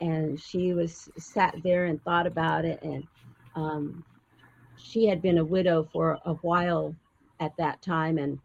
And 0.00 0.40
she 0.40 0.74
was 0.74 1.08
sat 1.16 1.54
there 1.62 1.86
and 1.86 2.02
thought 2.02 2.26
about 2.26 2.64
it. 2.64 2.82
And 2.82 3.06
um, 3.54 4.04
she 4.76 5.06
had 5.06 5.22
been 5.22 5.38
a 5.38 5.44
widow 5.44 5.88
for 5.92 6.18
a 6.24 6.34
while 6.34 6.94
at 7.40 7.56
that 7.58 7.80
time. 7.80 8.18
And 8.18 8.38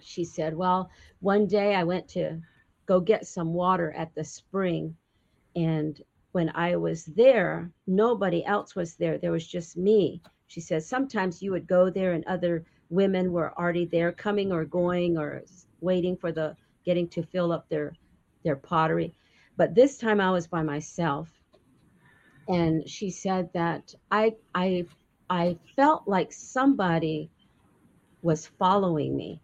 she 0.00 0.24
said, 0.24 0.56
Well, 0.56 0.90
one 1.20 1.46
day 1.46 1.74
I 1.74 1.84
went 1.84 2.08
to 2.10 2.40
go 2.86 3.00
get 3.00 3.26
some 3.26 3.52
water 3.52 3.92
at 3.92 4.14
the 4.14 4.24
spring. 4.24 4.96
And 5.54 6.00
when 6.32 6.50
I 6.54 6.76
was 6.76 7.04
there, 7.04 7.70
nobody 7.86 8.44
else 8.44 8.74
was 8.74 8.96
there. 8.96 9.18
There 9.18 9.32
was 9.32 9.46
just 9.46 9.76
me. 9.76 10.22
She 10.48 10.60
said, 10.60 10.82
Sometimes 10.82 11.42
you 11.42 11.50
would 11.52 11.66
go 11.66 11.90
there 11.90 12.12
and 12.12 12.24
other 12.26 12.64
women 12.92 13.32
were 13.32 13.58
already 13.58 13.86
there 13.86 14.12
coming 14.12 14.52
or 14.52 14.66
going 14.66 15.16
or 15.16 15.42
waiting 15.80 16.14
for 16.16 16.30
the 16.30 16.54
getting 16.84 17.08
to 17.08 17.22
fill 17.22 17.50
up 17.50 17.66
their 17.68 17.94
their 18.44 18.56
pottery 18.56 19.14
but 19.56 19.74
this 19.74 19.96
time 19.96 20.20
i 20.20 20.30
was 20.30 20.46
by 20.46 20.62
myself 20.62 21.28
and 22.48 22.86
she 22.88 23.10
said 23.10 23.48
that 23.54 23.94
i 24.10 24.34
i 24.54 24.84
i 25.30 25.56
felt 25.74 26.06
like 26.06 26.32
somebody 26.32 27.30
was 28.20 28.46
following 28.58 29.16
me 29.16 29.40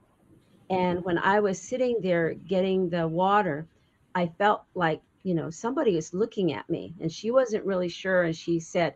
and 0.68 1.02
when 1.04 1.16
i 1.18 1.40
was 1.40 1.58
sitting 1.58 1.98
there 2.02 2.34
getting 2.34 2.90
the 2.90 3.08
water 3.08 3.66
i 4.14 4.26
felt 4.38 4.62
like 4.74 5.00
you 5.22 5.34
know 5.34 5.50
somebody 5.50 5.94
was 5.94 6.14
looking 6.14 6.52
at 6.52 6.68
me 6.70 6.94
and 7.00 7.12
she 7.12 7.30
wasn't 7.30 7.64
really 7.64 7.88
sure 7.88 8.22
and 8.22 8.36
she 8.36 8.60
said 8.60 8.94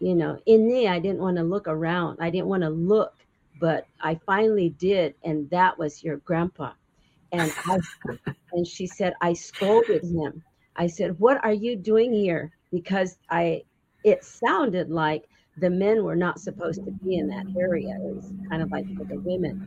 you 0.00 0.14
know 0.14 0.38
in 0.46 0.66
me 0.66 0.88
i 0.88 0.98
didn't 0.98 1.20
want 1.20 1.36
to 1.36 1.42
look 1.42 1.68
around 1.68 2.18
i 2.20 2.30
didn't 2.30 2.48
want 2.48 2.62
to 2.62 2.70
look 2.70 3.18
but 3.60 3.86
I 4.00 4.14
finally 4.26 4.70
did, 4.70 5.14
and 5.24 5.48
that 5.50 5.78
was 5.78 6.02
your 6.02 6.18
grandpa. 6.18 6.72
And 7.32 7.50
I 7.66 7.78
and 8.52 8.66
she 8.66 8.86
said, 8.86 9.14
I 9.20 9.32
scolded 9.32 10.02
him. 10.02 10.42
I 10.76 10.86
said, 10.86 11.18
What 11.18 11.42
are 11.44 11.52
you 11.52 11.76
doing 11.76 12.12
here? 12.12 12.52
Because 12.70 13.18
I 13.30 13.62
it 14.04 14.24
sounded 14.24 14.90
like 14.90 15.24
the 15.58 15.70
men 15.70 16.04
were 16.04 16.16
not 16.16 16.38
supposed 16.38 16.84
to 16.84 16.90
be 17.04 17.16
in 17.16 17.26
that 17.28 17.46
area. 17.58 17.96
It 18.00 18.14
was 18.14 18.32
kind 18.48 18.62
of 18.62 18.70
like 18.70 18.86
for 18.96 19.04
the 19.04 19.18
women. 19.20 19.66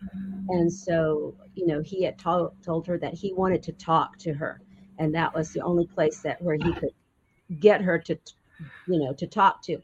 And 0.50 0.72
so, 0.72 1.36
you 1.56 1.68
know, 1.68 1.82
he 1.82 2.04
had 2.04 2.18
told 2.18 2.54
told 2.64 2.88
her 2.88 2.98
that 3.00 3.14
he 3.14 3.34
wanted 3.34 3.62
to 3.64 3.74
talk 3.74 4.18
to 4.20 4.34
her. 4.34 4.62
And 5.02 5.16
that 5.16 5.36
was 5.36 5.54
the 5.54 5.62
only 5.64 5.88
place 5.88 6.22
that 6.24 6.42
where 6.42 6.58
he 6.58 6.76
could 6.76 6.92
get 7.60 7.82
her 7.82 8.00
to, 8.00 8.20
you 8.88 9.00
know, 9.00 9.14
to 9.16 9.28
talk 9.28 9.64
to. 9.66 9.80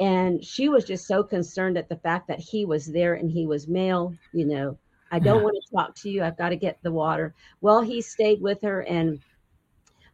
And 0.00 0.44
she 0.44 0.68
was 0.68 0.84
just 0.84 1.06
so 1.08 1.24
concerned 1.24 1.78
at 1.78 1.88
the 1.88 1.96
fact 1.98 2.28
that 2.28 2.40
he 2.40 2.66
was 2.66 2.86
there 2.86 3.14
and 3.14 3.30
he 3.30 3.46
was 3.46 3.68
male 3.68 4.18
you 4.32 4.46
know. 4.46 4.78
I 5.10 5.20
don't 5.20 5.42
Yeah. 5.42 5.42
want 5.42 5.56
to 5.56 5.76
talk 5.76 5.94
to 5.96 6.10
you 6.10 6.22
i've 6.24 6.38
got 6.38 6.50
to 6.50 6.56
get 6.56 6.78
the 6.82 6.92
water. 6.92 7.34
Well 7.60 7.82
he 7.82 8.02
stayed 8.02 8.40
with 8.42 8.62
her 8.62 8.82
and 8.82 9.20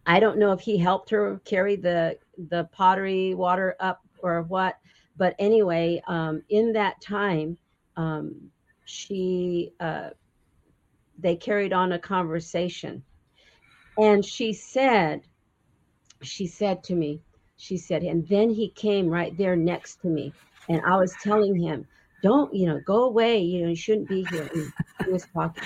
i 0.07 0.21
don't 0.21 0.39
know 0.39 0.53
if 0.53 0.61
he 0.61 0.79
helped 0.79 1.11
her 1.11 1.41
carry 1.45 1.77
the 1.77 2.19
the 2.49 2.65
pottery 2.73 3.35
water 3.35 3.77
up 3.81 4.01
or 4.19 4.43
what 4.45 4.77
but 5.17 5.35
anyway 5.39 6.01
um, 6.09 6.43
in 6.51 6.73
that 6.73 7.01
time 7.03 7.59
um, 7.97 8.51
she 8.85 9.73
uh, 9.81 10.11
they 11.19 11.37
carried 11.37 11.73
on 11.73 11.93
a 11.93 11.99
conversation 11.99 13.03
and 13.99 14.25
she 14.25 14.53
said 14.53 15.23
she 16.23 16.47
said 16.47 16.83
to 16.85 16.95
me 16.95 17.21
she 17.57 17.77
said 17.77 18.03
and 18.03 18.27
then 18.29 18.51
he 18.51 18.69
came 18.71 19.09
right 19.09 19.37
there 19.37 19.57
next 19.57 20.01
to 20.03 20.09
me. 20.09 20.33
And 20.69 20.81
i 20.87 20.97
was 20.97 21.15
telling 21.23 21.57
him 21.57 21.87
don't 22.23 22.55
you 22.55 22.67
know 22.67 22.81
go 22.87 23.05
away 23.05 23.39
you 23.39 23.63
know 23.63 23.69
you 23.69 23.77
shouldn't 23.77 24.09
be 24.09 24.25
here. 24.31 24.49
And 24.55 24.73
he 25.05 25.11
was 25.11 25.27
talking. 25.33 25.63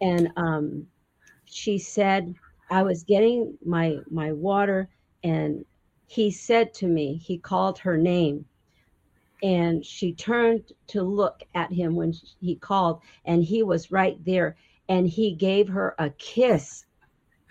And 0.00 0.30
um 0.36 0.86
she 1.46 1.78
said 1.78 2.34
i 2.70 2.82
was 2.82 3.04
getting 3.04 3.56
my 3.64 3.96
my 4.10 4.32
water 4.32 4.88
and 5.24 5.64
he 6.06 6.30
said 6.30 6.72
to 6.74 6.86
me 6.86 7.16
he 7.16 7.38
called 7.38 7.78
her 7.78 7.96
name. 7.96 8.44
And 9.42 9.84
she 9.84 10.14
turned 10.14 10.72
to 10.88 11.02
look 11.02 11.42
at 11.54 11.72
him 11.72 11.94
when 11.94 12.12
he 12.40 12.56
called 12.56 13.00
and 13.24 13.44
he 13.44 13.62
was 13.62 13.92
right 13.92 14.22
there. 14.24 14.56
And 14.88 15.06
he 15.06 15.34
gave 15.34 15.68
her 15.68 15.94
a 15.98 16.10
kiss 16.10 16.84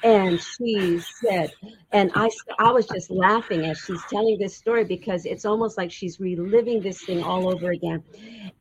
and 0.03 0.39
she 0.41 0.99
said 0.99 1.51
and 1.91 2.11
i 2.13 2.29
i 2.59 2.71
was 2.71 2.85
just 2.85 3.09
laughing 3.09 3.65
as 3.65 3.79
she's 3.79 4.03
telling 4.09 4.37
this 4.37 4.55
story 4.55 4.83
because 4.83 5.25
it's 5.25 5.45
almost 5.45 5.77
like 5.77 5.91
she's 5.91 6.19
reliving 6.19 6.81
this 6.81 7.01
thing 7.03 7.23
all 7.23 7.51
over 7.51 7.71
again 7.71 8.03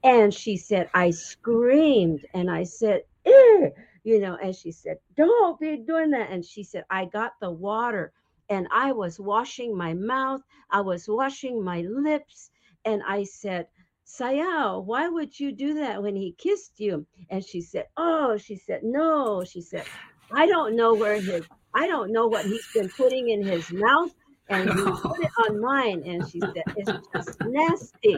and 0.02 0.32
she 0.32 0.56
said 0.56 0.88
i 0.94 1.10
screamed 1.10 2.24
and 2.34 2.50
i 2.50 2.62
said 2.62 3.02
"Ew," 3.26 3.70
you 4.04 4.20
know 4.20 4.36
and 4.42 4.54
she 4.54 4.72
said 4.72 4.96
don't 5.16 5.60
be 5.60 5.76
doing 5.76 6.10
that 6.10 6.30
and 6.30 6.44
she 6.44 6.62
said 6.62 6.84
i 6.90 7.04
got 7.04 7.32
the 7.40 7.50
water 7.50 8.12
and 8.48 8.66
i 8.72 8.92
was 8.92 9.20
washing 9.20 9.76
my 9.76 9.92
mouth 9.92 10.40
i 10.70 10.80
was 10.80 11.06
washing 11.06 11.62
my 11.62 11.82
lips 11.82 12.50
and 12.84 13.02
i 13.06 13.22
said 13.24 13.66
Sayao, 14.06 14.84
why 14.84 15.08
would 15.08 15.38
you 15.40 15.50
do 15.50 15.74
that 15.74 16.00
when 16.00 16.14
he 16.14 16.30
kissed 16.38 16.78
you? 16.78 17.04
And 17.28 17.44
she 17.44 17.60
said, 17.60 17.86
Oh, 17.96 18.36
she 18.36 18.54
said, 18.54 18.84
No. 18.84 19.42
She 19.42 19.60
said, 19.60 19.84
I 20.32 20.46
don't 20.46 20.76
know 20.76 20.94
where 20.94 21.20
his, 21.20 21.44
I 21.74 21.86
don't 21.86 22.12
know 22.12 22.26
what 22.26 22.44
he's 22.44 22.66
been 22.72 22.88
putting 22.88 23.30
in 23.30 23.44
his 23.44 23.70
mouth, 23.72 24.12
and 24.48 24.68
he 24.70 24.84
put 25.02 25.20
it 25.20 25.30
on 25.48 25.60
mine. 25.60 26.02
And 26.06 26.28
she 26.28 26.40
said, 26.40 26.64
It's 26.76 26.90
just 27.14 27.40
nasty. 27.44 28.16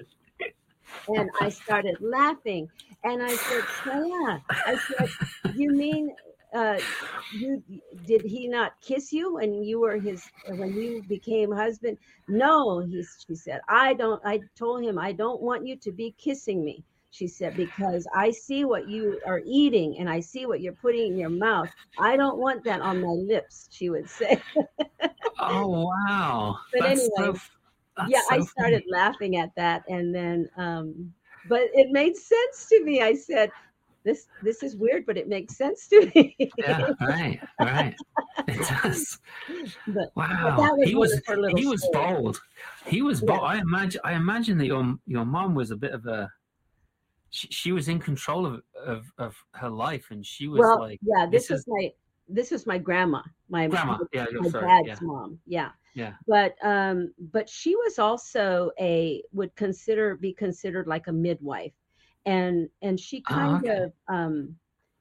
And 1.08 1.30
I 1.40 1.48
started 1.48 1.96
laughing. 2.00 2.68
And 3.04 3.22
I 3.22 3.34
said, 3.34 3.64
Saya, 3.84 4.40
I 4.50 4.76
said, 4.76 5.08
You 5.56 5.70
mean 5.70 6.14
uh, 6.54 6.78
you 7.34 7.62
did 8.06 8.22
he 8.22 8.48
not 8.48 8.72
kiss 8.80 9.12
you 9.12 9.34
when 9.34 9.62
you 9.62 9.80
were 9.80 9.98
his 9.98 10.22
when 10.46 10.72
you 10.74 11.02
became 11.06 11.52
husband? 11.52 11.98
No, 12.26 12.80
he 12.80 13.04
she 13.26 13.34
said, 13.34 13.60
I 13.68 13.94
don't 13.94 14.20
I 14.24 14.40
told 14.56 14.82
him 14.82 14.98
I 14.98 15.12
don't 15.12 15.42
want 15.42 15.66
you 15.66 15.76
to 15.76 15.92
be 15.92 16.14
kissing 16.18 16.64
me. 16.64 16.84
She 17.10 17.26
said, 17.26 17.56
because 17.56 18.06
I 18.14 18.30
see 18.30 18.64
what 18.64 18.88
you 18.88 19.20
are 19.26 19.40
eating 19.46 19.96
and 19.98 20.08
I 20.08 20.20
see 20.20 20.46
what 20.46 20.60
you're 20.60 20.74
putting 20.74 21.06
in 21.08 21.18
your 21.18 21.30
mouth. 21.30 21.70
I 21.98 22.16
don't 22.16 22.38
want 22.38 22.64
that 22.64 22.80
on 22.80 23.00
my 23.00 23.08
lips, 23.08 23.68
she 23.70 23.90
would 23.90 24.08
say. 24.08 24.42
oh 25.40 25.86
wow! 26.08 26.58
But 26.72 26.82
That's 26.82 27.06
so 27.16 27.22
anyway, 27.22 27.38
that's 27.96 28.12
yeah, 28.12 28.22
I 28.30 28.40
started 28.40 28.82
funny. 28.82 28.86
laughing 28.90 29.36
at 29.36 29.50
that 29.56 29.82
and 29.88 30.14
then 30.14 30.48
um 30.56 31.12
but 31.46 31.62
it 31.72 31.88
made 31.90 32.16
sense 32.16 32.66
to 32.68 32.84
me. 32.84 33.00
I 33.02 33.14
said, 33.14 33.50
this 34.04 34.26
this 34.42 34.62
is 34.62 34.76
weird, 34.76 35.06
but 35.06 35.16
it 35.16 35.28
makes 35.28 35.56
sense 35.56 35.88
to 35.88 36.10
me. 36.14 36.36
Yeah, 36.58 36.86
right, 37.00 37.40
right. 37.60 37.94
It 38.48 38.66
does. 38.82 39.18
but 39.88 40.08
Wow, 40.14 40.56
that 40.56 40.72
was 40.76 40.88
he 40.88 40.94
was 40.94 41.12
of 41.12 41.22
her 41.26 41.36
little 41.36 41.58
he 41.58 41.66
was 41.66 41.86
bold. 41.92 42.40
He 42.86 43.02
was 43.02 43.20
Yeah. 43.20 43.26
bold. 43.26 43.40
I 43.44 43.58
imagine 43.58 44.00
I 44.04 44.14
imagine 44.14 44.58
that 44.58 44.66
your 44.66 44.94
your 45.06 45.24
mom 45.24 45.54
was 45.54 45.70
a 45.70 45.76
bit 45.76 45.92
of 45.92 46.06
a 46.06 46.30
she, 47.30 47.48
she 47.48 47.72
was 47.72 47.88
in 47.88 47.98
control 47.98 48.46
of, 48.46 48.62
of 48.84 49.12
of 49.18 49.36
her 49.54 49.68
life, 49.68 50.06
and 50.10 50.24
she 50.24 50.48
was 50.48 50.60
well, 50.60 50.80
like, 50.80 50.98
yeah, 51.02 51.26
this, 51.26 51.48
this 51.48 51.60
is 51.60 51.64
my 51.68 51.92
this 52.28 52.52
is 52.52 52.66
my 52.66 52.78
grandma, 52.78 53.22
my 53.48 53.66
grandma. 53.66 53.98
Yeah, 54.12 54.26
my 54.32 54.48
sorry. 54.48 54.66
dad's 54.66 55.00
Yeah, 55.00 55.06
mom. 55.06 55.38
Yeah. 55.46 55.70
yeah. 55.94 56.14
But 56.26 56.54
um, 56.62 57.12
but 57.32 57.48
she 57.48 57.74
was 57.74 57.98
also 57.98 58.70
a 58.80 59.22
would 59.32 59.54
consider 59.56 60.16
be 60.16 60.32
considered 60.32 60.86
like 60.86 61.06
a 61.06 61.12
midwife, 61.12 61.72
and 62.26 62.68
and 62.82 62.98
she 62.98 63.22
Oh, 63.30 63.34
kind 63.34 63.66
okay. 63.66 63.82
of 63.82 63.92
um, 64.08 64.56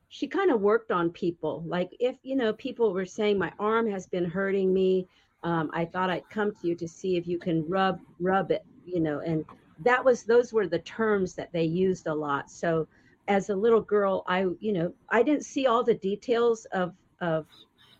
she 0.09 0.27
kind 0.27 0.51
of 0.51 0.61
worked 0.61 0.91
on 0.91 1.09
people. 1.09 1.63
Like 1.65 1.91
if 1.99 2.17
you 2.23 2.35
know 2.35 2.53
people 2.53 2.93
were 2.93 3.05
saying 3.05 3.37
my 3.37 3.51
arm 3.59 3.89
has 3.89 4.07
been 4.07 4.25
hurting 4.25 4.73
me, 4.73 5.07
um, 5.43 5.69
I 5.73 5.85
thought 5.85 6.09
I'd 6.09 6.29
come 6.29 6.53
to 6.61 6.67
you 6.67 6.75
to 6.75 6.87
see 6.87 7.17
if 7.17 7.27
you 7.27 7.39
can 7.39 7.67
rub 7.69 7.99
rub 8.19 8.51
it, 8.51 8.65
you 8.85 8.99
know, 8.99 9.19
and 9.19 9.45
that 9.83 10.03
was 10.03 10.23
those 10.23 10.53
were 10.53 10.67
the 10.67 10.79
terms 10.79 11.33
that 11.35 11.51
they 11.51 11.63
used 11.63 12.07
a 12.07 12.13
lot. 12.13 12.49
So 12.49 12.87
as 13.27 13.49
a 13.49 13.55
little 13.55 13.81
girl, 13.81 14.23
I 14.27 14.45
you 14.59 14.73
know 14.73 14.93
I 15.09 15.23
didn't 15.23 15.45
see 15.45 15.67
all 15.67 15.83
the 15.83 15.95
details 15.95 16.65
of 16.71 16.93
of 17.21 17.45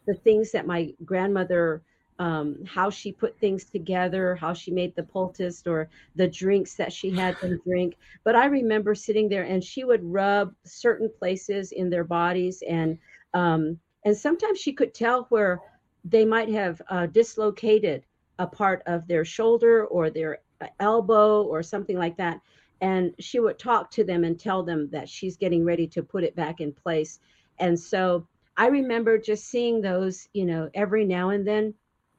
the 0.06 0.14
things 0.14 0.52
that 0.52 0.66
my 0.66 0.94
grandmother 1.06 1.84
um, 2.20 2.58
how 2.66 2.90
she 2.90 3.12
put 3.12 3.38
things 3.40 3.66
together, 3.66 4.36
how 4.36 4.54
she 4.54 4.72
made 4.72 4.96
the 4.96 5.04
poultice 5.04 5.62
or 5.68 5.90
the 6.16 6.28
drinks 6.28 6.74
that 6.76 6.92
she 6.92 7.12
had 7.12 7.40
them 7.42 7.62
drink. 7.68 7.96
But 8.24 8.36
I 8.36 8.46
remember 8.46 8.96
sitting 8.96 9.30
there 9.30 9.44
and 9.44 9.64
she 9.64 9.84
would 9.84 10.04
rub 10.04 10.54
certain 10.66 11.12
places 11.20 11.72
in 11.72 11.90
their 11.90 12.04
bodies, 12.04 12.64
and 12.68 12.98
um, 13.34 13.80
and 14.06 14.18
sometimes 14.18 14.60
she 14.60 14.74
could 14.74 14.94
tell 14.94 15.26
where 15.30 15.60
they 16.06 16.26
might 16.26 16.50
have 16.50 16.82
uh, 16.90 17.06
dislocated 17.08 18.04
a 18.40 18.48
part 18.48 18.82
of 18.86 19.08
their 19.08 19.26
shoulder 19.26 19.86
or 19.86 20.10
their 20.10 20.40
elbow 20.80 21.44
or 21.44 21.64
something 21.64 21.98
like 21.98 22.18
that. 22.18 22.42
And 22.82 23.14
she 23.20 23.40
would 23.40 23.58
talk 23.60 23.92
to 23.92 24.04
them 24.04 24.24
and 24.24 24.40
tell 24.40 24.64
them 24.64 24.90
that 24.92 25.10
she's 25.10 25.38
getting 25.38 25.66
ready 25.66 25.88
to 25.88 26.04
put 26.04 26.24
it 26.24 26.36
back 26.36 26.62
in 26.62 26.72
place. 26.74 27.20
And 27.60 27.80
so 27.80 28.28
I 28.58 28.68
remember 28.68 29.18
just 29.18 29.46
seeing 29.48 29.82
those, 29.82 30.28
you 30.34 30.46
know, 30.46 30.70
every 30.74 31.06
now 31.06 31.30
and 31.30 31.48
then 31.48 31.74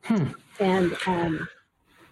Hmm. 0.04 0.28
and 0.60 0.96
um, 1.06 1.48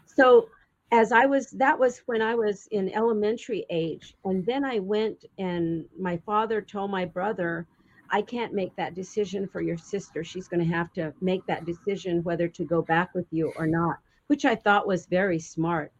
so 0.04 0.48
as 0.92 1.12
i 1.12 1.26
was 1.26 1.50
that 1.50 1.78
was 1.78 1.98
when 2.06 2.22
i 2.22 2.34
was 2.34 2.68
in 2.70 2.92
elementary 2.94 3.64
age 3.70 4.14
and 4.24 4.44
then 4.46 4.64
i 4.64 4.78
went 4.78 5.24
and 5.38 5.84
my 5.98 6.16
father 6.18 6.60
told 6.60 6.90
my 6.90 7.04
brother 7.04 7.66
i 8.10 8.22
can't 8.22 8.54
make 8.54 8.74
that 8.76 8.94
decision 8.94 9.48
for 9.48 9.60
your 9.60 9.76
sister 9.76 10.22
she's 10.22 10.48
going 10.48 10.60
to 10.60 10.74
have 10.74 10.92
to 10.92 11.12
make 11.20 11.44
that 11.46 11.64
decision 11.64 12.22
whether 12.22 12.48
to 12.48 12.64
go 12.64 12.82
back 12.82 13.14
with 13.14 13.26
you 13.30 13.52
or 13.56 13.66
not 13.66 13.96
which 14.28 14.44
i 14.44 14.54
thought 14.54 14.86
was 14.86 15.06
very 15.06 15.38
smart 15.38 15.92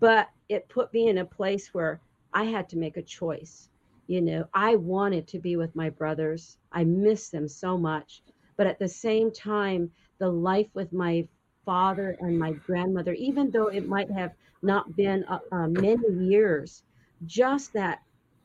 but 0.00 0.28
it 0.48 0.68
put 0.68 0.92
me 0.92 1.08
in 1.08 1.18
a 1.18 1.24
place 1.24 1.72
where 1.74 2.00
i 2.32 2.44
had 2.44 2.68
to 2.68 2.78
make 2.78 2.96
a 2.96 3.02
choice 3.02 3.68
you 4.06 4.20
know 4.20 4.44
i 4.54 4.74
wanted 4.76 5.26
to 5.26 5.38
be 5.38 5.56
with 5.56 5.74
my 5.74 5.90
brothers 5.90 6.58
i 6.72 6.84
miss 6.84 7.28
them 7.28 7.48
so 7.48 7.76
much 7.76 8.22
but 8.56 8.66
at 8.66 8.78
the 8.78 8.88
same 8.88 9.30
time 9.30 9.90
the 10.18 10.28
life 10.28 10.68
with 10.74 10.92
my 10.92 11.26
father 11.68 12.16
and 12.20 12.38
my 12.38 12.52
grandmother, 12.52 13.12
even 13.12 13.50
though 13.50 13.66
it 13.66 13.86
might 13.86 14.10
have 14.10 14.32
not 14.62 14.96
been 14.96 15.22
uh, 15.24 15.38
uh, 15.52 15.68
many 15.68 16.08
years, 16.24 16.82
just 17.26 17.74
that 17.74 18.02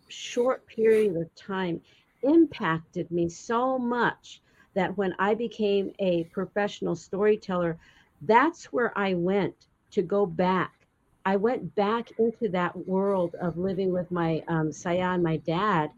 short 0.09 0.67
period 0.67 1.15
of 1.15 1.33
time 1.33 1.79
impacted 2.23 3.09
me 3.11 3.29
so 3.29 3.79
much 3.79 4.41
that 4.73 4.97
when 4.97 5.15
I 5.19 5.35
became 5.35 5.93
a 5.99 6.25
professional 6.25 6.97
storyteller, 6.97 7.77
that's 8.23 8.73
where 8.73 8.91
I 8.97 9.13
went 9.13 9.55
to 9.91 10.01
go 10.01 10.25
back. 10.25 10.82
I 11.25 11.35
went 11.37 11.75
back 11.75 12.09
into 12.17 12.49
that 12.51 12.87
world 12.87 13.35
of 13.41 13.57
living 13.57 13.91
with 13.91 14.11
my 14.11 14.43
um, 14.47 14.71
Saya 14.71 15.11
and 15.13 15.23
my 15.23 15.37
dad 15.37 15.89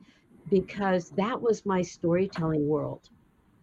because 0.50 1.12
that 1.18 1.42
was 1.42 1.66
my 1.66 1.82
storytelling 1.82 2.68
world 2.68 3.10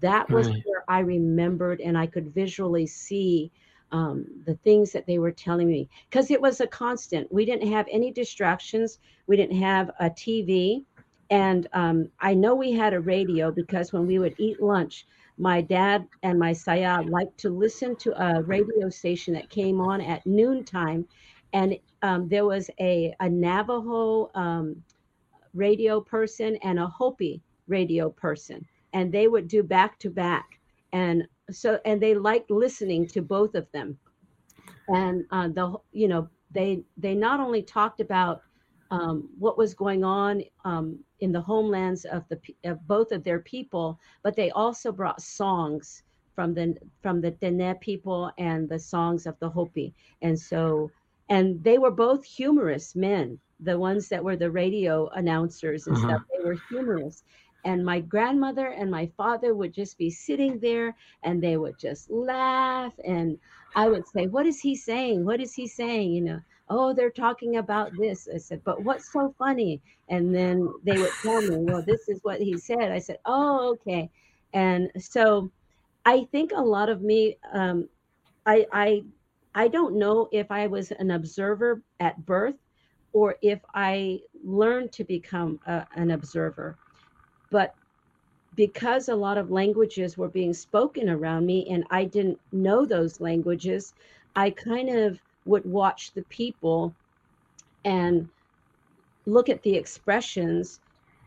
that 0.00 0.30
was 0.30 0.50
Right. 0.50 0.64
where 0.64 0.84
I 0.88 1.00
remembered 1.00 1.80
and 1.80 1.96
I 1.96 2.06
could 2.06 2.34
visually 2.34 2.86
see 2.86 3.52
um, 3.92 4.24
the 4.46 4.54
things 4.56 4.92
that 4.92 5.06
they 5.06 5.18
were 5.18 5.32
telling 5.32 5.68
me 5.68 5.88
because 6.10 6.30
it 6.30 6.40
was 6.40 6.60
a 6.60 6.66
constant. 6.66 7.32
We 7.32 7.44
didn't 7.44 7.70
have 7.72 7.86
any 7.90 8.12
distractions, 8.12 8.98
we 9.26 9.36
didn't 9.36 9.58
have 9.60 9.90
a 10.00 10.10
TV. 10.10 10.84
And 11.30 11.66
um, 11.72 12.08
I 12.20 12.34
know 12.34 12.54
we 12.54 12.72
had 12.72 12.92
a 12.94 13.00
radio 13.00 13.50
because 13.50 13.92
when 13.92 14.06
we 14.06 14.18
would 14.18 14.34
eat 14.38 14.60
lunch, 14.62 15.06
my 15.38 15.60
dad 15.62 16.06
and 16.22 16.38
my 16.38 16.52
Sayad 16.52 17.08
liked 17.10 17.38
to 17.40 17.50
listen 17.50 17.96
to 17.96 18.12
a 18.22 18.42
radio 18.42 18.88
station 18.90 19.34
that 19.34 19.48
came 19.50 19.80
on 19.80 20.00
at 20.00 20.26
noontime. 20.26 21.06
And 21.52 21.78
um, 22.02 22.28
there 22.28 22.46
was 22.46 22.70
a, 22.80 23.14
a 23.20 23.28
Navajo 23.28 24.30
um, 24.34 24.82
radio 25.54 26.00
person 26.00 26.56
and 26.62 26.78
a 26.78 26.86
Hopi 26.86 27.42
radio 27.68 28.10
person. 28.10 28.64
And 28.92 29.12
they 29.12 29.28
would 29.28 29.48
do 29.48 29.62
back 29.62 29.98
to 30.00 30.10
back. 30.10 30.58
And 30.92 31.26
so 31.50 31.78
and 31.84 32.00
they 32.00 32.14
liked 32.14 32.50
listening 32.50 33.06
to 33.08 33.22
both 33.22 33.54
of 33.54 33.70
them. 33.72 33.98
And 34.88 35.24
uh, 35.30 35.48
the 35.48 35.74
you 35.92 36.08
know 36.08 36.28
they 36.50 36.82
they 36.96 37.14
not 37.14 37.40
only 37.40 37.62
talked 37.62 38.00
about 38.00 38.42
um, 38.90 39.28
what 39.38 39.56
was 39.56 39.72
going 39.72 40.04
on 40.04 40.42
um, 40.66 40.98
in 41.20 41.32
the 41.32 41.40
homelands 41.40 42.04
of 42.04 42.24
the 42.28 42.38
of 42.64 42.86
both 42.86 43.10
of 43.10 43.24
their 43.24 43.40
people 43.40 43.98
but 44.22 44.36
they 44.36 44.50
also 44.50 44.92
brought 44.92 45.22
songs 45.22 46.02
from 46.34 46.54
the 46.54 46.74
from 47.00 47.20
the 47.20 47.30
Dene 47.30 47.74
people 47.80 48.30
and 48.38 48.68
the 48.68 48.78
songs 48.78 49.26
of 49.26 49.38
the 49.38 49.48
Hopi. 49.48 49.94
And 50.22 50.38
so 50.38 50.90
and 51.32 51.64
they 51.64 51.78
were 51.78 51.90
both 51.92 52.24
humorous 52.24 52.96
men 52.96 53.40
the 53.60 53.78
ones 53.78 54.08
that 54.10 54.24
were 54.24 54.36
the 54.36 54.50
radio 54.50 55.08
announcers 55.10 55.86
and 55.88 55.96
Uh-huh. 55.96 56.16
stuff 56.16 56.22
they 56.32 56.44
were 56.44 56.58
humorous. 56.68 57.24
And 57.64 57.84
my 57.84 58.00
grandmother 58.00 58.68
and 58.68 58.90
my 58.90 59.06
father 59.16 59.54
would 59.54 59.74
just 59.74 59.98
be 59.98 60.10
sitting 60.10 60.60
there 60.60 60.96
and 61.24 61.42
they 61.42 61.56
would 61.58 61.78
just 61.78 62.10
laugh. 62.10 62.94
And 63.04 63.38
i 63.74 63.88
would 63.88 64.06
say 64.08 64.26
what 64.28 64.46
is 64.46 64.60
he 64.60 64.76
saying? 64.76 65.24
What 65.24 65.40
is 65.40 65.54
he 65.54 65.66
saying? 65.68 66.12
You 66.12 66.22
know 66.24 66.40
oh 66.68 66.94
they're 66.94 67.10
talking 67.10 67.56
about 67.56 67.96
this. 67.96 68.28
I 68.34 68.38
said 68.38 68.62
but 68.64 68.84
what's 68.84 69.12
so 69.12 69.34
funny? 69.38 69.82
And 70.08 70.34
then 70.34 70.74
they 70.84 70.98
would 70.98 71.16
tell 71.24 71.42
me 71.42 71.56
well 71.60 71.82
this 71.86 72.08
is 72.08 72.20
what 72.22 72.40
he 72.40 72.58
said. 72.58 72.92
I 72.92 72.98
said 73.00 73.18
oh 73.26 73.72
okay. 73.74 74.10
And 74.54 74.90
so 74.98 75.52
i 76.06 76.24
think 76.32 76.52
a 76.54 76.62
lot 76.62 76.88
of 76.90 77.02
me 77.02 77.38
um, 77.52 77.88
i 78.46 78.66
i 78.72 79.04
i 79.54 79.68
don't 79.68 79.96
know 79.96 80.28
if 80.32 80.50
i 80.50 80.66
was 80.66 80.90
an 80.92 81.10
observer 81.10 81.82
at 82.00 82.24
birth 82.26 82.56
or 83.12 83.36
if 83.42 83.60
i 83.74 84.18
learned 84.44 84.92
to 84.92 85.04
become 85.04 85.58
a, 85.66 85.86
an 85.96 86.10
observer 86.10 86.76
but 87.50 87.74
because 88.54 89.08
a 89.08 89.14
lot 89.14 89.38
of 89.38 89.50
languages 89.50 90.18
were 90.18 90.28
being 90.28 90.52
spoken 90.52 91.08
around 91.08 91.46
me 91.46 91.66
and 91.70 91.84
I 91.90 92.04
didn't 92.04 92.38
know 92.52 92.84
those 92.84 93.20
languages, 93.20 93.94
I 94.36 94.50
kind 94.50 94.90
of 94.90 95.18
would 95.46 95.64
watch 95.64 96.12
the 96.12 96.22
people 96.24 96.94
and 97.84 98.28
look 99.26 99.48
at 99.48 99.62
the 99.62 99.74
expressions 99.74 100.80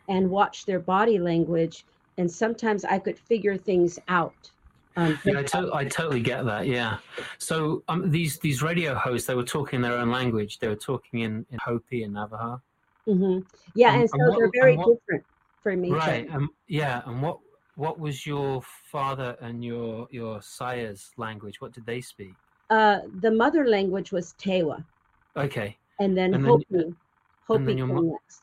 and 0.07 0.29
watch 0.29 0.65
their 0.65 0.79
body 0.79 1.17
language. 1.17 1.85
And 2.17 2.31
sometimes 2.31 2.85
I 2.85 2.99
could 2.99 3.17
figure 3.17 3.57
things 3.57 3.99
out. 4.07 4.51
Um, 4.97 5.19
Yeah, 5.25 5.39
I, 5.39 5.43
to- 5.43 5.71
I 5.73 5.85
totally 5.85 6.21
get 6.21 6.45
that. 6.45 6.67
Yeah. 6.67 6.97
So 7.37 7.83
um, 7.87 8.09
these 8.11 8.39
these 8.39 8.61
radio 8.61 8.95
hosts, 8.95 9.27
they 9.27 9.35
were 9.35 9.43
talking 9.43 9.81
their 9.81 9.97
own 9.97 10.09
language. 10.09 10.59
They 10.59 10.67
were 10.67 10.75
talking 10.75 11.21
in, 11.21 11.45
in 11.51 11.59
Hopi 11.63 12.03
and 12.03 12.13
Navajo. 12.13 12.61
hmm 13.05 13.39
Yeah, 13.73 13.91
And- 13.93 14.01
and 14.01 14.09
so 14.09 14.15
and 14.19 14.29
what- 14.29 14.37
they're 14.39 14.51
very 14.61 14.77
what- 14.77 14.87
different 14.99 15.23
from 15.63 15.85
each 15.85 15.91
Right. 15.91 16.29
other. 16.29 16.37
Um, 16.37 16.49
yeah. 16.67 17.01
And 17.05 17.21
what 17.21 17.39
what 17.75 17.99
was 17.99 18.25
your 18.25 18.61
father 18.91 19.35
and 19.41 19.63
your 19.63 20.07
your 20.11 20.41
sire's 20.41 21.11
language? 21.17 21.59
What 21.59 21.73
did 21.73 21.85
they 21.85 21.99
speak? 22.01 22.33
Uh, 22.69 22.99
the 23.19 23.31
mother 23.31 23.67
language 23.67 24.11
was 24.11 24.33
Tewa, 24.39 24.83
Okay. 25.35 25.77
and 25.99 26.15
then 26.17 26.33
And 26.33 26.43
then- 26.45 26.51
Hopi. 26.51 26.95
Hopi 27.47 27.63
then 27.65 27.77
your 27.77 27.87
came 27.87 27.95
mo- 27.97 28.01
next. 28.13 28.41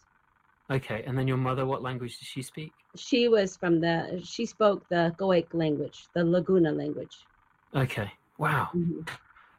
Okay. 0.72 1.02
And 1.06 1.16
then 1.16 1.28
your 1.28 1.36
mother, 1.36 1.66
what 1.66 1.82
language 1.82 2.18
did 2.18 2.26
she 2.26 2.42
speak? 2.42 2.72
she 2.96 3.28
was 3.28 3.56
from 3.56 3.80
the 3.80 4.20
she 4.24 4.44
spoke 4.46 4.86
the 4.88 5.14
Goic 5.18 5.54
language, 5.54 6.08
the 6.14 6.24
Laguna 6.24 6.72
language. 6.72 7.26
Okay. 7.74 8.10
Wow. 8.38 8.68
Mhm. 8.74 9.08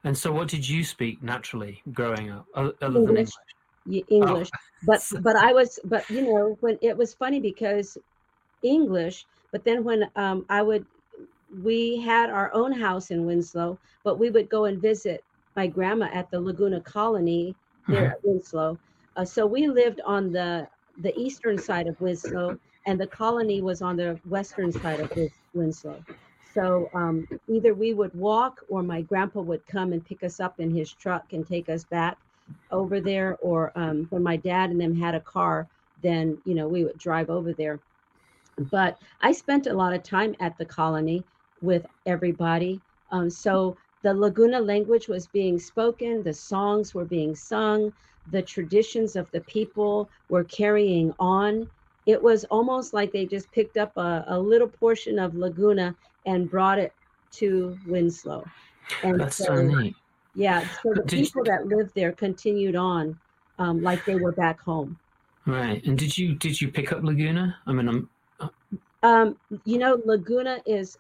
And 0.04 0.18
so, 0.18 0.32
what 0.32 0.50
did 0.50 0.68
you 0.68 0.84
speak 0.84 1.24
naturally 1.24 1.82
growing 1.94 2.30
up, 2.30 2.46
other 2.56 2.74
than 2.82 2.96
English. 3.08 3.32
English? 3.88 4.06
English, 4.10 4.50
but 4.88 5.02
but 5.22 5.36
I 5.36 5.54
was 5.54 5.80
but 5.86 6.10
you 6.10 6.22
know 6.22 6.58
when 6.62 6.78
it 6.82 6.96
was 6.96 7.14
funny 7.14 7.40
because 7.40 7.98
English, 8.62 9.26
but 9.52 9.64
then 9.64 9.84
when 9.84 10.10
um 10.16 10.46
I 10.50 10.62
would 10.62 10.86
we 11.64 12.02
had 12.02 12.30
our 12.30 12.54
own 12.54 12.72
house 12.72 13.12
in 13.12 13.26
Winslow, 13.26 13.80
but 14.04 14.20
we 14.20 14.30
would 14.30 14.50
go 14.50 14.66
and 14.66 14.82
visit 14.82 15.24
my 15.56 15.68
grandma 15.68 16.10
at 16.14 16.30
the 16.32 16.40
Laguna 16.40 16.82
Colony 16.82 17.56
there 17.88 18.12
at 18.12 18.24
Winslow. 18.24 18.78
Uh, 19.16 19.26
so 19.26 19.46
we 19.46 19.68
lived 19.68 20.02
on 20.06 20.32
the 20.32 20.68
the 21.02 21.18
eastern 21.20 21.58
side 21.58 21.88
of 21.88 22.00
Winslow, 22.00 22.58
and 22.86 23.00
the 23.00 23.08
colony 23.08 23.62
was 23.62 23.82
on 23.82 23.96
the 23.96 24.20
western 24.26 24.72
side 24.72 25.00
of 25.00 25.12
Winslow. 25.54 26.04
So 26.54 26.90
um, 26.94 27.28
either 27.48 27.74
we 27.74 27.94
would 27.94 28.14
walk, 28.14 28.62
or 28.70 28.84
my 28.84 29.02
grandpa 29.02 29.42
would 29.42 29.66
come 29.66 29.92
and 29.92 30.06
pick 30.06 30.24
us 30.24 30.40
up 30.40 30.60
in 30.60 30.70
his 30.70 30.92
truck 30.92 31.34
and 31.34 31.48
take 31.48 31.68
us 31.70 31.84
back 31.84 32.18
over 32.72 33.00
there. 33.00 33.38
Or 33.42 33.72
um, 33.76 34.06
when 34.12 34.22
my 34.22 34.38
dad 34.38 34.70
and 34.70 34.80
them 34.80 34.96
had 34.96 35.16
a 35.16 35.20
car, 35.22 35.68
then 36.04 36.38
you 36.46 36.54
know 36.54 36.68
we 36.68 36.84
would 36.84 36.98
drive 37.00 37.30
over 37.30 37.54
there. 37.54 37.80
But 38.70 39.00
I 39.22 39.32
spent 39.32 39.66
a 39.66 39.74
lot 39.74 39.94
of 39.94 40.04
time 40.04 40.36
at 40.40 40.58
the 40.60 40.66
colony 40.66 41.24
with 41.62 41.86
everybody. 42.06 42.80
Um, 43.12 43.30
so 43.30 43.76
the 44.04 44.14
Laguna 44.14 44.60
language 44.60 45.08
was 45.08 45.26
being 45.28 45.58
spoken, 45.58 46.22
the 46.24 46.34
songs 46.34 46.94
were 46.94 47.06
being 47.06 47.36
sung, 47.36 47.92
the 48.32 48.42
traditions 48.42 49.16
of 49.16 49.30
the 49.32 49.42
people 49.42 50.10
were 50.30 50.44
carrying 50.44 51.14
on. 51.20 51.70
It 52.06 52.22
was 52.22 52.44
almost 52.46 52.94
like 52.94 53.12
they 53.12 53.26
just 53.26 53.52
picked 53.52 53.78
up 53.78 53.96
a, 53.98 54.26
a 54.28 54.40
little 54.40 54.68
portion 54.68 55.20
of 55.20 55.36
Laguna 55.36 55.96
and 56.26 56.50
brought 56.50 56.80
it 56.80 56.94
to 57.34 57.78
Winslow. 57.88 58.46
And 59.04 59.20
That's 59.20 59.38
so, 59.38 59.46
so 59.46 59.62
neat. 59.62 59.96
Yeah, 60.36 60.68
so 60.82 60.94
the 60.94 61.04
did 61.04 61.26
people 61.26 61.44
you, 61.46 61.52
that 61.52 61.68
lived 61.68 61.92
there 61.96 62.12
continued 62.12 62.76
on 62.76 63.18
um, 63.60 63.82
like 63.82 64.04
they 64.06 64.16
were 64.16 64.32
back 64.32 64.60
home. 64.60 64.98
Right. 65.46 65.84
And 65.86 65.98
did 65.98 66.18
you 66.18 66.36
did 66.36 66.60
you 66.60 66.70
pick 66.70 66.92
up 66.92 67.04
Laguna? 67.04 67.58
I 67.68 67.72
mean, 67.72 67.88
I'm. 67.88 68.10
Uh 68.40 68.48
um, 69.04 69.38
you 69.66 69.78
know, 69.78 70.02
Laguna 70.06 70.62
is 70.66 70.98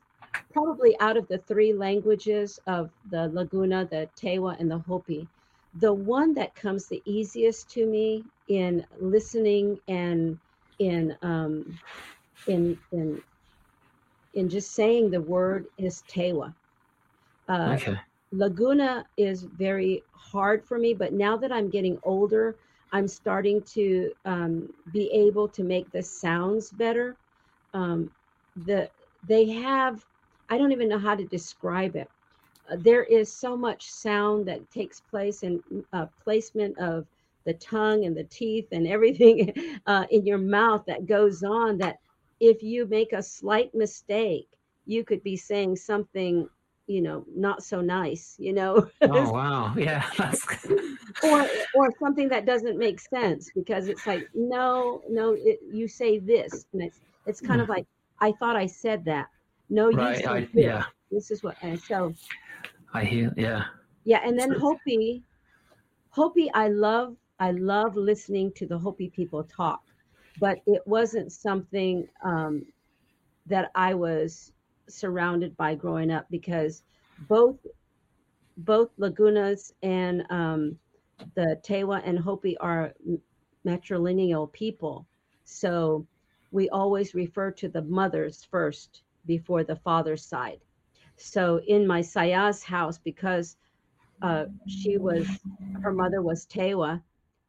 probably 0.51 0.99
out 0.99 1.15
of 1.15 1.27
the 1.29 1.37
three 1.39 1.73
languages 1.73 2.59
of 2.67 2.89
the 3.09 3.29
Laguna, 3.29 3.87
the 3.89 4.09
Tewa, 4.15 4.59
and 4.59 4.69
the 4.69 4.77
Hopi, 4.77 5.27
the 5.79 5.93
one 5.93 6.33
that 6.35 6.55
comes 6.55 6.87
the 6.87 7.01
easiest 7.05 7.69
to 7.71 7.85
me 7.85 8.23
in 8.47 8.85
listening 8.99 9.79
and 9.87 10.37
in 10.79 11.15
um, 11.21 11.79
in 12.47 12.77
in 12.91 13.21
in 14.33 14.49
just 14.49 14.71
saying 14.73 15.09
the 15.09 15.21
word 15.21 15.65
is 15.77 16.03
Tewa. 16.09 16.53
Uh, 17.47 17.75
okay. 17.75 17.99
Laguna 18.31 19.05
is 19.17 19.43
very 19.43 20.03
hard 20.13 20.65
for 20.65 20.79
me, 20.79 20.93
but 20.93 21.13
now 21.13 21.37
that 21.37 21.51
I'm 21.51 21.69
getting 21.69 21.99
older, 22.03 22.55
I'm 22.91 23.07
starting 23.07 23.61
to 23.73 24.11
um, 24.25 24.69
be 24.91 25.09
able 25.11 25.47
to 25.49 25.63
make 25.63 25.91
the 25.91 26.01
sounds 26.01 26.71
better. 26.71 27.15
Um, 27.73 28.09
the 28.65 28.89
they 29.27 29.49
have 29.49 30.05
I 30.49 30.57
don't 30.57 30.71
even 30.71 30.89
know 30.89 30.99
how 30.99 31.15
to 31.15 31.25
describe 31.25 31.95
it. 31.95 32.09
Uh, 32.71 32.77
there 32.79 33.03
is 33.03 33.31
so 33.31 33.57
much 33.57 33.91
sound 33.91 34.45
that 34.47 34.69
takes 34.71 35.01
place 35.01 35.43
and 35.43 35.61
uh, 35.91 36.05
placement 36.23 36.77
of 36.79 37.05
the 37.45 37.53
tongue 37.55 38.05
and 38.05 38.15
the 38.15 38.23
teeth 38.25 38.67
and 38.71 38.87
everything 38.87 39.53
uh, 39.85 40.05
in 40.09 40.25
your 40.25 40.37
mouth 40.37 40.83
that 40.87 41.05
goes 41.05 41.43
on 41.43 41.77
that 41.77 41.99
if 42.39 42.63
you 42.63 42.85
make 42.87 43.13
a 43.13 43.23
slight 43.23 43.73
mistake, 43.73 44.47
you 44.85 45.03
could 45.03 45.23
be 45.23 45.37
saying 45.37 45.75
something, 45.75 46.47
you 46.87 47.01
know, 47.01 47.25
not 47.35 47.63
so 47.63 47.79
nice, 47.79 48.35
you 48.37 48.53
know. 48.53 48.89
oh 49.01 49.31
wow, 49.31 49.73
yeah. 49.77 50.09
or 51.23 51.47
or 51.75 51.89
something 51.99 52.27
that 52.29 52.45
doesn't 52.45 52.77
make 52.77 52.99
sense 52.99 53.49
because 53.55 53.87
it's 53.87 54.05
like 54.05 54.27
no, 54.33 55.01
no, 55.09 55.33
it, 55.33 55.59
you 55.71 55.87
say 55.87 56.19
this, 56.19 56.65
and 56.73 56.81
it's 56.81 56.99
it's 57.25 57.39
kind 57.39 57.61
of 57.61 57.69
like 57.69 57.85
I 58.19 58.33
thought 58.33 58.57
I 58.57 58.65
said 58.65 59.05
that, 59.05 59.27
no, 59.69 59.89
you 59.89 59.97
right. 59.97 60.27
I, 60.27 60.47
yeah. 60.53 60.83
This 61.11 61.31
is 61.31 61.43
what 61.43 61.55
and 61.61 61.79
so 61.79 62.13
I 62.93 63.03
hear 63.03 63.33
yeah. 63.35 63.63
Yeah, 64.05 64.21
and 64.23 64.37
then 64.37 64.51
Hopi 64.51 65.23
Hopi 66.09 66.51
I 66.53 66.67
love 66.67 67.15
I 67.39 67.51
love 67.51 67.95
listening 67.95 68.51
to 68.53 68.67
the 68.67 68.77
Hopi 68.77 69.09
people 69.09 69.43
talk, 69.43 69.81
but 70.39 70.59
it 70.67 70.81
wasn't 70.85 71.31
something 71.31 72.07
um, 72.23 72.65
that 73.47 73.71
I 73.75 73.93
was 73.93 74.51
surrounded 74.87 75.55
by 75.57 75.75
growing 75.75 76.11
up 76.11 76.27
because 76.29 76.83
both 77.27 77.57
both 78.57 78.89
Lagunas 78.99 79.71
and 79.81 80.23
um, 80.29 80.77
the 81.35 81.59
Tewa 81.63 82.01
and 82.05 82.19
Hopi 82.19 82.57
are 82.57 82.93
matrilineal 83.65 84.51
people. 84.53 85.07
So 85.45 86.05
we 86.51 86.69
always 86.69 87.15
refer 87.15 87.51
to 87.51 87.67
the 87.67 87.81
mothers 87.81 88.47
first 88.49 89.01
before 89.25 89.63
the 89.63 89.77
father's 89.77 90.23
side. 90.25 90.59
So 91.17 91.61
in 91.67 91.87
my 91.87 92.01
Saya's 92.01 92.63
house, 92.63 92.97
because 92.97 93.57
uh, 94.21 94.45
she 94.67 94.97
was, 94.97 95.27
her 95.81 95.91
mother 95.91 96.21
was 96.21 96.45
Tewa, 96.45 97.01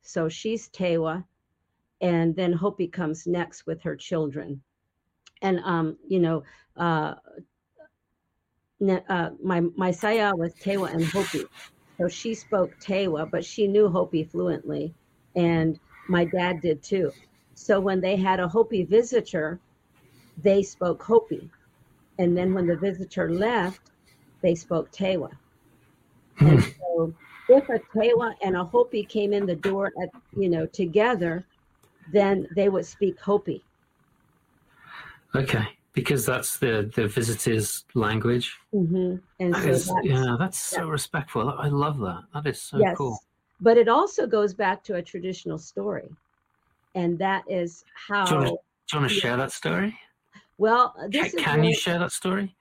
so 0.03 0.29
she's 0.29 0.69
Tewa, 0.69 1.25
and 2.01 2.37
then 2.37 2.53
Hopi 2.53 2.89
comes 2.89 3.27
next 3.27 3.67
with 3.67 3.81
her 3.83 3.97
children. 3.97 4.61
And, 5.43 5.61
um, 5.61 5.97
you 6.07 6.21
know, 6.21 6.43
uh, 6.77 7.15
uh, 9.09 9.31
my, 9.43 9.61
my 9.77 9.91
Saya 9.91 10.35
was 10.35 10.55
Tewa 10.55 10.93
and 10.93 11.05
Hopi. 11.05 11.45
So 11.99 12.09
she 12.09 12.35
spoke 12.35 12.79
Tewa, 12.81 13.31
but 13.31 13.45
she 13.45 13.67
knew 13.67 13.89
Hopi 13.89 14.25
fluently. 14.25 14.95
And 15.37 15.79
my 16.09 16.25
dad 16.25 16.61
did 16.61 16.83
too. 16.83 17.12
So 17.55 17.81
when 17.81 18.01
they 18.01 18.17
had 18.17 18.41
a 18.41 18.49
Hopi 18.49 18.85
visitor, 18.85 19.61
they 20.43 20.62
spoke 20.62 21.03
Hopi. 21.03 21.51
And 22.19 22.37
then 22.37 22.55
when 22.55 22.67
the 22.67 22.77
visitor 22.77 23.31
left, 23.31 23.91
they 24.43 24.55
spoke 24.55 24.93
Tewa. 24.93 25.31
and 26.41 26.62
hmm. 26.62 26.71
so 26.81 27.15
if 27.49 27.69
a 27.69 27.79
Tewa 27.95 28.35
and 28.43 28.57
a 28.57 28.65
Hopi 28.65 29.05
came 29.05 29.33
in 29.33 29.47
the 29.47 29.57
door 29.57 29.93
at 30.03 30.11
you 30.37 30.49
know 30.49 30.67
together, 30.67 31.47
then 32.12 32.49
they 32.55 32.69
would 32.69 32.87
speak 32.87 33.19
Hopi. 33.21 33.62
Okay, 35.35 35.67
because 35.93 36.25
that's 36.25 36.59
the 36.59 36.91
the 36.95 37.09
visitor's 37.09 37.85
language. 37.95 38.57
Mm-hmm. 38.75 39.17
And 39.41 39.55
that 39.55 39.62
so 39.62 39.69
is, 39.69 39.87
that's, 39.87 40.07
yeah, 40.07 40.37
that's 40.39 40.59
so 40.59 40.89
respectful. 40.89 41.51
I 41.51 41.69
love 41.69 41.99
that. 41.99 42.23
That 42.35 42.47
is 42.47 42.62
so 42.62 42.79
yes. 42.79 42.97
cool. 42.97 43.19
But 43.61 43.79
it 43.79 43.89
also 43.89 44.27
goes 44.27 44.55
back 44.55 44.83
to 44.85 44.97
a 44.97 45.03
traditional 45.03 45.59
story, 45.59 46.09
and 46.95 47.19
that 47.19 47.45
is 47.49 47.85
how. 48.09 48.25
Do 48.27 48.35
you 48.35 48.41
want 48.41 48.49
to, 48.49 48.97
you 48.97 49.01
want 49.01 49.12
to 49.12 49.19
share 49.19 49.37
that 49.37 49.53
story? 49.53 49.99
Well, 50.59 50.95
this 51.09 51.35
can, 51.35 51.45
can 51.45 51.65
you 51.65 51.75
share 51.75 51.99
that 51.99 52.13
story? 52.13 52.55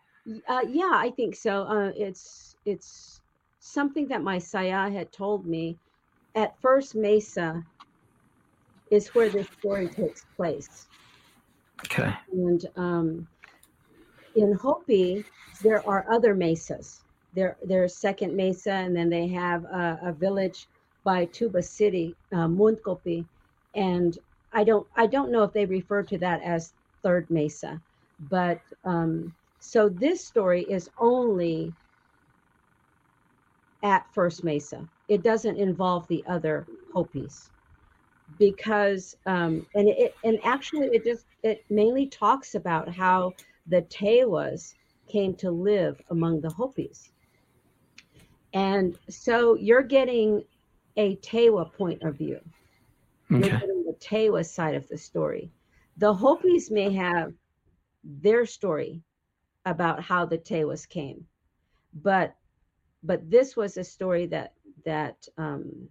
Uh, 0.48 0.62
yeah, 0.68 0.92
I 0.94 1.12
think 1.16 1.36
so. 1.36 1.64
Uh, 1.64 1.92
it's 1.96 2.56
it's 2.66 3.22
something 3.60 4.08
that 4.08 4.22
my 4.22 4.38
saya 4.38 4.90
had 4.90 5.12
told 5.12 5.46
me. 5.46 5.78
At 6.36 6.60
first, 6.62 6.96
Mesa 6.96 7.64
is 8.90 9.10
where 9.10 9.30
this 9.30 9.48
story 9.60 9.88
takes 9.88 10.26
place. 10.36 10.88
Okay. 11.86 12.14
And 12.32 12.66
um, 12.76 13.28
in 14.36 14.54
Hopi, 14.54 15.26
there 15.62 15.88
are 15.88 16.06
other 16.12 16.34
mesas. 16.34 17.02
There, 17.36 17.58
there's 17.64 17.96
second 17.96 18.36
mesa, 18.36 18.72
and 18.72 18.96
then 18.96 19.10
they 19.10 19.28
have 19.28 19.64
a, 19.66 20.00
a 20.04 20.14
village 20.14 20.68
by 21.04 21.26
Tuba 21.26 21.62
City, 21.62 22.16
uh, 22.32 22.48
Moenkopi, 22.48 23.26
and 23.76 24.18
I 24.54 24.64
don't, 24.64 24.88
I 24.96 25.08
don't 25.08 25.32
know 25.32 25.44
if 25.44 25.52
they 25.52 25.66
refer 25.66 26.04
to 26.04 26.18
that 26.20 26.42
as 26.44 26.74
third 27.04 27.30
mesa. 27.30 27.82
But 28.30 28.62
um, 28.86 29.34
so 29.60 29.90
this 29.90 30.26
story 30.26 30.64
is 30.64 30.90
only 30.98 31.74
at 33.84 34.06
First 34.14 34.44
Mesa. 34.44 34.88
It 35.08 35.24
doesn't 35.24 35.58
involve 35.58 36.08
the 36.08 36.24
other 36.28 36.66
Hopis 36.94 37.50
because 38.40 39.16
um, 39.26 39.66
and 39.76 39.90
it 39.90 40.16
and 40.24 40.40
actually 40.44 40.88
it 40.88 41.04
just 41.04 41.26
it 41.44 41.64
mainly 41.70 42.08
talks 42.08 42.56
about 42.56 42.90
how 42.90 43.34
the 43.68 43.82
Tewas 43.84 44.76
came 45.08 45.34
to 45.36 45.52
live 45.52 46.02
among 46.10 46.42
the 46.42 46.50
Hopis. 46.50 47.12
And 48.54 48.98
so 49.10 49.56
you're 49.56 49.84
getting 49.84 50.44
a 50.96 51.16
Tewa 51.18 51.72
point 51.74 52.04
of 52.04 52.16
view. 52.16 52.40
Okay. 53.32 53.50
You're 53.50 53.60
getting 53.60 53.84
the 53.84 53.96
Tewa 54.00 54.46
side 54.46 54.76
of 54.76 54.88
the 54.88 54.98
story 54.98 55.50
the 55.98 56.14
Hopis 56.14 56.72
may 56.72 56.92
have 56.92 57.34
their 58.04 58.46
story 58.46 59.02
about 59.66 60.02
how 60.02 60.26
the 60.26 60.38
Tewas 60.38 60.88
came, 60.88 61.26
but 61.94 62.36
but 63.04 63.30
this 63.30 63.56
was 63.56 63.78
a 63.78 63.84
story 63.84 64.26
that 64.28 64.54
that 64.86 65.28
um, 65.38 65.88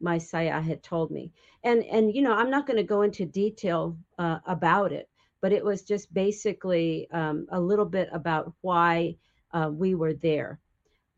my 0.00 0.18
saya 0.18 0.60
had 0.60 0.82
told 0.82 1.10
me, 1.10 1.32
and 1.64 1.82
and 1.84 2.14
you 2.14 2.22
know 2.22 2.32
I'm 2.32 2.50
not 2.50 2.66
going 2.66 2.76
to 2.76 2.82
go 2.82 3.02
into 3.02 3.24
detail 3.24 3.96
uh, 4.18 4.38
about 4.46 4.92
it, 4.92 5.08
but 5.40 5.52
it 5.52 5.64
was 5.64 5.82
just 5.82 6.12
basically 6.12 7.08
um, 7.12 7.46
a 7.50 7.60
little 7.60 7.86
bit 7.86 8.08
about 8.12 8.52
why 8.60 9.16
uh, 9.52 9.70
we 9.72 9.94
were 9.94 10.14
there, 10.14 10.60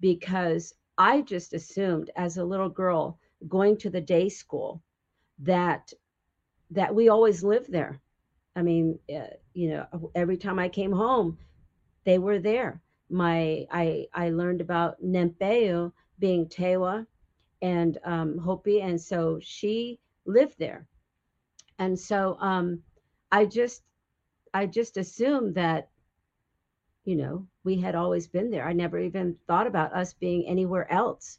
because 0.00 0.72
I 0.98 1.22
just 1.22 1.52
assumed 1.52 2.10
as 2.16 2.36
a 2.36 2.44
little 2.44 2.68
girl 2.68 3.18
going 3.48 3.76
to 3.78 3.90
the 3.90 4.00
day 4.00 4.28
school 4.28 4.82
that 5.40 5.92
that 6.70 6.94
we 6.94 7.08
always 7.08 7.42
lived 7.42 7.72
there 7.72 8.00
I 8.56 8.62
mean, 8.62 8.98
uh, 9.14 9.34
you 9.54 9.70
know, 9.70 10.10
every 10.14 10.36
time 10.36 10.58
I 10.58 10.68
came 10.68 10.92
home, 10.92 11.38
they 12.04 12.18
were 12.18 12.38
there. 12.38 12.80
My 13.08 13.66
I 13.70 14.06
I 14.14 14.30
learned 14.30 14.60
about 14.60 15.02
Nampeyo 15.02 15.92
being 16.18 16.46
Tewa 16.46 17.06
and 17.62 17.98
um, 18.04 18.38
Hopi, 18.38 18.80
and 18.80 19.00
so 19.00 19.38
she 19.40 19.98
lived 20.26 20.58
there. 20.58 20.86
And 21.78 21.98
so 21.98 22.36
um, 22.40 22.82
I 23.32 23.46
just 23.46 23.82
I 24.54 24.66
just 24.66 24.96
assumed 24.96 25.54
that, 25.54 25.88
you 27.04 27.16
know, 27.16 27.46
we 27.64 27.80
had 27.80 27.94
always 27.94 28.26
been 28.26 28.50
there. 28.50 28.66
I 28.66 28.72
never 28.72 28.98
even 28.98 29.36
thought 29.46 29.66
about 29.66 29.92
us 29.94 30.12
being 30.12 30.46
anywhere 30.46 30.90
else. 30.92 31.38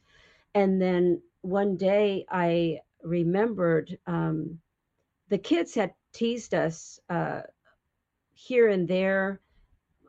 And 0.55 0.82
then 0.82 1.22
one 1.41 1.78
day 1.78 2.26
I 2.30 2.80
remembered 3.03 3.97
um, 4.07 4.59
the 5.30 5.38
kids 5.38 5.74
had 5.76 5.93
teased 6.14 6.53
us 6.53 6.99
uh, 7.09 7.41
here 8.34 8.70
and 8.70 8.88
there. 8.88 9.39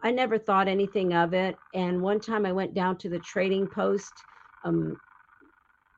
I 0.03 0.11
never 0.11 0.38
thought 0.38 0.68
anything 0.68 1.14
of 1.14 1.32
it. 1.32 1.57
And 1.74 2.03
one 2.03 2.20
time 2.20 2.44
I 2.44 2.53
went 2.53 2.74
down 2.74 2.96
to 2.98 3.09
the 3.09 3.20
trading 3.20 3.66
post, 3.66 4.12
um, 4.64 4.96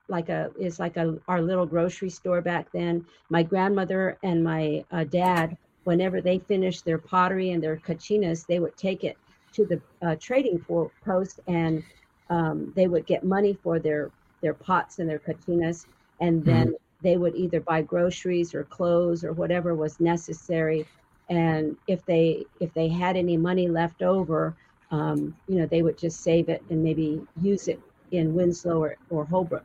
like 0.08 0.28
a 0.28 0.50
is 0.60 0.78
like 0.78 0.98
a 0.98 1.18
our 1.28 1.40
little 1.40 1.64
grocery 1.64 2.10
store 2.10 2.42
back 2.42 2.70
then. 2.72 3.06
My 3.30 3.42
grandmother 3.42 4.18
and 4.22 4.44
my 4.44 4.84
uh, 4.90 5.04
dad, 5.04 5.56
whenever 5.84 6.20
they 6.20 6.38
finished 6.38 6.84
their 6.84 6.98
pottery 6.98 7.52
and 7.52 7.62
their 7.62 7.78
kachinas, 7.78 8.46
they 8.46 8.60
would 8.60 8.76
take 8.76 9.04
it 9.04 9.16
to 9.54 9.64
the 9.64 9.80
uh, 10.06 10.16
trading 10.20 10.62
post 11.04 11.40
and 11.46 11.82
um, 12.28 12.72
they 12.76 12.86
would 12.86 13.06
get 13.06 13.24
money 13.24 13.56
for 13.62 13.78
their 13.78 14.10
their 14.42 14.54
pots 14.54 14.98
and 14.98 15.08
their 15.08 15.18
kachinas, 15.18 15.86
and 16.20 16.44
then 16.44 16.66
mm-hmm. 16.66 16.83
They 17.04 17.16
would 17.16 17.36
either 17.36 17.60
buy 17.60 17.82
groceries 17.82 18.54
or 18.54 18.64
clothes 18.64 19.22
or 19.22 19.32
whatever 19.32 19.74
was 19.74 20.00
necessary. 20.00 20.86
And 21.28 21.76
if 21.86 22.04
they 22.04 22.46
if 22.58 22.74
they 22.74 22.88
had 22.88 23.16
any 23.16 23.36
money 23.36 23.68
left 23.68 24.02
over, 24.02 24.56
um, 24.90 25.36
you 25.46 25.56
know, 25.56 25.66
they 25.66 25.82
would 25.82 25.98
just 25.98 26.20
save 26.20 26.48
it 26.48 26.62
and 26.70 26.82
maybe 26.82 27.20
use 27.40 27.68
it 27.68 27.80
in 28.10 28.34
Winslow 28.34 28.82
or, 28.82 28.96
or 29.10 29.24
Holbrook. 29.24 29.64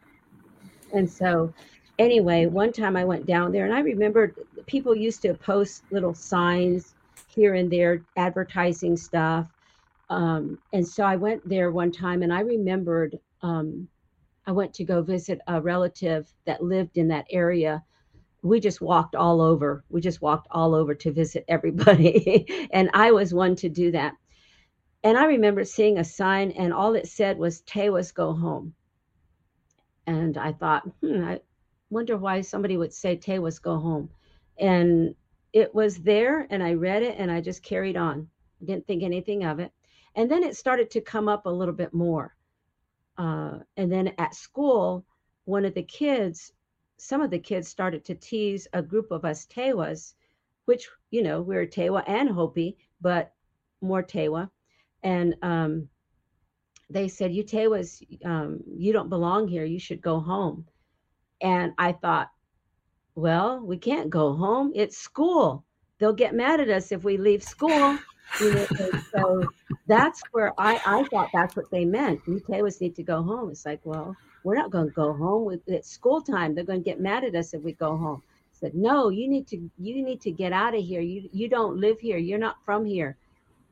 And 0.93 1.09
so, 1.09 1.53
anyway, 1.97 2.45
one 2.45 2.73
time 2.73 2.95
I 2.95 3.05
went 3.05 3.25
down 3.25 3.51
there 3.51 3.65
and 3.65 3.73
I 3.73 3.79
remembered 3.79 4.35
people 4.67 4.95
used 4.95 5.21
to 5.23 5.33
post 5.33 5.83
little 5.91 6.13
signs 6.13 6.93
here 7.27 7.55
and 7.55 7.71
there 7.71 8.01
advertising 8.17 8.97
stuff. 8.97 9.47
Um, 10.09 10.57
and 10.73 10.87
so 10.87 11.03
I 11.03 11.15
went 11.15 11.47
there 11.47 11.71
one 11.71 11.91
time 11.91 12.23
and 12.23 12.33
I 12.33 12.41
remembered 12.41 13.19
um, 13.41 13.87
I 14.49 14.51
went 14.51 14.73
to 14.73 14.83
go 14.83 15.03
visit 15.03 15.39
a 15.45 15.61
relative 15.61 16.33
that 16.45 16.63
lived 16.63 16.97
in 16.97 17.09
that 17.09 17.27
area. 17.29 17.83
We 18.41 18.59
just 18.59 18.81
walked 18.81 19.13
all 19.13 19.41
over. 19.41 19.83
We 19.89 20.01
just 20.01 20.23
walked 20.23 20.47
all 20.49 20.73
over 20.73 20.95
to 20.95 21.11
visit 21.11 21.45
everybody. 21.47 22.67
and 22.73 22.89
I 22.95 23.11
was 23.11 23.31
one 23.31 23.55
to 23.57 23.69
do 23.69 23.91
that. 23.91 24.15
And 25.03 25.19
I 25.19 25.25
remember 25.25 25.63
seeing 25.65 25.99
a 25.99 26.03
sign, 26.03 26.49
and 26.53 26.73
all 26.73 26.95
it 26.95 27.07
said 27.07 27.37
was 27.37 27.61
Tewas 27.61 28.11
go 28.11 28.33
home. 28.33 28.73
And 30.07 30.35
I 30.35 30.53
thought, 30.53 30.89
hmm, 30.99 31.23
I 31.23 31.41
wonder 31.91 32.17
why 32.17 32.41
somebody 32.41 32.75
would 32.75 32.91
say 32.91 33.17
Tewas 33.17 33.61
go 33.61 33.77
home. 33.77 34.09
And 34.57 35.13
it 35.53 35.75
was 35.75 35.97
there, 35.97 36.47
and 36.49 36.63
I 36.63 36.73
read 36.73 37.03
it, 37.03 37.19
and 37.19 37.29
I 37.29 37.39
just 37.39 37.61
carried 37.61 37.97
on. 37.97 38.27
didn't 38.65 38.87
think 38.87 39.03
anything 39.03 39.43
of 39.43 39.59
it. 39.59 39.71
And 40.15 40.31
then 40.31 40.43
it 40.43 40.57
started 40.57 40.89
to 40.89 41.01
come 41.01 41.29
up 41.29 41.45
a 41.45 41.51
little 41.51 41.75
bit 41.75 41.93
more. 41.93 42.35
Uh, 43.19 43.59
and 43.75 43.91
then 43.91 44.13
at 44.17 44.33
school, 44.33 45.05
one 45.43 45.65
of 45.65 45.73
the 45.73 45.83
kids, 45.83 46.53
some 46.97 47.21
of 47.21 47.29
the 47.29 47.37
kids 47.37 47.67
started 47.67 48.05
to 48.05 48.15
tease 48.15 48.65
a 48.71 48.81
group 48.81 49.11
of 49.11 49.25
us 49.25 49.45
Tewas, 49.45 50.13
which, 50.65 50.87
you 51.11 51.21
know, 51.21 51.41
we 51.41 51.57
are 51.57 51.65
Tewa 51.65 52.01
and 52.07 52.29
Hopi, 52.29 52.77
but 53.01 53.33
more 53.81 54.01
Tewa. 54.01 54.49
And 55.03 55.35
um, 55.41 55.89
they 56.89 57.09
said, 57.09 57.33
You 57.33 57.43
Tewas, 57.43 58.01
um, 58.25 58.61
you 58.65 58.93
don't 58.93 59.09
belong 59.09 59.49
here. 59.49 59.65
You 59.65 59.79
should 59.79 60.01
go 60.01 60.21
home. 60.21 60.65
And 61.41 61.73
I 61.77 61.91
thought, 61.91 62.29
well, 63.15 63.59
we 63.59 63.77
can't 63.77 64.09
go 64.09 64.33
home. 64.33 64.71
It's 64.75 64.97
school. 64.97 65.65
They'll 65.97 66.13
get 66.13 66.33
mad 66.33 66.61
at 66.61 66.69
us 66.69 66.93
if 66.93 67.03
we 67.03 67.17
leave 67.17 67.43
school. 67.43 67.97
You 68.39 68.53
know, 68.53 68.65
so 69.13 69.43
that's 69.87 70.21
where 70.31 70.53
I, 70.57 70.79
I 70.85 71.03
thought 71.05 71.29
that's 71.33 71.55
what 71.55 71.69
they 71.71 71.85
meant. 71.85 72.21
You 72.27 72.39
Tewas 72.39 72.79
need 72.79 72.95
to 72.95 73.03
go 73.03 73.21
home. 73.21 73.49
It's 73.49 73.65
like, 73.65 73.81
well, 73.83 74.15
we're 74.43 74.55
not 74.55 74.71
going 74.71 74.87
to 74.87 74.93
go 74.93 75.13
home. 75.13 75.59
It's 75.67 75.89
school 75.89 76.21
time. 76.21 76.55
They're 76.55 76.63
going 76.63 76.83
to 76.83 76.89
get 76.89 76.99
mad 76.99 77.23
at 77.23 77.35
us 77.35 77.53
if 77.53 77.61
we 77.63 77.73
go 77.73 77.97
home. 77.97 78.21
I 78.25 78.57
said, 78.59 78.75
no, 78.75 79.09
you 79.09 79.27
need 79.27 79.47
to 79.47 79.69
you 79.77 80.03
need 80.03 80.21
to 80.21 80.31
get 80.31 80.53
out 80.53 80.75
of 80.75 80.83
here. 80.83 81.01
You 81.01 81.29
you 81.31 81.49
don't 81.49 81.77
live 81.77 81.99
here. 81.99 82.17
You're 82.17 82.39
not 82.39 82.63
from 82.65 82.85
here. 82.85 83.17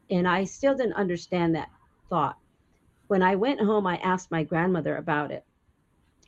And 0.09 0.27
I 0.27 0.45
still 0.45 0.75
didn't 0.75 0.93
understand 0.93 1.55
that 1.55 1.69
thought. 2.09 2.37
When 3.07 3.21
I 3.21 3.35
went 3.35 3.59
home, 3.61 3.87
I 3.87 3.97
asked 3.97 4.31
my 4.31 4.43
grandmother 4.43 4.97
about 4.97 5.31
it. 5.31 5.45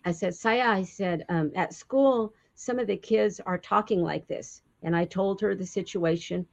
I 0.05 0.11
said, 0.11 0.33
Saya, 0.33 0.67
I 0.67 0.83
said, 0.83 1.25
um, 1.29 1.51
at 1.55 1.73
school, 1.73 2.33
some 2.55 2.79
of 2.79 2.87
the 2.87 2.97
kids 2.97 3.39
are 3.45 3.57
talking 3.57 4.01
like 4.01 4.27
this. 4.27 4.61
And 4.83 4.95
I 4.95 5.05
told 5.05 5.41
her 5.41 5.55
the 5.55 5.65
situation. 5.65 6.45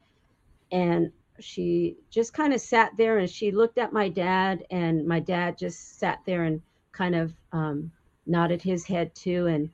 And 0.73 1.13
she 1.41 1.97
just 2.11 2.33
kind 2.33 2.53
of 2.53 2.61
sat 2.61 2.93
there 2.97 3.19
and 3.19 3.31
she 3.31 3.51
looked 3.51 3.79
at 3.79 3.93
my 3.93 4.09
dad 4.09 4.65
and 4.71 5.07
my 5.07 5.21
dad 5.21 5.59
just 5.59 5.99
sat 5.99 6.21
there 6.27 6.45
and 6.45 6.61
kind 6.93 7.15
of 7.15 7.35
um, 7.53 7.91
nodded 8.27 8.63
his 8.63 8.87
head 8.87 9.15
too. 9.15 9.47
And 9.47 9.71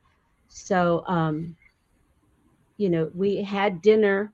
so 0.48 1.04
um, 1.06 1.56
you 2.76 2.88
know 2.88 3.10
we 3.14 3.42
had 3.42 3.82
dinner 3.82 4.32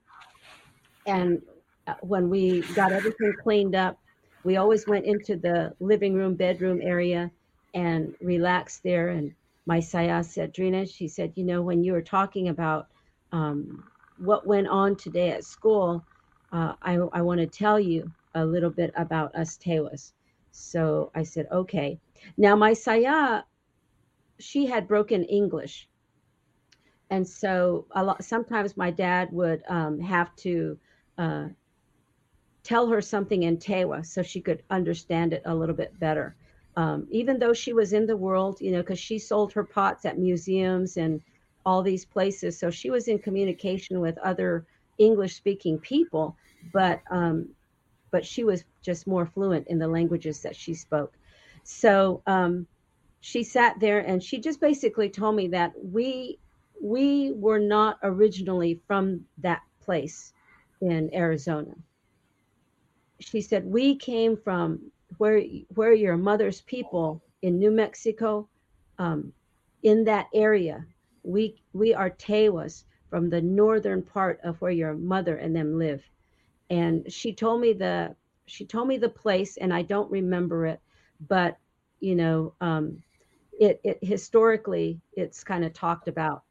and 1.07 1.43
uh, 1.87 1.95
when 2.01 2.31
we 2.31 2.63
got 2.75 2.93
everything 2.93 3.35
cleaned 3.43 3.75
up 3.75 3.99
we 4.45 4.57
always 4.57 4.87
went 4.87 5.05
into 5.05 5.37
the 5.37 5.75
living 5.81 6.15
room 6.15 6.35
bedroom 6.35 6.81
area 6.83 7.31
and 7.75 8.15
relaxed 8.21 8.83
there. 8.83 9.09
And 9.09 9.33
my 9.67 9.81
saya 9.81 10.23
said 10.25 10.53
drina 10.53 10.87
she 10.87 11.09
said 11.09 11.33
you 11.35 11.45
know 11.45 11.61
when 11.61 11.85
you 11.85 11.93
were 11.93 12.03
talking 12.03 12.49
about 12.49 12.87
um, 13.33 13.85
what 14.17 14.47
went 14.47 14.69
on 14.69 14.97
today 14.97 15.31
at 15.31 15.45
school 15.45 16.03
uh, 16.53 16.75
I, 16.83 16.95
I 16.95 17.23
want 17.23 17.41
to 17.41 17.47
tell 17.47 17.79
you 17.79 18.11
a 18.35 18.45
little 18.45 18.71
bit 18.71 18.93
about 18.97 19.35
us 19.35 19.57
Tewas. 19.57 20.13
So 20.53 21.11
I 21.15 21.23
said, 21.23 21.47
okay. 21.53 21.99
Now 22.37 22.57
my 22.57 22.73
Saya, 22.73 23.43
she 24.39 24.67
had 24.67 24.89
broken 24.89 25.25
English. 25.25 25.89
And 27.11 27.27
so 27.27 27.87
a 27.93 28.05
lot, 28.05 28.25
sometimes 28.25 28.77
my 28.77 28.91
dad 28.91 29.29
would 29.33 29.63
um, 29.69 29.99
have 30.01 30.35
to 30.37 30.79
uh, 31.17 31.49
tell 32.63 32.87
her 32.89 33.01
something 33.01 33.45
in 33.45 33.57
Tewa 33.57 34.05
so 34.05 34.23
she 34.23 34.41
could 34.41 34.63
understand 34.71 35.33
it 35.33 35.43
a 35.47 35.55
little 35.55 35.75
bit 35.75 35.99
better. 35.99 36.37
Um, 36.77 37.09
even 37.11 37.39
though 37.39 37.55
she 37.55 37.73
was 37.73 37.93
in 37.93 38.07
the 38.07 38.17
world, 38.17 38.61
you 38.61 38.71
know, 38.71 38.83
because 38.83 39.01
she 39.01 39.19
sold 39.19 39.53
her 39.53 39.65
pots 39.65 40.05
at 40.05 40.19
museums 40.19 40.97
and 40.97 41.21
all 41.65 41.83
these 41.83 42.05
places. 42.05 42.59
So 42.59 42.71
she 42.71 42.91
was 42.91 43.09
in 43.09 43.19
communication 43.19 44.01
with 44.01 44.17
other 44.19 44.67
English 44.99 45.37
speaking 45.37 45.79
people, 45.79 46.37
but 46.73 47.01
um, 47.11 47.49
but 48.11 48.25
she 48.25 48.45
was 48.45 48.65
just 48.83 49.07
more 49.07 49.27
fluent 49.27 49.67
in 49.69 49.79
the 49.79 49.89
languages 49.89 50.41
that 50.43 50.57
she 50.57 50.75
spoke. 50.75 51.15
So 51.65 52.23
um, 52.27 52.67
she 53.21 53.43
sat 53.43 53.79
there 53.81 54.01
and 54.01 54.23
she 54.23 54.39
just 54.39 54.61
basically 54.61 55.11
told 55.11 55.37
me 55.37 55.49
that 55.49 55.73
we 55.83 56.39
we 56.81 57.33
were 57.33 57.59
not 57.59 57.99
originally 58.03 58.81
from 58.87 59.25
that 59.39 59.63
place 59.81 60.33
in 60.81 61.13
Arizona. 61.15 61.75
She 63.21 63.41
said 63.41 63.65
we 63.65 63.97
came 63.97 64.37
from 64.37 64.91
where 65.19 65.43
where 65.75 65.93
your 65.93 66.17
mother's 66.17 66.61
people 66.63 67.23
in 67.43 67.59
New 67.59 67.71
Mexico, 67.71 68.49
um, 68.99 69.33
in 69.83 70.05
that 70.05 70.27
area. 70.35 70.85
We 71.23 71.61
we 71.73 71.95
are 71.95 72.11
Tewas 72.11 72.85
from 73.11 73.31
the 73.31 73.41
northern 73.41 74.03
part 74.03 74.41
of 74.45 74.61
where 74.61 74.71
your 74.71 74.95
mother 74.95 75.37
and 75.37 75.55
them 75.55 75.79
live. 75.79 76.03
And 76.71 77.11
she 77.13 77.33
told 77.33 77.61
me 77.61 77.73
the 77.73 78.15
she 78.47 78.65
told 78.65 78.89
me 78.89 78.97
the 78.97 79.09
place, 79.09 79.59
and 79.59 79.73
I 79.73 79.83
don't 79.83 80.11
remember 80.11 80.67
it, 80.67 80.81
but 81.29 81.59
you 82.01 82.15
know, 82.15 82.55
um, 82.61 83.03
it, 83.59 83.81
it 83.85 83.99
historically 84.03 85.01
it's 85.15 85.45
kind 85.45 85.65
of 85.65 85.73
talked 85.73 86.09
about. 86.09 86.45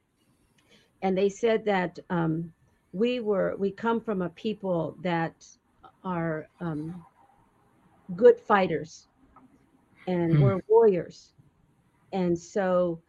And 1.01 1.17
they 1.17 1.29
said 1.29 1.65
that 1.65 1.99
um, 2.09 2.51
we 2.93 3.19
were 3.19 3.55
we 3.57 3.71
come 3.71 3.99
from 4.01 4.21
a 4.21 4.29
people 4.29 4.97
that 5.01 5.45
are 6.03 6.47
um, 6.59 7.03
good 8.15 8.39
fighters, 8.39 9.07
and 10.07 10.35
mm. 10.35 10.41
we're 10.41 10.61
warriors, 10.67 11.33
and 12.13 12.37
so 12.37 12.99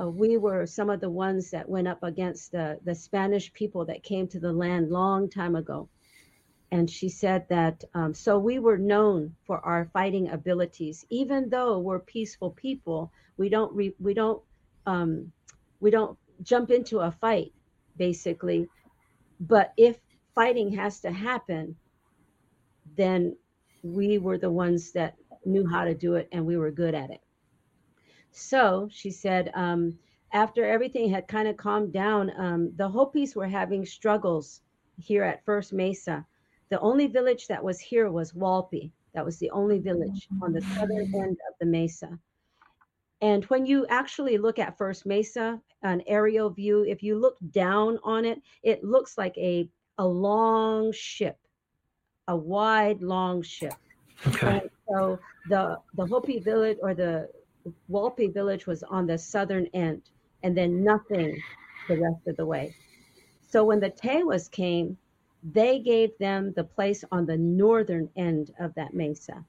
uh, 0.00 0.08
we 0.08 0.36
were 0.36 0.66
some 0.66 0.90
of 0.90 1.00
the 1.00 1.10
ones 1.10 1.50
that 1.50 1.68
went 1.68 1.88
up 1.88 2.02
against 2.02 2.52
the, 2.52 2.78
the 2.84 2.94
Spanish 2.94 3.52
people 3.52 3.84
that 3.86 4.02
came 4.02 4.26
to 4.28 4.40
the 4.40 4.52
land 4.52 4.90
long 4.90 5.28
time 5.28 5.56
ago. 5.56 5.88
And 6.70 6.88
she 6.88 7.10
said 7.10 7.46
that 7.50 7.84
um, 7.94 8.14
so 8.14 8.38
we 8.38 8.58
were 8.58 8.78
known 8.78 9.36
for 9.44 9.58
our 9.60 9.90
fighting 9.92 10.30
abilities, 10.30 11.04
even 11.10 11.50
though 11.50 11.78
we're 11.78 11.98
peaceful 11.98 12.50
people. 12.50 13.12
We 13.36 13.50
don't 13.50 13.74
re, 13.74 13.94
we 14.00 14.14
don't 14.14 14.42
um, 14.86 15.32
we 15.80 15.90
don't 15.90 16.16
jump 16.42 16.70
into 16.70 17.00
a 17.00 17.10
fight, 17.10 17.52
basically. 17.98 18.68
But 19.38 19.74
if 19.76 19.98
fighting 20.34 20.72
has 20.72 21.00
to 21.00 21.12
happen, 21.12 21.76
then 22.96 23.36
we 23.82 24.18
were 24.18 24.38
the 24.38 24.50
ones 24.50 24.92
that 24.92 25.16
knew 25.44 25.66
how 25.66 25.84
to 25.84 25.94
do 25.94 26.14
it 26.14 26.28
and 26.32 26.46
we 26.46 26.56
were 26.56 26.70
good 26.70 26.94
at 26.94 27.10
it. 27.10 27.20
So 28.32 28.88
she 28.90 29.10
said, 29.10 29.50
um, 29.54 29.98
after 30.32 30.64
everything 30.64 31.10
had 31.10 31.28
kind 31.28 31.46
of 31.46 31.56
calmed 31.56 31.92
down, 31.92 32.32
um, 32.38 32.72
the 32.76 32.88
Hopis 32.88 33.36
were 33.36 33.46
having 33.46 33.84
struggles 33.84 34.62
here 34.96 35.22
at 35.22 35.44
First 35.44 35.72
Mesa. 35.72 36.26
The 36.70 36.80
only 36.80 37.06
village 37.06 37.46
that 37.48 37.62
was 37.62 37.78
here 37.78 38.10
was 38.10 38.32
Walpi. 38.32 38.90
That 39.14 39.24
was 39.24 39.38
the 39.38 39.50
only 39.50 39.78
village 39.78 40.26
on 40.40 40.52
the 40.54 40.62
southern 40.62 41.14
end 41.14 41.36
of 41.48 41.54
the 41.60 41.66
mesa. 41.66 42.18
and 43.20 43.44
when 43.44 43.66
you 43.66 43.86
actually 43.88 44.38
look 44.38 44.58
at 44.58 44.78
First 44.78 45.04
Mesa, 45.04 45.60
an 45.82 46.02
aerial 46.06 46.48
view, 46.48 46.84
if 46.84 47.02
you 47.02 47.18
look 47.18 47.36
down 47.50 47.98
on 48.02 48.24
it, 48.24 48.40
it 48.62 48.82
looks 48.82 49.18
like 49.18 49.36
a 49.36 49.68
a 49.98 50.06
long 50.06 50.92
ship, 50.92 51.38
a 52.28 52.36
wide, 52.36 53.02
long 53.02 53.42
ship. 53.42 53.74
Okay. 54.28 54.60
And 54.60 54.70
so 54.88 55.18
the 55.48 55.78
the 55.94 56.06
Hopi 56.06 56.38
village 56.38 56.78
or 56.80 56.94
the 56.94 57.28
Walpi 57.90 58.32
village 58.32 58.66
was 58.66 58.82
on 58.82 59.06
the 59.06 59.18
southern 59.18 59.66
end, 59.74 60.02
and 60.42 60.56
then 60.56 60.82
nothing 60.82 61.40
the 61.88 62.00
rest 62.00 62.26
of 62.26 62.36
the 62.36 62.46
way. 62.46 62.74
So 63.48 63.64
when 63.64 63.80
the 63.80 63.90
Tewas 63.90 64.50
came, 64.50 64.96
they 65.42 65.80
gave 65.80 66.16
them 66.18 66.52
the 66.54 66.64
place 66.64 67.04
on 67.10 67.26
the 67.26 67.36
northern 67.36 68.08
end 68.16 68.52
of 68.60 68.74
that 68.74 68.94
mesa. 68.94 69.44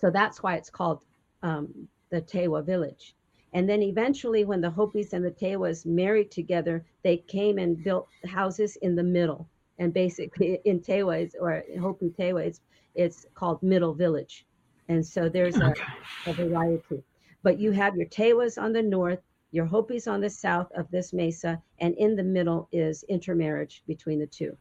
So 0.00 0.10
that's 0.10 0.42
why 0.42 0.56
it's 0.56 0.70
called 0.70 1.02
um, 1.42 1.88
the 2.10 2.22
Tewa 2.22 2.64
village. 2.64 3.14
And 3.52 3.68
then 3.68 3.82
eventually, 3.82 4.44
when 4.44 4.60
the 4.60 4.70
Hopis 4.70 5.12
and 5.12 5.24
the 5.24 5.30
Tewas 5.30 5.86
married 5.86 6.30
together, 6.30 6.84
they 7.02 7.16
came 7.16 7.58
and 7.58 7.82
built 7.82 8.08
houses 8.26 8.76
in 8.82 8.94
the 8.94 9.02
middle. 9.02 9.48
And 9.78 9.92
basically, 9.92 10.60
in 10.64 10.80
Tewa 10.80 11.30
or 11.40 11.64
Hopi 11.80 12.10
Tewa, 12.10 12.46
it's, 12.46 12.60
it's 12.94 13.26
called 13.34 13.62
Middle 13.62 13.94
Village. 13.94 14.44
And 14.88 15.04
so 15.04 15.28
there's 15.28 15.56
a, 15.56 15.66
Okay. 15.66 15.80
a 16.26 16.34
variety. 16.34 17.02
But 17.42 17.58
you 17.58 17.70
have 17.72 17.96
your 17.96 18.06
Tewas 18.06 18.60
on 18.60 18.72
the 18.72 18.82
north, 18.82 19.20
your 19.52 19.66
Hopis 19.66 20.06
on 20.06 20.20
the 20.20 20.30
south 20.30 20.70
of 20.72 20.90
this 20.90 21.12
mesa, 21.12 21.62
and 21.80 21.94
in 21.96 22.16
the 22.16 22.22
middle 22.22 22.68
is 22.72 23.04
intermarriage 23.04 23.82
between 23.86 24.18
the 24.18 24.26
two. 24.26 24.56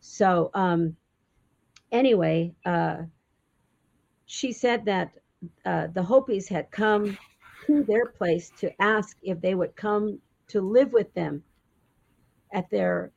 So, 0.00 0.50
um, 0.54 0.96
anyway, 1.92 2.54
uh, 2.64 2.98
she 4.26 4.52
said 4.52 4.84
that 4.84 5.12
uh, 5.64 5.88
the 5.88 6.02
Hopis 6.02 6.48
had 6.48 6.70
come 6.70 7.18
to 7.66 7.84
their 7.84 8.06
place 8.06 8.50
to 8.50 8.70
ask 8.80 9.16
if 9.22 9.40
they 9.40 9.54
would 9.54 9.74
come 9.76 10.20
to 10.48 10.60
live 10.60 10.92
with 10.92 11.12
them 11.14 11.42
at 12.52 12.68
their 12.70 13.12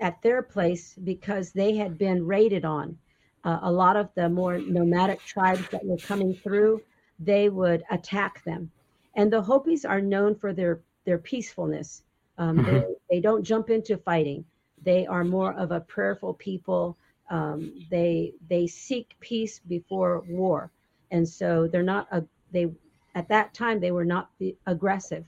at 0.00 0.20
their 0.22 0.42
place 0.42 0.94
because 1.04 1.52
they 1.52 1.76
had 1.76 1.96
been 1.98 2.26
raided 2.26 2.64
on. 2.64 2.98
Uh, 3.44 3.58
a 3.62 3.70
lot 3.70 3.96
of 3.96 4.08
the 4.14 4.28
more 4.28 4.58
nomadic 4.58 5.22
tribes 5.24 5.66
that 5.70 5.84
were 5.84 5.98
coming 5.98 6.34
through, 6.42 6.80
they 7.18 7.48
would 7.48 7.84
attack 7.90 8.42
them, 8.44 8.70
and 9.16 9.32
the 9.32 9.40
Hopis 9.42 9.84
are 9.84 10.00
known 10.00 10.34
for 10.34 10.52
their 10.52 10.80
their 11.04 11.18
peacefulness. 11.18 12.02
Um, 12.38 12.56
Mhm. 12.58 12.66
they, 12.66 12.84
they 13.10 13.20
don't 13.20 13.44
jump 13.44 13.70
into 13.70 13.96
fighting. 13.98 14.44
They 14.82 15.06
are 15.06 15.24
more 15.24 15.52
of 15.54 15.70
a 15.70 15.80
prayerful 15.80 16.34
people. 16.34 16.96
Um, 17.30 17.72
they 17.90 18.32
they 18.48 18.66
seek 18.66 19.14
peace 19.20 19.60
before 19.60 20.22
war, 20.28 20.70
and 21.10 21.28
so 21.28 21.68
they're 21.68 21.82
not 21.82 22.08
a, 22.10 22.24
they 22.50 22.72
at 23.14 23.28
that 23.28 23.54
time 23.54 23.78
they 23.78 23.92
were 23.92 24.04
not 24.04 24.30
the 24.38 24.56
aggressive, 24.66 25.24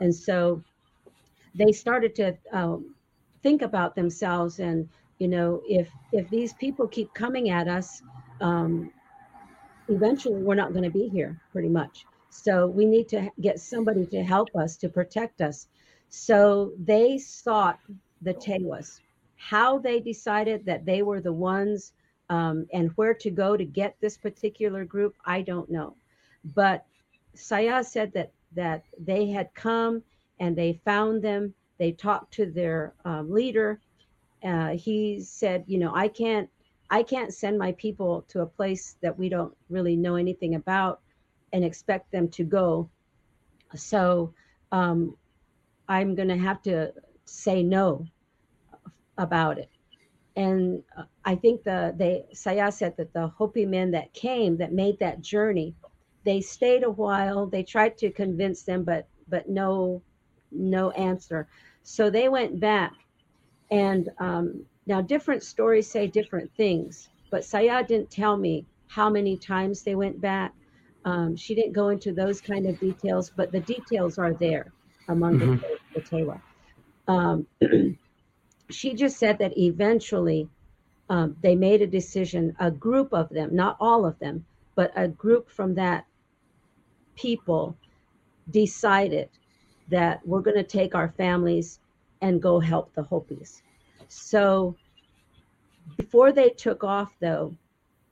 and 0.00 0.14
so 0.14 0.62
they 1.54 1.72
started 1.72 2.14
to 2.16 2.36
um, 2.52 2.94
think 3.42 3.62
about 3.62 3.94
themselves 3.94 4.60
and 4.60 4.88
you 5.20 5.28
know 5.28 5.62
if 5.68 5.88
if 6.12 6.28
these 6.30 6.52
people 6.54 6.88
keep 6.88 7.12
coming 7.14 7.50
at 7.50 7.68
us, 7.68 8.02
um, 8.40 8.90
eventually 9.88 10.42
we're 10.42 10.54
not 10.54 10.72
going 10.72 10.84
to 10.84 10.90
be 10.90 11.08
here 11.08 11.40
pretty 11.52 11.68
much. 11.68 12.06
So 12.30 12.66
we 12.66 12.86
need 12.86 13.08
to 13.10 13.30
get 13.40 13.60
somebody 13.60 14.06
to 14.06 14.22
help 14.22 14.48
us 14.56 14.76
to 14.78 14.88
protect 14.88 15.40
us. 15.40 15.68
So 16.08 16.72
they 16.78 17.18
sought 17.18 17.78
the 18.22 18.34
Tewas. 18.34 19.00
How 19.36 19.78
they 19.78 20.00
decided 20.00 20.64
that 20.66 20.84
they 20.84 21.02
were 21.02 21.20
the 21.20 21.32
ones 21.32 21.92
um, 22.28 22.66
and 22.72 22.90
where 22.92 23.14
to 23.14 23.30
go 23.30 23.56
to 23.56 23.64
get 23.64 23.96
this 24.00 24.16
particular 24.16 24.84
group, 24.84 25.16
I 25.24 25.42
don't 25.42 25.70
know. 25.70 25.96
But 26.54 26.86
Saya 27.34 27.82
said 27.84 28.12
that 28.14 28.32
that 28.54 28.84
they 28.98 29.28
had 29.28 29.52
come 29.54 30.02
and 30.40 30.56
they 30.56 30.80
found 30.84 31.22
them. 31.22 31.54
They 31.78 31.92
talked 31.92 32.32
to 32.34 32.46
their 32.46 32.94
um, 33.04 33.30
leader. 33.30 33.80
Uh, 34.44 34.70
he 34.70 35.20
said, 35.20 35.64
you 35.66 35.78
know, 35.78 35.92
I 35.94 36.08
can't 36.08 36.48
I 36.90 37.02
can't 37.02 37.32
send 37.32 37.56
my 37.58 37.72
people 37.72 38.24
to 38.28 38.40
a 38.40 38.46
place 38.46 38.96
that 39.00 39.16
we 39.16 39.28
don't 39.28 39.56
really 39.68 39.96
know 39.96 40.16
anything 40.16 40.56
about 40.56 41.00
and 41.52 41.64
expect 41.64 42.10
them 42.10 42.28
to 42.30 42.44
go. 42.44 42.90
So 43.76 44.34
um, 44.72 45.16
I'm 45.88 46.14
going 46.14 46.28
to 46.28 46.36
have 46.36 46.62
to 46.62 46.92
say 47.26 47.62
no 47.62 48.06
about 49.18 49.58
it. 49.58 49.70
And 50.36 50.82
uh, 50.96 51.04
I 51.24 51.34
think 51.34 51.62
the 51.64 51.94
they 51.96 52.24
Saya 52.32 52.72
said 52.72 52.96
that 52.96 53.12
the 53.12 53.28
Hopi 53.28 53.66
men 53.66 53.90
that 53.92 54.12
came 54.12 54.56
that 54.58 54.72
made 54.72 54.98
that 55.00 55.20
journey, 55.20 55.74
they 56.24 56.40
stayed 56.40 56.82
a 56.82 56.90
while. 56.90 57.46
They 57.46 57.62
tried 57.62 57.98
to 57.98 58.10
convince 58.10 58.62
them, 58.62 58.84
but 58.84 59.06
but 59.28 59.48
no 59.48 60.02
no 60.50 60.90
answer. 60.92 61.48
So 61.82 62.10
they 62.10 62.28
went 62.28 62.60
back, 62.60 62.92
and 63.70 64.08
um, 64.18 64.64
now 64.86 65.00
different 65.00 65.42
stories 65.42 65.90
say 65.90 66.06
different 66.06 66.50
things. 66.56 67.08
But 67.30 67.44
Saya 67.44 67.84
didn't 67.84 68.10
tell 68.10 68.36
me 68.36 68.66
how 68.88 69.08
many 69.10 69.36
times 69.36 69.82
they 69.82 69.94
went 69.94 70.20
back. 70.20 70.52
Um, 71.04 71.36
she 71.36 71.54
didn't 71.54 71.72
go 71.72 71.88
into 71.88 72.12
those 72.12 72.40
kind 72.40 72.66
of 72.66 72.78
details, 72.80 73.30
but 73.36 73.52
the 73.52 73.60
details 73.60 74.18
are 74.18 74.34
there 74.34 74.72
among 75.08 75.38
Mhm. 75.38 75.60
the, 75.60 75.78
the 75.94 76.00
Tewa. 76.02 76.40
Um, 77.08 77.46
she 78.70 78.94
just 78.94 79.18
said 79.18 79.38
that 79.38 79.56
eventually 79.58 80.48
um, 81.08 81.36
they 81.42 81.56
made 81.56 81.82
a 81.82 81.86
decision, 81.86 82.54
a 82.60 82.70
group 82.70 83.12
of 83.12 83.28
them, 83.30 83.54
not 83.54 83.76
all 83.80 84.04
of 84.06 84.18
them, 84.18 84.44
but 84.76 84.92
a 84.96 85.08
group 85.08 85.48
from 85.50 85.74
that 85.74 86.06
people 87.16 87.76
decided 88.50 89.28
that 89.88 90.20
we're 90.26 90.40
going 90.42 90.56
to 90.56 90.62
take 90.64 90.94
our 90.94 91.08
families 91.16 91.80
and 92.20 92.42
go 92.42 92.60
help 92.60 92.94
the 92.94 93.02
Hopis. 93.02 93.62
So 94.08 94.76
before 95.96 96.32
they 96.32 96.50
took 96.50 96.84
off, 96.84 97.12
though, 97.20 97.56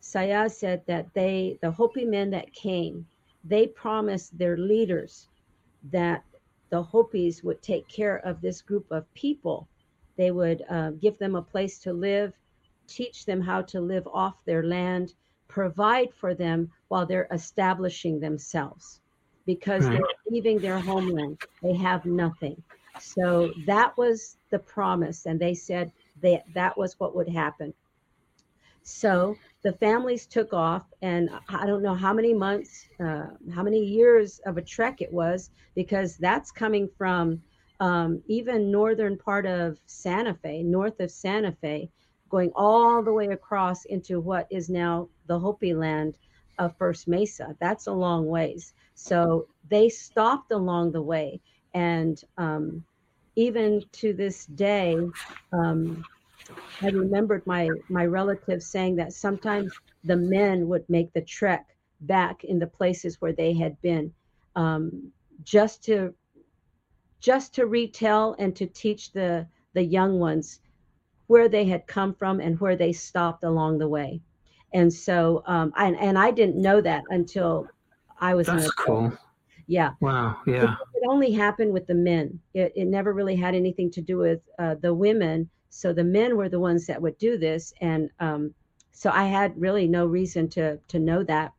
Saya 0.00 0.48
said 0.48 0.82
that 0.86 1.12
they, 1.14 1.58
the 1.60 1.70
Hopi 1.70 2.04
men 2.04 2.30
that 2.30 2.52
came, 2.52 3.06
they 3.44 3.66
promised 3.66 4.36
their 4.38 4.56
leaders 4.56 5.28
that 5.90 6.24
the 6.70 6.82
Hopis 6.82 7.42
would 7.42 7.62
take 7.62 7.88
care 7.88 8.18
of 8.18 8.40
this 8.40 8.62
group 8.62 8.86
of 8.90 9.12
people. 9.14 9.68
They 10.16 10.30
would 10.30 10.62
uh, 10.70 10.90
give 10.92 11.18
them 11.18 11.34
a 11.34 11.42
place 11.42 11.78
to 11.80 11.92
live, 11.92 12.32
teach 12.86 13.24
them 13.24 13.40
how 13.40 13.62
to 13.62 13.80
live 13.80 14.06
off 14.06 14.34
their 14.44 14.62
land, 14.64 15.14
provide 15.48 16.12
for 16.14 16.34
them 16.34 16.70
while 16.88 17.06
they're 17.06 17.28
establishing 17.32 18.20
themselves 18.20 19.00
because 19.46 19.84
Right. 19.84 19.94
they're 19.94 20.32
leaving 20.32 20.58
their 20.60 20.78
homeland. 20.78 21.38
They 21.62 21.74
have 21.74 22.04
nothing. 22.04 22.62
So 23.00 23.52
that 23.66 23.96
was 23.96 24.36
the 24.50 24.58
promise. 24.58 25.26
And 25.26 25.38
they 25.38 25.54
said 25.54 25.92
that 26.22 26.44
that 26.54 26.76
was 26.76 26.98
what 26.98 27.14
would 27.14 27.28
happen. 27.28 27.72
So 28.82 29.36
the 29.62 29.72
families 29.74 30.24
took 30.24 30.54
off, 30.54 30.82
and 31.02 31.28
I 31.48 31.66
don't 31.66 31.82
know 31.82 31.94
how 31.94 32.14
many 32.14 32.32
months, 32.32 32.86
uh, 32.98 33.26
how 33.54 33.62
many 33.62 33.80
years 33.84 34.40
of 34.46 34.56
a 34.56 34.62
trek 34.62 35.02
it 35.02 35.12
was, 35.12 35.50
because 35.74 36.16
that's 36.16 36.50
coming 36.50 36.88
from 36.96 37.42
um, 37.80 38.22
even 38.26 38.70
northern 38.70 39.18
part 39.18 39.46
of 39.46 39.78
Santa 39.86 40.34
Fe, 40.34 40.62
north 40.62 41.00
of 41.00 41.10
Santa 41.10 41.52
Fe, 41.60 41.90
going 42.30 42.50
all 42.54 43.02
the 43.02 43.12
way 43.12 43.26
across 43.26 43.84
into 43.84 44.20
what 44.20 44.46
is 44.50 44.70
now 44.70 45.08
the 45.26 45.38
Hopi 45.38 45.74
land 45.74 46.16
of 46.58 46.76
First 46.76 47.08
Mesa. 47.08 47.54
That's 47.60 47.86
a 47.88 47.92
long 47.92 48.26
ways. 48.26 48.72
So 48.94 49.46
they 49.68 49.88
stopped 49.90 50.50
along 50.50 50.92
the 50.92 51.02
way, 51.02 51.40
and 51.74 52.20
um, 52.38 52.84
even 53.38 53.84
to 53.92 54.12
this 54.12 54.46
day, 54.46 54.98
um, 55.52 56.04
I 56.82 56.88
remembered 56.88 57.46
my 57.46 57.70
my 57.88 58.04
relatives 58.04 58.66
saying 58.66 58.96
that 58.96 59.12
sometimes 59.12 59.72
the 60.02 60.16
men 60.16 60.66
would 60.66 60.84
make 60.88 61.12
the 61.12 61.22
trek 61.22 61.64
back 62.00 62.42
in 62.42 62.58
the 62.58 62.66
places 62.66 63.20
where 63.20 63.32
they 63.32 63.52
had 63.54 63.80
been, 63.80 64.12
um, 64.56 65.12
just 65.44 65.84
to 65.84 66.12
just 67.20 67.54
to 67.54 67.66
retell 67.66 68.34
and 68.40 68.56
to 68.56 68.66
teach 68.66 69.12
the 69.12 69.46
the 69.72 69.84
young 69.84 70.18
ones 70.18 70.60
where 71.28 71.48
they 71.48 71.64
had 71.64 71.86
come 71.86 72.14
from 72.14 72.40
and 72.40 72.58
where 72.58 72.74
they 72.74 72.92
stopped 72.92 73.44
along 73.44 73.78
the 73.78 73.88
way. 73.88 74.20
And 74.74 74.92
so, 74.92 75.44
um, 75.46 75.72
and 75.76 75.96
and 75.96 76.18
I 76.18 76.32
didn't 76.32 76.60
know 76.60 76.80
that 76.80 77.04
until 77.10 77.68
I 78.20 78.34
was. 78.34 78.48
That's 78.48 78.72
cool. 78.72 79.16
Yeah 79.68 79.92
Wow. 80.00 80.40
Yeah. 80.46 80.74
It 81.00 81.06
only 81.08 81.30
happened 81.32 81.72
with 81.72 81.86
the 81.86 81.94
men. 81.94 82.40
It, 82.54 82.72
it 82.74 82.86
never 82.86 83.12
really 83.12 83.36
had 83.36 83.54
anything 83.54 83.90
to 83.92 84.00
do 84.00 84.18
with 84.18 84.40
uh, 84.58 84.74
the 84.80 84.92
women. 84.92 85.48
So 85.70 85.92
the 85.92 86.02
men 86.04 86.36
were 86.36 86.48
the 86.48 86.58
ones 86.58 86.86
that 86.86 87.00
would 87.00 87.16
do 87.18 87.38
this, 87.38 87.72
and 87.80 88.10
um, 88.18 88.52
so 88.90 89.10
I 89.10 89.24
had 89.26 89.60
really 89.60 89.86
no 89.86 90.06
reason 90.06 90.48
to 90.50 90.78
to 90.88 90.98
know 90.98 91.22
that. 91.24 91.52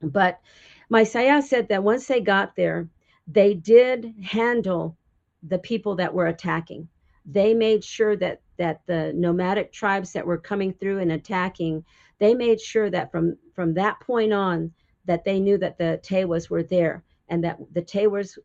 But 0.00 0.40
my 0.88 1.04
saya 1.04 1.42
said 1.42 1.68
that 1.68 1.84
once 1.84 2.06
they 2.06 2.20
got 2.20 2.56
there, 2.56 2.88
they 3.26 3.52
did 3.52 4.14
handle 4.22 4.96
the 5.42 5.58
people 5.58 5.94
that 5.96 6.14
were 6.14 6.28
attacking. 6.28 6.88
They 7.26 7.52
made 7.52 7.84
sure 7.84 8.16
that 8.16 8.40
that 8.56 8.80
the 8.86 9.12
nomadic 9.14 9.72
tribes 9.72 10.12
that 10.12 10.26
were 10.26 10.38
coming 10.38 10.72
through 10.72 11.00
and 11.00 11.12
attacking, 11.12 11.84
they 12.18 12.34
made 12.34 12.60
sure 12.60 12.88
that 12.88 13.12
from 13.12 13.36
from 13.54 13.74
that 13.74 14.00
point 14.00 14.32
on 14.32 14.72
that 15.04 15.24
they 15.24 15.38
knew 15.38 15.58
that 15.58 15.76
the 15.76 16.00
Tewas 16.02 16.48
were 16.48 16.62
there 16.62 17.04
and 17.28 17.44
that 17.44 17.58
the 17.72 17.82
Tewas 17.82 18.38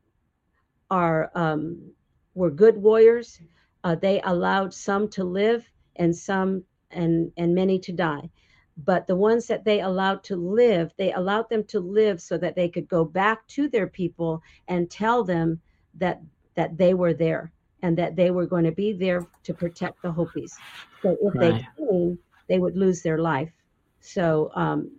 are 0.89 1.31
um, 1.35 1.91
were 2.33 2.51
good 2.51 2.77
warriors. 2.77 3.39
Uh, 3.83 3.95
they 3.95 4.21
allowed 4.21 4.73
some 4.73 5.07
to 5.09 5.23
live 5.23 5.65
and 5.95 6.15
some 6.15 6.63
and 6.91 7.31
and 7.37 7.53
many 7.53 7.79
to 7.79 7.91
die. 7.91 8.29
But 8.77 9.07
the 9.07 9.15
ones 9.15 9.47
that 9.47 9.63
they 9.63 9.79
allowed 9.79 10.23
to 10.25 10.35
live, 10.35 10.91
they 10.97 11.13
allowed 11.13 11.49
them 11.49 11.63
to 11.65 11.79
live 11.79 12.21
so 12.21 12.37
that 12.37 12.55
they 12.55 12.67
could 12.67 12.89
go 12.89 13.05
back 13.05 13.47
to 13.47 13.69
their 13.69 13.87
people 13.87 14.41
and 14.67 14.91
tell 14.91 15.23
them 15.23 15.61
that 15.95 16.21
that 16.55 16.77
they 16.77 16.93
were 16.93 17.13
there 17.13 17.51
and 17.81 17.97
that 17.97 18.15
they 18.15 18.31
were 18.31 18.45
going 18.45 18.63
to 18.63 18.71
be 18.71 18.93
there 18.93 19.25
to 19.43 19.53
protect 19.53 20.01
the 20.01 20.11
Hopis. 20.11 20.57
So 21.01 21.15
if 21.21 21.35
right. 21.35 21.65
they 21.77 21.85
came, 21.85 22.19
they 22.47 22.59
would 22.59 22.75
lose 22.75 23.01
their 23.01 23.19
life. 23.19 23.51
So 23.99 24.51
um, 24.55 24.91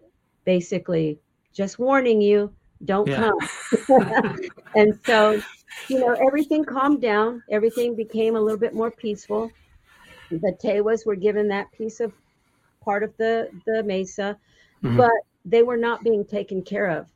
basically, 0.44 1.18
just 1.52 1.78
warning 1.78 2.20
you, 2.20 2.52
don't 2.84 3.08
yeah. 3.08 3.30
come. 3.88 4.38
and 4.74 4.98
so, 5.04 5.42
you 5.88 5.98
know, 6.00 6.12
everything 6.12 6.64
calmed 6.64 7.00
down. 7.00 7.42
Everything 7.50 7.94
became 7.94 8.36
a 8.36 8.40
little 8.40 8.58
bit 8.58 8.74
more 8.74 8.90
peaceful. 8.90 9.50
The 10.30 10.56
Tewas 10.62 11.06
were 11.06 11.14
given 11.14 11.48
that 11.48 11.70
piece 11.72 12.00
of 12.00 12.12
part 12.82 13.02
of 13.02 13.16
the 13.16 13.48
the 13.66 13.82
mesa, 13.82 14.38
mm-hmm. 14.82 14.96
but 14.96 15.12
they 15.44 15.62
were 15.62 15.76
not 15.76 16.02
being 16.02 16.24
taken 16.24 16.62
care 16.62 16.86
of 16.86 17.06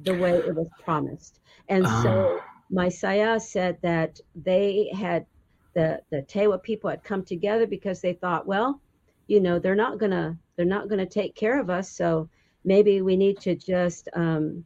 the 0.00 0.14
way 0.14 0.32
it 0.32 0.54
was 0.54 0.68
promised. 0.82 1.40
And 1.68 1.86
so 1.86 2.40
ah. 2.40 2.44
my 2.70 2.88
saya 2.88 3.40
said 3.40 3.78
that 3.82 4.20
they 4.34 4.90
had 4.94 5.26
the 5.74 6.00
the 6.10 6.22
Tewa 6.22 6.62
people 6.62 6.90
had 6.90 7.02
come 7.02 7.24
together 7.24 7.66
because 7.66 8.00
they 8.00 8.12
thought, 8.12 8.46
well, 8.46 8.80
you 9.26 9.40
know, 9.40 9.58
they're 9.58 9.74
not 9.74 9.98
gonna 9.98 10.36
they're 10.56 10.66
not 10.66 10.88
gonna 10.88 11.06
take 11.06 11.34
care 11.34 11.58
of 11.60 11.70
us, 11.70 11.90
so 11.90 12.28
maybe 12.64 13.02
we 13.02 13.16
need 13.16 13.40
to 13.40 13.54
just 13.54 14.08
um, 14.14 14.64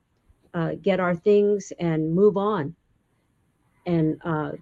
uh, 0.54 0.72
get 0.82 1.00
our 1.00 1.14
things 1.14 1.72
and 1.78 2.14
move 2.14 2.36
on. 2.36 2.74
And 3.86 4.20
uh, 4.24 4.52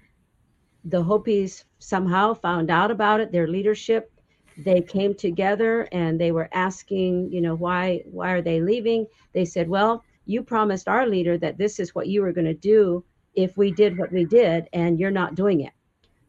the 0.84 1.02
Hopis 1.02 1.64
somehow 1.78 2.34
found 2.34 2.70
out 2.70 2.90
about 2.90 3.20
it. 3.20 3.32
Their 3.32 3.48
leadership, 3.48 4.12
they 4.56 4.80
came 4.80 5.14
together 5.14 5.88
and 5.92 6.20
they 6.20 6.32
were 6.32 6.48
asking, 6.52 7.32
you 7.32 7.40
know, 7.40 7.54
why 7.54 8.02
why 8.10 8.30
are 8.32 8.42
they 8.42 8.60
leaving? 8.60 9.06
They 9.32 9.44
said, 9.44 9.68
well, 9.68 10.04
you 10.26 10.42
promised 10.42 10.88
our 10.88 11.06
leader 11.06 11.38
that 11.38 11.58
this 11.58 11.78
is 11.78 11.94
what 11.94 12.08
you 12.08 12.22
were 12.22 12.32
going 12.32 12.46
to 12.46 12.54
do 12.54 13.04
if 13.34 13.56
we 13.56 13.70
did 13.70 13.98
what 13.98 14.12
we 14.12 14.24
did, 14.24 14.66
and 14.72 14.98
you're 14.98 15.10
not 15.10 15.34
doing 15.34 15.60
it. 15.60 15.72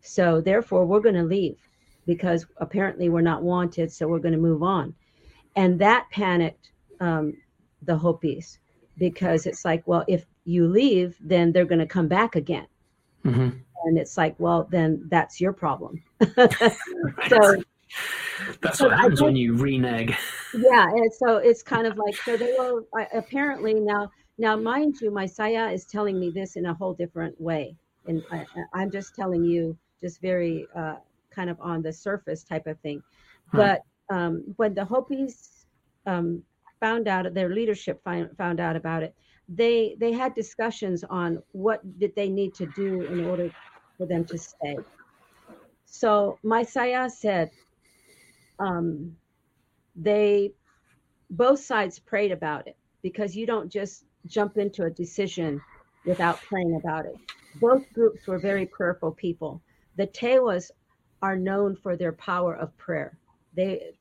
So 0.01 0.41
therefore, 0.41 0.85
we're 0.85 0.99
going 0.99 1.15
to 1.15 1.23
leave 1.23 1.57
because 2.05 2.45
apparently 2.57 3.09
we're 3.09 3.21
not 3.21 3.43
wanted. 3.43 3.91
So 3.91 4.07
we're 4.07 4.19
going 4.19 4.33
to 4.33 4.39
move 4.39 4.63
on. 4.63 4.93
And 5.55 5.79
that 5.79 6.07
panicked 6.11 6.71
um, 6.99 7.33
the 7.81 7.97
Hopis 7.97 8.59
because 8.97 9.45
it's 9.45 9.65
like, 9.65 9.87
well, 9.87 10.03
if 10.07 10.25
you 10.45 10.67
leave, 10.67 11.17
then 11.19 11.51
they're 11.51 11.65
going 11.65 11.79
to 11.79 11.85
come 11.85 12.07
back 12.07 12.35
again. 12.35 12.67
Mm-hmm. 13.25 13.57
And 13.85 13.97
it's 13.97 14.17
like, 14.17 14.35
well, 14.39 14.67
then 14.69 15.05
that's 15.09 15.39
your 15.39 15.53
problem. 15.53 16.01
so 17.29 17.63
that's 18.61 18.77
so 18.77 18.87
what 18.87 18.97
happens 18.97 19.21
when 19.21 19.35
you 19.35 19.55
renege. 19.55 20.15
Yeah, 20.53 20.87
and 20.87 21.11
so 21.13 21.37
it's 21.37 21.63
kind 21.63 21.87
of 21.87 21.97
like 21.97 22.15
so 22.15 22.37
they 22.37 22.55
were 22.57 22.83
apparently 23.13 23.75
now. 23.75 24.11
Now, 24.39 24.55
mind 24.55 24.97
you, 25.01 25.09
my 25.09 25.25
saya 25.25 25.71
is 25.71 25.85
telling 25.85 26.19
me 26.19 26.29
this 26.29 26.57
in 26.57 26.67
a 26.67 26.73
whole 26.73 26.93
different 26.93 27.39
way, 27.41 27.75
and 28.05 28.23
I, 28.31 28.45
am 28.75 28.91
just 28.91 29.15
telling 29.15 29.43
you 29.43 29.75
just 30.01 30.21
very 30.21 30.67
uh, 30.75 30.95
kind 31.31 31.49
of 31.49 31.59
on 31.59 31.81
the 31.81 31.91
surface 31.91 32.43
type 32.43 32.67
of 32.67 32.79
thing. 32.81 33.01
But 33.51 33.81
um, 34.11 34.43
when 34.57 34.75
the 34.75 34.85
Hopis 34.85 35.65
um, 36.05 36.43
found 36.79 37.07
out 37.07 37.33
their 37.33 37.49
leadership 37.49 38.03
find, 38.03 38.29
found 38.37 38.59
out 38.59 38.75
about 38.75 39.01
it 39.01 39.15
they 39.49 39.95
they 39.99 40.11
had 40.11 40.35
discussions 40.35 41.03
on 41.09 41.41
what 41.51 41.81
did 41.99 42.15
they 42.15 42.29
need 42.29 42.53
to 42.55 42.65
do 42.75 43.03
in 43.05 43.25
order 43.25 43.49
for 43.97 44.05
them 44.05 44.25
to 44.25 44.37
stay. 44.37 44.77
So 45.85 46.37
my 46.43 46.63
saya 46.63 47.09
said 47.09 47.49
um, 48.59 49.15
they 49.95 50.51
both 51.29 51.59
sides 51.59 51.99
prayed 51.99 52.31
about 52.31 52.67
it 52.67 52.75
because 53.01 53.35
you 53.35 53.45
don't 53.45 53.71
just 53.71 54.03
jump 54.25 54.57
into 54.57 54.83
a 54.83 54.89
decision 54.89 55.61
without 56.05 56.41
praying 56.41 56.79
about 56.83 57.05
it. 57.05 57.17
Both 57.55 57.91
groups 57.93 58.27
were 58.27 58.39
very 58.39 58.65
prayerful 58.65 59.11
people. 59.11 59.61
The 59.95 60.07
tewas 60.07 60.71
are 61.21 61.35
known 61.35 61.75
for 61.75 61.95
their 61.95 62.13
power 62.13 62.55
of 62.55 62.75
prayer. 62.77 63.17
They 63.55 63.93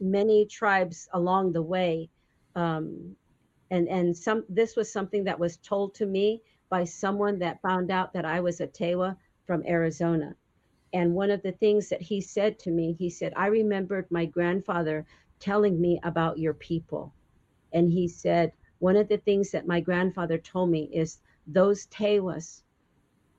many 0.00 0.46
tribes 0.46 1.08
along 1.12 1.52
the 1.52 1.62
way 1.62 2.08
um, 2.56 3.16
and 3.74 3.88
and 3.88 4.16
some 4.16 4.44
this 4.48 4.76
was 4.76 4.92
something 4.92 5.24
that 5.24 5.38
was 5.38 5.56
told 5.56 5.94
to 5.96 6.06
me 6.06 6.40
by 6.68 6.84
someone 6.84 7.38
that 7.40 7.60
found 7.60 7.90
out 7.90 8.12
that 8.12 8.24
I 8.24 8.40
was 8.40 8.60
a 8.60 8.68
Tewa 8.68 9.16
from 9.46 9.66
Arizona. 9.66 10.36
And 10.92 11.14
one 11.14 11.30
of 11.30 11.42
the 11.42 11.52
things 11.52 11.88
that 11.88 12.00
he 12.00 12.20
said 12.20 12.58
to 12.60 12.70
me, 12.70 12.92
he 12.92 13.10
said, 13.10 13.32
I 13.36 13.46
remembered 13.46 14.08
my 14.10 14.26
grandfather 14.26 15.04
telling 15.40 15.80
me 15.80 15.98
about 16.04 16.38
your 16.38 16.54
people. 16.54 17.12
And 17.72 17.92
he 17.92 18.06
said, 18.06 18.52
one 18.78 18.94
of 18.96 19.08
the 19.08 19.18
things 19.18 19.50
that 19.50 19.66
my 19.66 19.80
grandfather 19.80 20.38
told 20.38 20.70
me 20.70 20.84
is 20.92 21.18
those 21.48 21.86
Tewas, 21.86 22.62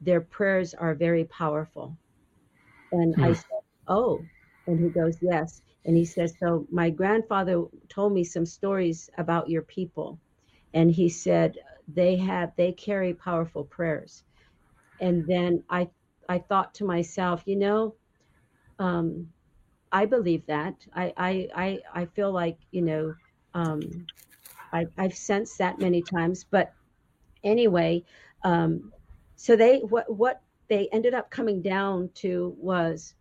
their 0.02 0.20
prayers 0.20 0.74
are 0.74 0.94
very 0.94 1.24
powerful. 1.26 1.96
And 2.92 3.16
I 3.24 3.28
hmm. 3.30 3.34
said, 3.34 3.64
Oh. 3.88 4.22
And 4.68 4.80
he 4.80 4.90
goes, 4.90 5.18
Yes. 5.22 5.62
And 5.86 5.96
he 5.96 6.04
says, 6.04 6.36
So 6.40 6.68
my 6.70 6.90
grandfather 6.90 7.66
told 7.88 8.12
me 8.12 8.24
some 8.26 8.46
stories 8.46 9.10
about 9.18 9.50
your 9.50 9.62
people. 9.62 10.20
And 10.76 10.92
he 10.92 11.10
said, 11.10 11.58
They 11.88 12.18
have, 12.18 12.52
they 12.58 12.74
carry 12.74 13.14
powerful 13.14 13.64
prayers. 13.64 14.24
And 15.00 15.26
then 15.26 15.64
I, 15.70 15.90
I 16.30 16.40
thought 16.40 16.76
to 16.76 16.86
myself, 16.86 17.42
you 17.46 17.56
know, 17.56 17.96
um, 18.78 19.28
I 19.92 20.06
believe 20.06 20.46
that. 20.48 20.76
I, 20.94 21.14
I, 21.18 21.50
I, 21.56 21.80
I 21.94 22.06
feel 22.06 22.32
like, 22.32 22.58
you 22.72 22.82
know, 22.82 23.16
um, 23.54 24.06
I, 24.74 24.86
I've 24.98 25.16
sensed 25.16 25.58
that 25.60 25.80
many 25.80 26.02
times. 26.02 26.44
But 26.44 26.74
anyway, 27.44 28.04
um, 28.44 28.92
so 29.38 29.56
they, 29.56 29.80
what, 29.80 30.14
what 30.14 30.42
they 30.68 30.90
ended 30.92 31.14
up 31.14 31.32
coming 31.32 31.62
down 31.62 32.10
to 32.16 32.54
was 32.60 33.16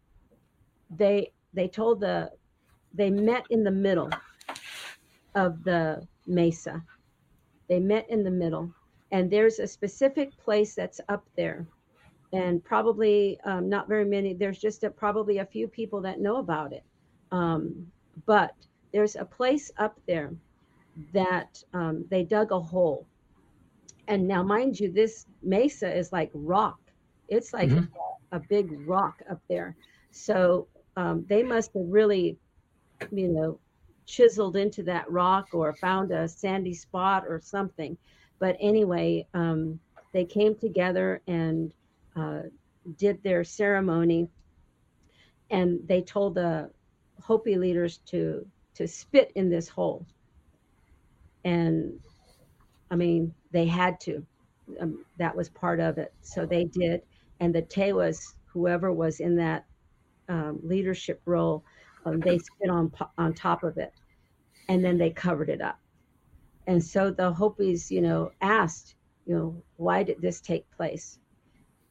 they, 0.91 1.31
they 1.53 1.69
told 1.69 2.01
the 2.01 2.31
they 2.97 3.11
met 3.11 3.45
in 3.51 3.65
the 3.65 3.71
middle 3.71 4.11
of 5.35 5.65
the 5.65 6.07
mesa. 6.27 6.83
They 7.69 7.81
met 7.81 8.09
in 8.11 8.25
the 8.25 8.31
middle, 8.31 8.73
and 9.11 9.31
there's 9.31 9.59
a 9.59 9.67
specific 9.67 10.37
place 10.39 10.75
that's 10.75 11.01
up 11.09 11.25
there, 11.37 11.67
and 12.33 12.63
probably 12.63 13.39
um, 13.45 13.69
not 13.69 13.89
very 13.89 14.05
many. 14.05 14.35
There's 14.35 14.59
just 14.59 14.85
a, 14.85 14.91
probably 14.91 15.39
a 15.39 15.47
few 15.47 15.69
people 15.69 16.01
that 16.03 16.21
know 16.21 16.37
about 16.37 16.73
it, 16.73 16.85
um, 17.33 17.87
but 18.27 18.55
there's 18.93 19.17
a 19.17 19.25
place 19.25 19.71
up 19.79 19.99
there 20.07 20.33
that 21.13 21.63
um, 21.73 22.05
they 22.11 22.23
dug 22.23 22.53
a 22.53 22.61
hole, 22.61 23.07
and 24.09 24.29
now 24.29 24.43
mind 24.43 24.79
you, 24.79 24.93
this 24.93 25.27
mesa 25.43 25.93
is 25.95 26.13
like 26.13 26.31
rock. 26.35 26.79
It's 27.29 27.53
like 27.53 27.71
mm-hmm. 27.71 27.85
a, 28.33 28.37
a, 28.37 28.41
big 28.41 28.87
rock 28.87 29.23
up 29.31 29.41
there. 29.49 29.75
So 30.11 30.69
um, 30.97 31.25
they 31.27 31.43
must 31.43 31.73
have 31.73 31.87
really 31.87 32.37
you 33.11 33.29
know, 33.29 33.59
chiseled 34.07 34.57
into 34.57 34.83
that 34.83 35.11
rock 35.11 35.49
or 35.53 35.75
found 35.75 36.11
a 36.11 36.29
sandy 36.29 36.75
spot 36.75 37.25
or 37.29 37.41
something. 37.41 37.97
But 38.39 38.57
anyway, 38.61 39.27
um, 39.35 39.79
they 40.13 40.25
came 40.25 40.55
together 40.55 41.23
and 41.27 41.73
uh, 42.17 42.43
did 42.97 43.23
their 43.23 43.45
ceremony, 43.45 44.29
and 45.51 45.81
they 45.87 46.03
told 46.03 46.35
the 46.35 46.71
Hopi 47.23 47.57
leaders 47.57 47.99
to 48.07 48.47
to 48.75 48.87
spit 48.89 49.33
in 49.35 49.49
this 49.49 49.69
hole. 49.69 50.05
And 51.45 51.99
I 52.91 52.97
mean, 52.97 53.35
they 53.53 53.67
had 53.67 54.01
to. 54.01 54.25
Um, 54.81 55.05
that 55.19 55.37
was 55.37 55.49
part 55.51 55.79
of 55.79 55.99
it. 55.99 56.13
So 56.23 56.47
they 56.47 56.65
did, 56.65 57.03
and 57.41 57.55
the 57.55 57.63
Tewas, 57.63 58.35
whoever 58.47 58.93
was 58.93 59.21
in 59.21 59.37
that 59.37 59.67
um, 60.29 60.59
leadership 60.63 61.21
role, 61.27 61.65
um, 62.05 62.21
they 62.21 62.39
spit 62.39 62.71
on 62.71 62.93
on 63.19 63.35
top 63.35 63.63
of 63.63 63.79
it, 63.79 63.93
and 64.69 64.85
then 64.85 64.99
they 64.99 65.11
covered 65.11 65.49
it 65.49 65.61
up. 65.61 65.79
And 66.67 66.83
so 66.83 67.11
the 67.11 67.33
Hopis, 67.33 67.91
you 67.91 68.01
know, 68.01 68.31
asked, 68.41 68.95
you 69.27 69.35
know, 69.35 69.63
why 69.77 70.03
did 70.03 70.21
this 70.21 70.41
take 70.41 70.71
place? 70.71 71.19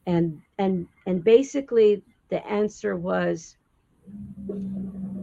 And 0.06 0.40
and 0.58 0.86
and 1.06 1.22
basically 1.22 2.02
the 2.30 2.46
answer 2.46 2.96
was, 2.96 3.56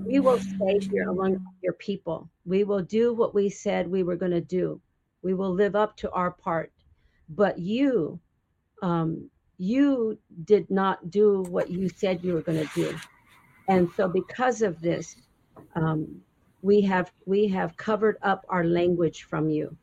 we 0.05 0.19
will 0.19 0.39
stay 0.39 0.79
here 0.79 1.09
among 1.09 1.45
your 1.61 1.73
people. 1.73 2.29
We 2.45 2.63
will 2.63 2.81
do 2.81 3.13
what 3.13 3.33
we 3.33 3.49
said 3.49 3.87
we 3.87 4.03
were 4.03 4.15
going 4.15 4.31
to 4.31 4.41
do. 4.41 4.81
We 5.21 5.33
will 5.33 5.53
live 5.53 5.75
up 5.75 5.95
to 5.97 6.11
our 6.11 6.31
part. 6.31 6.71
But 7.29 7.59
you, 7.59 8.19
um, 8.81 9.29
you 9.57 10.17
did 10.45 10.69
not 10.71 11.11
do 11.11 11.43
what 11.43 11.69
you 11.69 11.87
said 11.87 12.23
you 12.23 12.33
were 12.33 12.41
going 12.41 12.67
to 12.67 12.73
do 12.73 12.97
and 13.67 13.89
so 13.95 14.07
because 14.07 14.61
of 14.61 14.81
this 14.81 15.15
um, 15.75 16.21
we 16.61 16.81
have 16.81 17.11
we 17.25 17.47
have 17.47 17.75
covered 17.77 18.17
up 18.21 18.45
our 18.49 18.63
language 18.63 19.23
from 19.23 19.49
you 19.49 19.75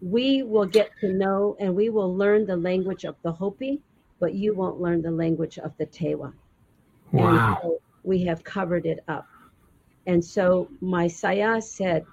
we 0.00 0.42
will 0.42 0.66
get 0.66 0.90
to 1.00 1.12
know 1.12 1.56
and 1.58 1.74
we 1.74 1.90
will 1.90 2.14
learn 2.14 2.46
the 2.46 2.56
language 2.56 3.04
of 3.04 3.16
the 3.22 3.32
Hopi, 3.32 3.82
but 4.20 4.34
you 4.34 4.54
won't 4.54 4.80
learn 4.80 5.02
the 5.02 5.10
language 5.10 5.58
of 5.58 5.76
the 5.78 5.86
Tewa. 5.86 6.32
Wow. 7.12 7.58
So 7.62 7.78
we 8.04 8.22
have 8.24 8.44
covered 8.44 8.86
it 8.86 9.00
up. 9.08 9.26
And 10.06 10.24
so 10.24 10.68
my 10.80 11.06
saya 11.06 11.60
said, 11.60 12.04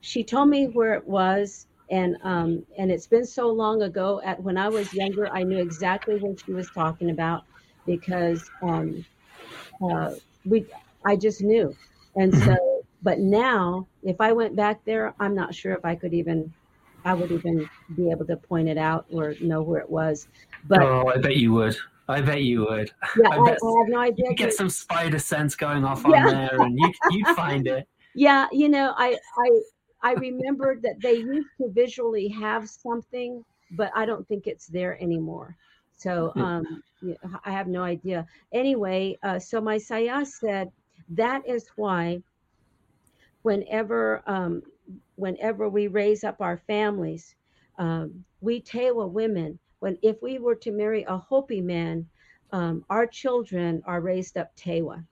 she 0.00 0.22
told 0.22 0.48
me 0.48 0.66
where 0.66 0.94
it 0.94 1.06
was, 1.06 1.66
and 1.90 2.16
um, 2.22 2.64
and 2.78 2.90
it's 2.90 3.06
been 3.06 3.26
so 3.26 3.48
long 3.48 3.82
ago. 3.82 4.20
At 4.24 4.40
when 4.40 4.56
I 4.56 4.68
was 4.68 4.92
younger, 4.94 5.28
I 5.32 5.42
knew 5.42 5.58
exactly 5.58 6.18
what 6.18 6.40
she 6.44 6.52
was 6.52 6.70
talking 6.70 7.10
about 7.10 7.44
because 7.86 8.48
um, 8.62 9.04
uh, 9.82 10.10
we 10.44 10.66
I 11.04 11.16
just 11.16 11.42
knew. 11.42 11.74
And 12.16 12.34
so, 12.34 12.56
but 13.02 13.18
now, 13.18 13.86
if 14.02 14.20
I 14.20 14.32
went 14.32 14.56
back 14.56 14.84
there, 14.84 15.14
I'm 15.20 15.34
not 15.34 15.54
sure 15.54 15.72
if 15.72 15.84
I 15.84 15.94
could 15.94 16.14
even, 16.14 16.52
I 17.04 17.14
would 17.14 17.30
even 17.30 17.68
be 17.96 18.10
able 18.10 18.26
to 18.26 18.36
point 18.36 18.68
it 18.68 18.78
out 18.78 19.06
or 19.10 19.34
know 19.40 19.62
where 19.62 19.80
it 19.80 19.88
was. 19.90 20.28
But 20.68 20.82
oh, 20.82 21.08
I 21.08 21.18
bet 21.18 21.36
you 21.36 21.52
would. 21.52 21.76
I 22.08 22.20
bet 22.20 22.42
you 22.42 22.66
would. 22.68 22.90
yeah, 23.20 23.28
I 23.30 23.36
I, 23.36 23.38
I 23.38 23.48
have 23.48 23.88
no 23.88 23.98
idea. 23.98 24.26
You 24.30 24.36
get 24.36 24.52
some 24.52 24.70
spider 24.70 25.18
sense 25.18 25.56
going 25.56 25.84
off 25.84 26.04
Yeah. 26.06 26.26
on 26.26 26.34
there, 26.34 26.62
and 26.62 26.78
you 26.78 26.92
you'd 27.10 27.28
find 27.28 27.66
it. 27.66 27.86
Yeah, 28.18 28.46
you 28.50 28.70
know, 28.70 28.94
I 28.96 29.18
I 29.38 29.60
I 30.02 30.12
remembered 30.14 30.80
that 30.84 31.02
they 31.02 31.16
used 31.16 31.50
to 31.60 31.68
visually 31.68 32.28
have 32.28 32.66
something, 32.66 33.44
but 33.72 33.90
I 33.94 34.06
don't 34.06 34.26
think 34.26 34.46
it's 34.46 34.68
there 34.68 34.98
anymore. 35.02 35.54
So 35.96 36.32
Hmm. 36.34 36.42
um, 36.42 36.82
I 37.44 37.52
have 37.52 37.68
no 37.68 37.82
idea. 37.82 38.26
Anyway, 38.52 39.18
uh, 39.22 39.38
so 39.38 39.60
my 39.60 39.78
saya 39.78 40.24
said 40.24 40.70
that 41.10 41.46
is 41.48 41.68
why 41.76 42.22
whenever 43.42 44.22
um, 44.26 44.62
whenever 45.16 45.68
we 45.68 45.88
raise 45.88 46.24
up 46.24 46.40
our 46.40 46.58
families, 46.58 47.34
um, 47.78 48.24
we 48.40 48.60
Tewa 48.60 49.10
women. 49.10 49.58
When 49.80 49.98
if 50.02 50.22
we 50.22 50.38
were 50.38 50.56
to 50.56 50.72
marry 50.72 51.04
a 51.04 51.18
Hopi 51.18 51.60
man, 51.60 52.06
um, 52.52 52.84
our 52.90 53.06
children 53.06 53.82
are 53.86 54.00
raised 54.00 54.36
up 54.36 54.54
Tewa 54.56 55.04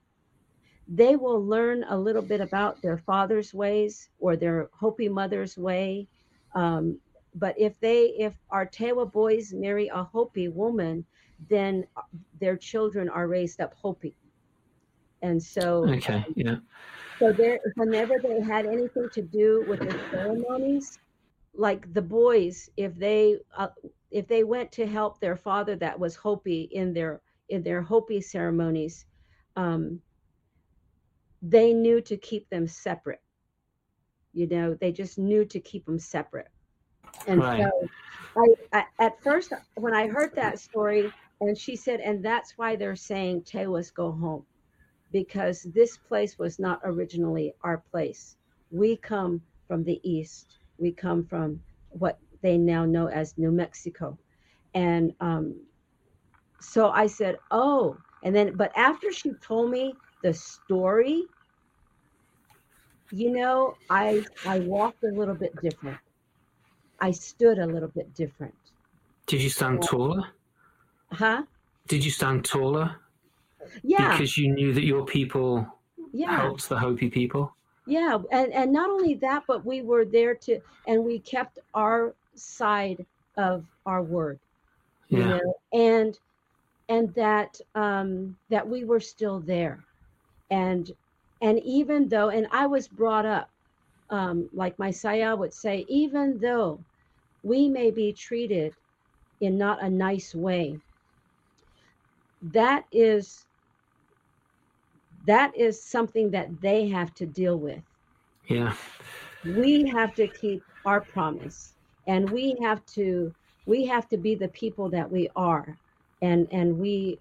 they 0.87 1.15
will 1.15 1.43
learn 1.43 1.83
a 1.89 1.97
little 1.97 2.21
bit 2.21 2.41
about 2.41 2.81
their 2.81 2.97
father's 2.97 3.53
ways 3.53 4.09
or 4.19 4.35
their 4.35 4.69
Hopi 4.73 5.09
mother's 5.09 5.57
way. 5.57 6.07
Um, 6.53 6.99
but 7.35 7.53
if 7.59 7.79
they, 7.79 8.15
if 8.17 8.33
our 8.49 8.65
Tewa 8.65 9.11
boys 9.11 9.53
marry 9.53 9.89
a 9.89 10.03
Hopi 10.03 10.47
woman, 10.47 11.05
then 11.49 11.85
their 12.39 12.55
children 12.55 13.09
are 13.09 13.27
raised 13.27 13.59
up 13.59 13.73
Hopi. 13.75 14.15
And 15.21 15.41
so, 15.41 15.87
Okay, 15.89 16.25
yeah. 16.35 16.57
so 17.19 17.33
there, 17.33 17.59
whenever 17.75 18.15
they 18.21 18.41
had 18.41 18.65
anything 18.65 19.09
to 19.11 19.21
do 19.21 19.65
with 19.67 19.79
the 19.79 19.99
ceremonies, 20.11 20.97
like 21.53 21.93
the 21.93 22.01
boys, 22.01 22.69
if 22.77 22.95
they, 22.95 23.37
uh, 23.57 23.67
if 24.11 24.27
they 24.27 24.43
went 24.43 24.71
to 24.73 24.87
help 24.87 25.19
their 25.19 25.35
father 25.35 25.75
that 25.75 25.99
was 25.99 26.15
Hopi 26.15 26.69
in 26.71 26.93
their 26.93 27.21
in 27.49 27.61
their 27.61 27.81
Hopi 27.81 28.21
ceremonies, 28.21 29.05
um, 29.55 30.01
they 31.41 31.73
knew 31.73 32.01
to 32.01 32.17
keep 32.17 32.49
them 32.49 32.67
separate. 32.67 33.21
You 34.33 34.47
know, 34.47 34.73
they 34.73 34.91
just 34.91 35.17
knew 35.17 35.45
to 35.45 35.59
keep 35.59 35.85
them 35.85 35.99
separate. 35.99 36.49
And 37.27 37.43
Right. 37.43 37.57
so, 37.57 37.89
I, 38.37 38.47
I 38.73 38.85
at 38.99 39.21
first 39.23 39.53
when 39.75 39.93
I 39.93 40.07
heard 40.07 40.31
that 40.35 40.59
story, 40.59 41.13
and 41.41 41.57
she 41.57 41.75
said, 41.75 41.99
and 42.01 42.23
that's 42.23 42.53
why 42.57 42.75
they're 42.75 42.95
saying 42.95 43.43
Tewas 43.43 43.93
go 43.93 44.11
home, 44.11 44.45
because 45.11 45.63
this 45.63 45.97
place 45.97 46.37
was 46.37 46.59
not 46.59 46.81
originally 46.83 47.53
our 47.63 47.83
place. 47.91 48.37
We 48.71 48.97
come 48.97 49.41
from 49.67 49.83
the 49.83 49.99
east. 50.09 50.59
We 50.77 50.91
come 50.91 51.25
from 51.25 51.61
what 51.89 52.19
they 52.41 52.57
now 52.57 52.85
know 52.85 53.07
as 53.07 53.37
New 53.37 53.51
Mexico, 53.51 54.17
and 54.73 55.13
um, 55.19 55.55
so 56.59 56.89
I 56.89 57.07
said, 57.07 57.39
oh, 57.51 58.01
and 58.23 58.35
then 58.35 58.55
but 58.55 58.71
after 58.75 59.11
she 59.11 59.33
told 59.35 59.71
me 59.71 59.99
the 60.21 60.33
story, 60.33 61.29
you 63.11 63.31
know, 63.31 63.77
I 63.89 64.23
I 64.45 64.59
walked 64.59 65.03
a 65.03 65.07
little 65.15 65.35
bit 65.35 65.59
different. 65.61 65.99
I 66.99 67.11
stood 67.11 67.59
a 67.59 67.65
little 67.65 67.89
bit 67.89 68.13
different. 68.13 68.55
Did 69.27 69.41
you 69.41 69.49
stand 69.49 69.81
taller? 69.81 70.23
Huh? 71.11 71.43
Did 71.87 72.03
you 72.03 72.11
stand 72.11 72.45
taller 72.45 72.95
Yeah. 73.83 74.11
because 74.11 74.37
you 74.37 74.51
knew 74.53 74.73
that 74.73 74.83
your 74.83 75.05
people 75.05 75.67
yeah. 76.13 76.35
helped 76.41 76.69
the 76.69 76.77
Hopi 76.77 77.09
people? 77.09 77.55
Yeah, 77.87 78.17
and 78.31 78.51
and 78.51 78.71
not 78.73 78.89
only 78.89 79.13
that, 79.15 79.43
but 79.47 79.63
we 79.63 79.81
were 79.81 80.05
there 80.05 80.33
to, 80.33 80.59
and 80.87 81.05
we 81.05 81.19
kept 81.19 81.59
our 81.75 82.15
side 82.33 83.05
of 83.37 83.63
our 83.85 84.01
word, 84.01 84.39
you 85.09 85.19
know, 85.23 85.55
and 85.71 86.17
and 86.89 87.13
that 87.13 87.61
um, 87.75 88.35
that 88.49 88.67
we 88.67 88.85
were 88.85 88.99
still 88.99 89.39
there, 89.39 89.83
and 90.49 90.91
and 91.41 91.59
even 91.59 92.09
though, 92.09 92.29
and 92.29 92.47
I 92.51 92.65
was 92.65 92.87
brought 92.87 93.25
up, 93.27 93.49
um, 94.09 94.49
like 94.53 94.77
my 94.79 94.91
saya 94.91 95.35
would 95.35 95.53
say, 95.53 95.85
even 95.89 96.39
though 96.39 96.85
we 97.43 97.69
may 97.69 97.91
be 97.91 98.13
treated 98.13 98.75
in 99.41 99.57
not 99.57 99.83
a 99.83 99.89
nice 99.89 100.33
way, 100.35 100.81
that 102.41 102.85
is 102.91 103.45
that 105.25 105.55
is 105.57 105.83
something 105.83 106.31
that 106.31 106.61
they 106.61 106.87
have 106.89 107.13
to 107.15 107.25
deal 107.25 107.57
with 107.59 107.83
Yeah. 108.47 108.73
we 109.43 109.85
have 109.95 110.13
to 110.15 110.27
keep 110.27 110.63
our 110.85 111.01
promise 111.01 111.75
and 112.07 112.29
we 112.31 112.55
have 112.61 112.85
to 112.85 113.33
we 113.65 113.85
have 113.85 114.07
to 114.09 114.17
be 114.17 114.35
the 114.35 114.49
people 114.49 114.89
that 114.89 115.09
we 115.09 115.29
are 115.35 115.79
and 116.21 116.47
and 116.51 116.77
we 116.77 117.19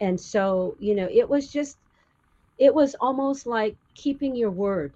and 0.00 0.20
so 0.20 0.76
you 0.80 0.94
know 0.94 1.08
it 1.10 1.28
was 1.28 1.50
just 1.50 1.78
it 2.58 2.74
was 2.74 2.94
almost 3.00 3.46
like 3.46 3.76
keeping 3.94 4.34
your 4.36 4.50
word 4.50 4.94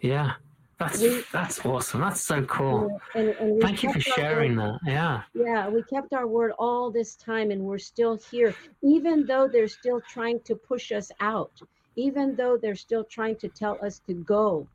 Yeah. 0.00 0.34
That's 0.80 1.02
We- 1.02 1.22
that's 1.30 1.64
awesome. 1.64 2.00
That's 2.00 2.22
so 2.22 2.42
cool. 2.46 2.98
and, 3.14 3.28
and 3.28 3.60
Thank 3.60 3.82
you 3.82 3.92
for 3.92 4.00
sharing 4.00 4.56
word. 4.56 4.78
that. 4.86 4.90
Yeah. 4.90 5.22
yeah 5.34 5.68
we 5.68 5.82
kept 5.82 6.14
our 6.14 6.26
word 6.26 6.52
all 6.58 6.90
this 6.90 7.14
time 7.16 7.50
and 7.50 7.60
we're 7.62 7.78
still 7.92 8.18
here 8.30 8.54
even 8.82 9.26
though 9.26 9.46
they're 9.46 9.68
still 9.68 10.00
trying 10.08 10.40
to 10.48 10.54
push 10.54 10.90
us 10.90 11.10
out 11.20 11.52
even 11.96 12.34
though 12.34 12.56
they're 12.56 12.74
still 12.88 13.04
trying 13.04 13.36
to 13.36 13.48
tell 13.48 13.76
us 13.84 14.00
to 14.08 14.14
go 14.14 14.66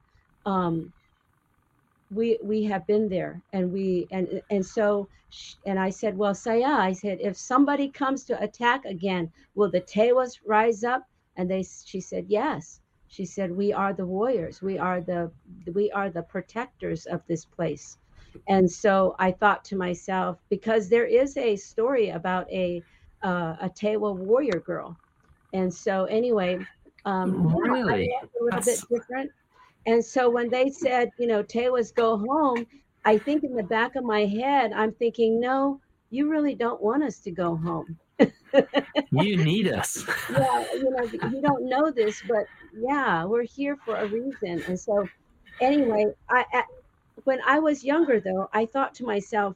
um 0.46 0.94
we 2.12 2.38
we 2.44 2.64
have 2.64 2.86
been 2.86 3.10
there 3.10 3.42
and 3.54 3.72
we 3.72 4.08
and 4.12 4.42
and 4.52 4.64
so 4.64 5.08
and 5.66 5.80
i 5.80 5.90
said 5.90 6.16
well 6.18 6.36
saya 6.36 6.74
i 6.90 6.94
said 6.94 7.18
if 7.20 7.36
somebody 7.36 7.90
comes 7.90 8.24
to 8.24 8.40
attack 8.44 8.86
again 8.86 9.30
will 9.56 9.72
the 9.72 9.82
tewas 9.82 10.34
rise 10.46 10.84
up 10.84 11.04
and 11.38 11.50
they 11.50 11.64
she 11.64 12.00
said 12.00 12.26
yes 12.28 12.80
she 13.16 13.26
said 13.26 13.50
we 13.52 13.72
are 13.82 13.94
the 13.94 14.06
warriors 14.06 14.62
we 14.62 14.76
are 14.78 15.00
the 15.02 15.32
we 15.74 15.86
are 15.92 16.10
the 16.10 16.24
protectors 16.24 17.06
of 17.06 17.20
this 17.28 17.44
place 17.46 17.98
and 18.48 18.70
so 18.70 19.16
I 19.20 19.32
thought 19.32 19.64
to 19.66 19.76
myself, 19.76 20.38
because 20.50 20.90
there 20.90 21.06
is 21.06 21.38
a 21.38 21.56
story 21.56 22.10
about 22.10 22.50
a 22.52 22.84
uh, 23.24 23.56
a 23.62 23.70
Tewa 23.70 24.14
warrior 24.16 24.60
girl, 24.60 24.98
and 25.54 25.74
so 25.74 26.06
anyway, 26.06 26.60
um, 27.06 27.48
Really? 27.56 28.10
a 28.10 28.44
little 28.44 28.50
That's- 28.52 28.82
bit 28.86 29.00
different. 29.00 29.32
And 29.88 30.04
so 30.04 30.30
when 30.30 30.50
they 30.50 30.70
said, 30.70 31.12
you 31.20 31.28
know, 31.28 31.44
Tewas 31.44 31.94
go 31.94 32.18
home, 32.18 32.66
I 33.06 33.18
think 33.20 33.44
in 33.44 33.56
the 33.56 33.64
back 33.64 33.96
of 33.96 34.04
my 34.04 34.26
head, 34.26 34.74
I'm 34.74 34.92
thinking, 34.94 35.40
no, 35.40 35.80
you 36.10 36.28
really 36.30 36.56
don't 36.56 36.82
want 36.82 37.04
us 37.04 37.20
to 37.20 37.32
go 37.32 37.56
home. 37.56 37.98
You 39.12 39.38
need 39.38 39.68
us. 39.68 40.04
yeah, 40.32 40.66
you 40.74 40.90
know, 40.90 41.30
you 41.30 41.42
don't 41.42 41.68
know 41.68 41.92
this, 41.92 42.22
but 42.28 42.46
yeah, 42.78 43.26
we're 43.26 43.44
here 43.44 43.76
for 43.76 43.96
a 43.96 44.08
reason. 44.08 44.64
And 44.68 44.80
so, 44.80 45.08
anyway, 45.62 46.06
I 46.30 46.46
at, 46.54 46.66
when 47.24 47.40
I 47.46 47.60
was 47.60 47.84
younger, 47.84 48.20
though, 48.20 48.50
I 48.54 48.66
thought 48.66 48.94
to 48.96 49.04
myself, 49.04 49.56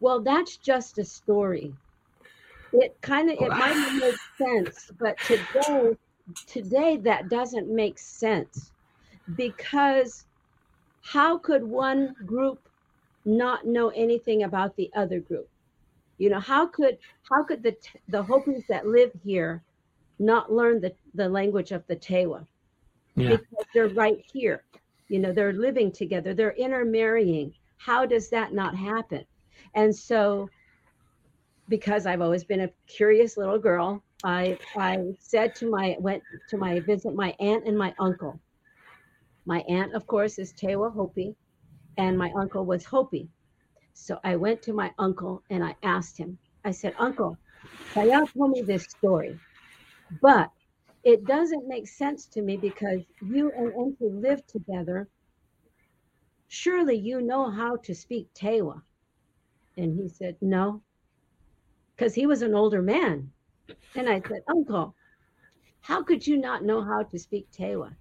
well, 0.00 0.20
that's 0.20 0.56
just 0.56 0.98
a 0.98 1.04
story. 1.04 1.74
It 2.72 2.96
kind 3.00 3.30
of 3.30 3.38
it 3.40 3.48
might 3.48 3.72
have 3.72 4.00
made 4.00 4.14
sense, 4.38 4.90
but 4.98 5.18
today, 5.20 5.96
today 6.46 6.96
that 6.98 7.28
doesn't 7.28 7.68
make 7.68 7.98
sense 7.98 8.72
because 9.36 10.24
how 11.02 11.38
could 11.38 11.64
one 11.64 12.14
group 12.24 12.60
not 13.24 13.66
know 13.66 13.88
anything 13.90 14.42
about 14.42 14.76
the 14.76 14.90
other 14.94 15.20
group? 15.20 15.48
You 16.18 16.30
know, 16.30 16.40
how 16.40 16.66
could 16.66 16.98
how 17.30 17.44
could 17.44 17.62
the 17.62 17.76
the 18.08 18.22
Hopis 18.22 18.64
that 18.68 18.86
live 18.86 19.12
here 19.22 19.62
not 20.18 20.50
learn 20.50 20.80
the, 20.80 20.94
the 21.14 21.28
language 21.28 21.72
of 21.72 21.86
the 21.86 21.96
Tewa? 21.96 22.46
Yeah. 23.16 23.36
Because 23.36 23.66
they're 23.74 23.88
right 23.88 24.24
here. 24.32 24.64
You 25.08 25.20
know, 25.20 25.32
they're 25.32 25.52
living 25.52 25.92
together, 25.92 26.34
they're 26.34 26.56
intermarrying. 26.56 27.54
How 27.76 28.06
does 28.06 28.28
that 28.30 28.52
not 28.52 28.74
happen? 28.74 29.24
And 29.74 29.94
so 29.94 30.48
because 31.68 32.06
I've 32.06 32.22
always 32.22 32.44
been 32.44 32.60
a 32.60 32.70
curious 32.86 33.36
little 33.36 33.58
girl, 33.58 34.02
I 34.24 34.58
I 34.76 35.14
said 35.18 35.54
to 35.56 35.70
my 35.70 35.96
went 35.98 36.22
to 36.48 36.56
my 36.56 36.80
visit 36.80 37.14
my 37.14 37.34
aunt 37.40 37.66
and 37.66 37.76
my 37.76 37.94
uncle. 37.98 38.40
My 39.44 39.60
aunt, 39.68 39.94
of 39.94 40.06
course, 40.06 40.38
is 40.38 40.52
Tewa 40.52 40.92
Hopi, 40.92 41.36
and 41.98 42.18
my 42.18 42.32
uncle 42.36 42.64
was 42.64 42.84
Hopi. 42.84 43.28
So 43.98 44.20
I 44.22 44.36
went 44.36 44.60
to 44.62 44.74
my 44.74 44.92
uncle 44.98 45.42
and 45.48 45.64
I 45.64 45.74
asked 45.82 46.18
him, 46.18 46.38
I 46.64 46.70
said, 46.70 46.94
Uncle, 46.98 47.38
Kaya 47.94 48.20
told 48.36 48.50
me 48.50 48.62
this 48.62 48.84
story, 48.84 49.40
but 50.20 50.50
it 51.02 51.24
doesn't 51.24 51.66
make 51.66 51.88
sense 51.88 52.26
to 52.26 52.42
me 52.42 52.58
because 52.58 53.00
you 53.26 53.50
and 53.56 53.72
Enki 53.72 54.10
live 54.10 54.46
together. 54.46 55.08
Surely 56.46 56.94
you 56.96 57.22
know 57.22 57.50
how 57.50 57.76
to 57.76 57.94
speak 57.94 58.28
Tewa. 58.34 58.82
And 59.78 59.98
he 59.98 60.08
said, 60.10 60.36
No, 60.42 60.82
because 61.96 62.14
he 62.14 62.26
was 62.26 62.42
an 62.42 62.54
older 62.54 62.82
man. 62.82 63.32
And 63.94 64.10
I 64.10 64.20
said, 64.20 64.42
Uncle, 64.46 64.94
how 65.80 66.02
could 66.02 66.24
you 66.24 66.36
not 66.36 66.64
know 66.64 66.84
how 66.84 67.02
to 67.02 67.18
speak 67.18 67.50
Tewa? 67.50 67.96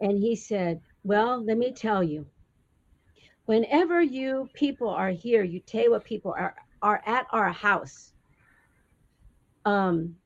And 0.00 0.16
he 0.16 0.36
said, 0.36 0.80
Well, 1.02 1.44
let 1.44 1.58
me 1.58 1.72
tell 1.72 2.04
you. 2.04 2.26
Whenever 3.46 4.00
you 4.00 4.48
people 4.54 4.88
are 4.88 5.10
here, 5.10 5.42
you 5.42 5.60
Tewa 5.60 6.02
people 6.02 6.32
are, 6.38 6.54
are 6.80 7.02
at 7.04 7.26
our 7.32 7.50
house. 7.50 8.12
Um, 9.64 10.16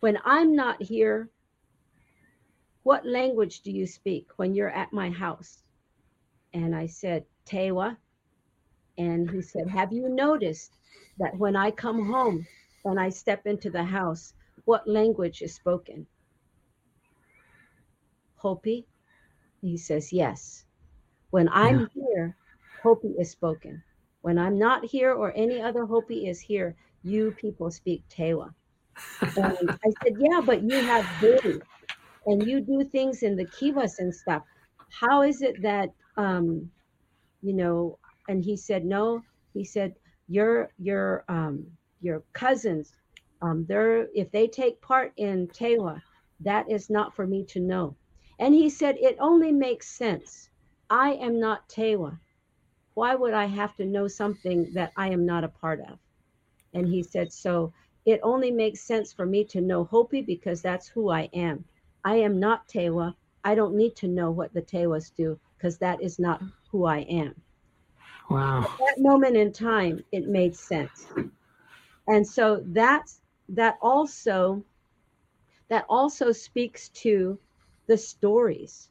when 0.00 0.18
I'm 0.24 0.54
not 0.54 0.82
here, 0.82 1.30
what 2.82 3.06
language 3.06 3.62
do 3.62 3.72
you 3.72 3.86
speak 3.86 4.28
when 4.36 4.54
you're 4.54 4.70
at 4.70 4.92
my 4.92 5.10
house? 5.10 5.62
And 6.52 6.74
I 6.76 6.86
said, 6.86 7.24
Tewa. 7.46 7.96
And 8.98 9.30
he 9.30 9.40
said, 9.42 9.68
Have 9.68 9.92
you 9.92 10.08
noticed 10.08 10.72
that 11.18 11.36
when 11.36 11.56
I 11.56 11.70
come 11.70 12.06
home 12.06 12.46
and 12.84 13.00
I 13.00 13.08
step 13.08 13.46
into 13.46 13.70
the 13.70 13.84
house, 13.84 14.34
what 14.66 14.86
language 14.86 15.40
is 15.42 15.54
spoken? 15.54 16.06
Hopi? 18.36 18.86
He 19.62 19.78
says, 19.78 20.12
Yes. 20.12 20.65
When 21.30 21.48
I'm 21.48 21.80
yeah. 21.80 21.86
here, 21.94 22.36
Hopi 22.82 23.14
is 23.18 23.30
spoken. 23.30 23.82
When 24.22 24.38
I'm 24.38 24.58
not 24.58 24.84
here 24.84 25.12
or 25.12 25.32
any 25.36 25.60
other 25.60 25.84
Hopi 25.86 26.26
is 26.26 26.40
here, 26.40 26.76
you 27.02 27.32
people 27.32 27.70
speak 27.70 28.02
Tewa. 28.08 28.52
and 29.36 29.78
I 29.84 29.90
said, 30.02 30.16
Yeah, 30.18 30.40
but 30.40 30.62
you 30.62 30.84
have 30.84 31.04
Buri 31.20 31.60
and 32.26 32.46
you 32.46 32.60
do 32.60 32.84
things 32.84 33.22
in 33.22 33.36
the 33.36 33.46
kivas 33.46 33.98
and 33.98 34.14
stuff. 34.14 34.42
How 34.90 35.22
is 35.22 35.42
it 35.42 35.62
that 35.62 35.90
um, 36.16 36.70
you 37.42 37.52
know, 37.54 37.98
and 38.28 38.42
he 38.42 38.56
said, 38.56 38.84
No, 38.84 39.22
he 39.54 39.64
said, 39.64 39.94
Your 40.28 40.72
your 40.78 41.24
um 41.28 41.66
your 42.00 42.22
cousins, 42.32 42.92
um, 43.42 43.66
they're 43.68 44.08
if 44.14 44.30
they 44.32 44.48
take 44.48 44.80
part 44.80 45.12
in 45.16 45.48
Tewa, 45.48 46.02
that 46.40 46.70
is 46.70 46.90
not 46.90 47.14
for 47.14 47.26
me 47.26 47.44
to 47.50 47.60
know. 47.60 47.96
And 48.38 48.54
he 48.54 48.68
said, 48.70 48.96
It 48.98 49.16
only 49.20 49.52
makes 49.52 49.88
sense. 49.88 50.50
I 50.90 51.14
am 51.14 51.40
not 51.40 51.68
Tewa. 51.68 52.18
Why 52.94 53.14
would 53.14 53.34
I 53.34 53.46
have 53.46 53.76
to 53.76 53.84
know 53.84 54.08
something 54.08 54.72
that 54.74 54.92
I 54.96 55.08
am 55.08 55.26
not 55.26 55.44
a 55.44 55.48
part 55.48 55.80
of? 55.80 55.98
And 56.74 56.86
he 56.86 57.02
said, 57.02 57.32
So 57.32 57.72
it 58.04 58.20
only 58.22 58.50
makes 58.50 58.80
sense 58.80 59.12
for 59.12 59.26
me 59.26 59.44
to 59.44 59.60
know 59.60 59.84
Hopi 59.84 60.22
because 60.22 60.62
that's 60.62 60.88
who 60.88 61.10
I 61.10 61.28
am. 61.32 61.64
I 62.04 62.16
am 62.16 62.38
not 62.38 62.68
Tewa. 62.68 63.14
I 63.44 63.54
don't 63.54 63.76
need 63.76 63.96
to 63.96 64.08
know 64.08 64.30
what 64.30 64.52
the 64.54 64.62
Tewas 64.62 65.10
do 65.14 65.38
because 65.56 65.78
that 65.78 66.00
is 66.00 66.18
not 66.18 66.42
who 66.70 66.84
I 66.84 66.98
am. 67.00 67.34
Wow. 68.30 68.62
At 68.62 68.78
that 68.78 68.96
moment 68.98 69.36
in 69.36 69.52
time, 69.52 70.04
it 70.12 70.28
made 70.28 70.54
sense. 70.54 71.06
And 72.08 72.26
so 72.26 72.62
that's 72.66 73.20
that 73.48 73.78
also 73.80 74.64
that 75.68 75.84
also 75.88 76.32
speaks 76.32 76.88
to 76.90 77.38
the 77.86 77.98
stories 77.98 78.88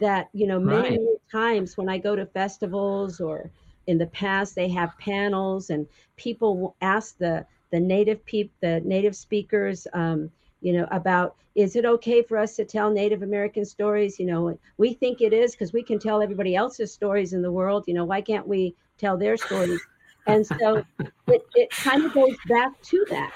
that 0.00 0.28
you 0.32 0.46
know 0.46 0.58
many, 0.58 0.80
right. 0.80 0.90
many 0.92 1.16
times 1.30 1.76
when 1.76 1.88
I 1.88 1.98
go 1.98 2.16
to 2.16 2.26
festivals 2.26 3.20
or 3.20 3.50
in 3.86 3.98
the 3.98 4.06
past 4.06 4.54
they 4.54 4.68
have 4.68 4.96
panels 4.98 5.70
and 5.70 5.86
people 6.16 6.74
ask 6.80 7.18
the 7.18 7.44
the 7.70 7.80
native 7.80 8.24
people 8.24 8.54
the 8.60 8.80
native 8.80 9.14
speakers 9.14 9.86
um, 9.92 10.30
you 10.60 10.72
know 10.72 10.86
about 10.90 11.36
is 11.54 11.76
it 11.76 11.84
okay 11.84 12.20
for 12.22 12.36
us 12.36 12.56
to 12.56 12.64
tell 12.64 12.90
native 12.90 13.22
american 13.22 13.64
stories? 13.64 14.18
You 14.18 14.26
know 14.26 14.58
we 14.78 14.94
think 14.94 15.20
it 15.20 15.32
is 15.32 15.52
because 15.52 15.72
we 15.72 15.82
can 15.82 15.98
tell 15.98 16.22
everybody 16.22 16.56
else's 16.56 16.92
stories 16.92 17.32
in 17.32 17.42
the 17.42 17.52
world. 17.52 17.84
You 17.86 17.94
know 17.94 18.04
why 18.04 18.20
can't 18.20 18.48
we 18.48 18.74
tell 18.98 19.16
their 19.16 19.36
stories? 19.36 19.80
And 20.26 20.46
so 20.46 20.82
it, 21.28 21.42
it 21.54 21.70
kind 21.70 22.04
of 22.04 22.14
goes 22.14 22.36
back 22.48 22.80
to 22.82 23.06
that. 23.10 23.32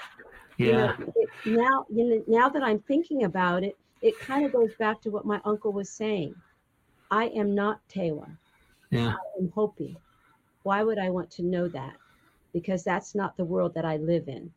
Yeah 0.57 0.65
you 0.65 0.73
know, 0.73 1.13
it, 1.15 1.29
now 1.45 1.85
you 1.89 2.03
know 2.03 2.23
now 2.27 2.49
that 2.49 2.61
i'm 2.63 2.79
thinking 2.79 3.23
about 3.23 3.63
it 3.63 3.77
it 4.01 4.19
kind 4.19 4.45
of 4.45 4.51
goes 4.51 4.73
back 4.77 5.01
to 5.01 5.09
what 5.09 5.25
my 5.25 5.39
uncle 5.45 5.71
was 5.71 5.89
saying 5.89 6.35
i 7.11 7.25
am 7.25 7.53
not 7.55 7.79
tewa 7.89 8.27
yeah 8.91 9.13
i'm 9.37 9.49
hopi 9.51 9.97
why 10.63 10.83
would 10.83 10.99
I 10.99 11.09
want 11.09 11.31
to 11.31 11.43
know 11.43 11.67
that? 11.69 11.95
Because 12.53 12.83
that's 12.83 13.15
not 13.15 13.37
the 13.37 13.45
world 13.45 13.73
that 13.75 13.85
I 13.85 13.97
live 13.97 14.27
in. 14.27 14.51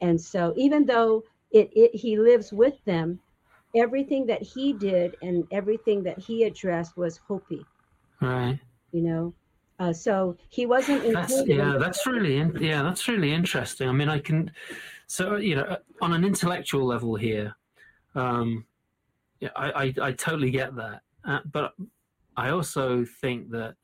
And 0.00 0.20
so 0.20 0.52
even 0.56 0.84
though 0.84 1.22
it, 1.50 1.70
it 1.74 1.94
he 1.94 2.18
lives 2.18 2.52
with 2.52 2.82
them, 2.84 3.20
everything 3.74 4.26
that 4.26 4.42
he 4.42 4.72
did 4.72 5.16
and 5.22 5.44
everything 5.50 6.02
that 6.04 6.18
he 6.18 6.44
addressed 6.44 6.96
was 6.96 7.20
Hopi. 7.28 7.64
Right. 8.20 8.58
You 8.92 9.02
know, 9.02 9.34
uh, 9.80 9.92
so 9.92 10.36
he 10.50 10.66
wasn't 10.66 11.12
that's, 11.12 11.46
yeah 11.46 11.76
that's 11.78 12.06
really 12.06 12.36
in, 12.38 12.56
yeah 12.60 12.80
that's 12.80 13.08
really 13.08 13.32
interesting 13.32 13.88
i 13.88 13.92
mean 13.92 14.08
i 14.08 14.20
can 14.20 14.48
so 15.08 15.34
you 15.34 15.56
know 15.56 15.76
on 16.00 16.12
an 16.12 16.24
intellectual 16.24 16.84
level 16.84 17.16
here 17.16 17.52
um 18.14 18.64
yeah 19.40 19.48
i 19.56 19.70
i, 19.82 19.94
I 20.00 20.12
totally 20.12 20.52
get 20.52 20.76
that 20.76 21.02
uh, 21.26 21.40
but 21.52 21.72
i 22.36 22.50
also 22.50 23.04
think 23.20 23.50
that 23.50 23.74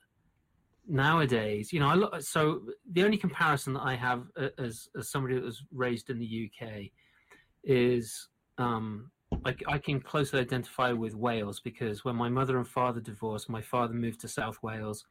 nowadays, 0.87 1.71
you 1.71 1.79
know, 1.79 1.87
I 1.87 1.95
look. 1.95 2.21
So 2.21 2.61
the 2.91 3.03
only 3.03 3.17
comparison 3.17 3.73
that 3.73 3.81
I 3.81 3.95
have 3.95 4.25
uh, 4.37 4.49
as 4.57 4.89
as 4.97 5.09
somebody 5.09 5.35
that 5.35 5.43
was 5.43 5.63
raised 5.71 6.09
in 6.09 6.19
the 6.19 6.49
UK 6.49 6.89
is 7.63 8.27
um, 8.57 9.11
I, 9.45 9.55
I 9.67 9.77
can 9.77 10.01
closely 10.01 10.39
identify 10.39 10.91
with 10.91 11.15
Wales 11.15 11.59
because 11.59 12.03
when 12.03 12.15
my 12.15 12.29
mother 12.29 12.57
and 12.57 12.67
father 12.67 12.99
divorced, 12.99 13.49
my 13.49 13.61
father 13.61 13.93
moved 13.93 14.19
to 14.21 14.27
South 14.27 14.61
Wales. 14.61 15.05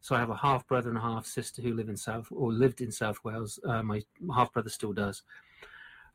So 0.00 0.14
I 0.14 0.20
have 0.20 0.30
a 0.30 0.36
half 0.36 0.66
brother 0.68 0.88
and 0.88 0.98
a 0.98 1.02
half 1.02 1.26
sister 1.26 1.60
who 1.60 1.74
live 1.74 1.88
in 1.88 1.96
South 1.96 2.28
or 2.30 2.52
lived 2.52 2.80
in 2.80 2.92
South 2.92 3.18
Wales. 3.24 3.58
Uh, 3.68 3.82
my 3.82 4.02
half 4.34 4.52
brother 4.52 4.70
still 4.70 4.92
does. 4.92 5.22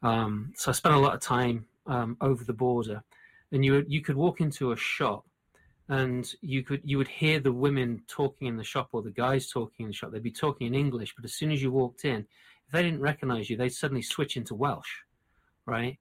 Um, 0.02 0.54
so 0.56 0.72
I 0.72 0.74
spent 0.74 0.96
a 0.96 1.00
lot 1.00 1.14
of 1.14 1.20
time 1.20 1.66
um, 1.86 2.18
over 2.22 2.44
the 2.44 2.54
border, 2.54 3.04
and 3.52 3.64
you 3.64 3.84
you 3.88 4.02
could 4.02 4.16
walk 4.16 4.42
into 4.42 4.72
a 4.72 4.78
shop 4.78 5.26
and 5.90 6.34
you 6.42 6.64
could 6.64 6.82
you 6.84 6.98
would 6.98 7.08
hear 7.08 7.40
the 7.40 7.52
women 7.52 8.02
talking 8.08 8.48
in 8.48 8.58
the 8.58 8.64
shop 8.64 8.90
or 8.94 9.02
the 9.02 9.12
guys 9.12 9.50
talking 9.50 9.86
in 9.86 9.88
the 9.88 9.94
shop. 9.94 10.12
They'd 10.12 10.24
be 10.24 10.32
talking 10.32 10.68
in 10.68 10.76
english 10.76 11.14
but 11.16 11.26
as 11.26 11.34
soon 11.34 11.52
as 11.52 11.62
you 11.62 11.72
walked 11.72 12.06
in 12.06 12.26
if 12.66 12.72
they 12.72 12.84
didn't 12.84 13.02
recognize 13.02 13.50
you 13.50 13.58
they'd 13.58 13.70
suddenly 13.70 14.02
switch 14.02 14.38
into 14.38 14.56
welsh 14.56 15.02
right? 15.66 15.98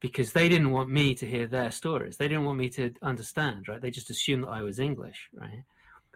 Because 0.00 0.32
they 0.32 0.48
didn't 0.48 0.70
want 0.70 0.88
me 0.88 1.14
to 1.16 1.26
hear 1.26 1.48
their 1.48 1.72
stories. 1.72 2.16
They 2.16 2.28
didn't 2.28 2.44
want 2.44 2.58
me 2.58 2.68
to 2.70 2.92
understand 3.02 3.68
right? 3.68 3.80
They 3.80 3.90
just 3.90 4.10
assumed 4.10 4.44
that 4.44 4.50
i 4.50 4.62
was 4.62 4.78
english 4.78 5.28
right? 5.34 5.62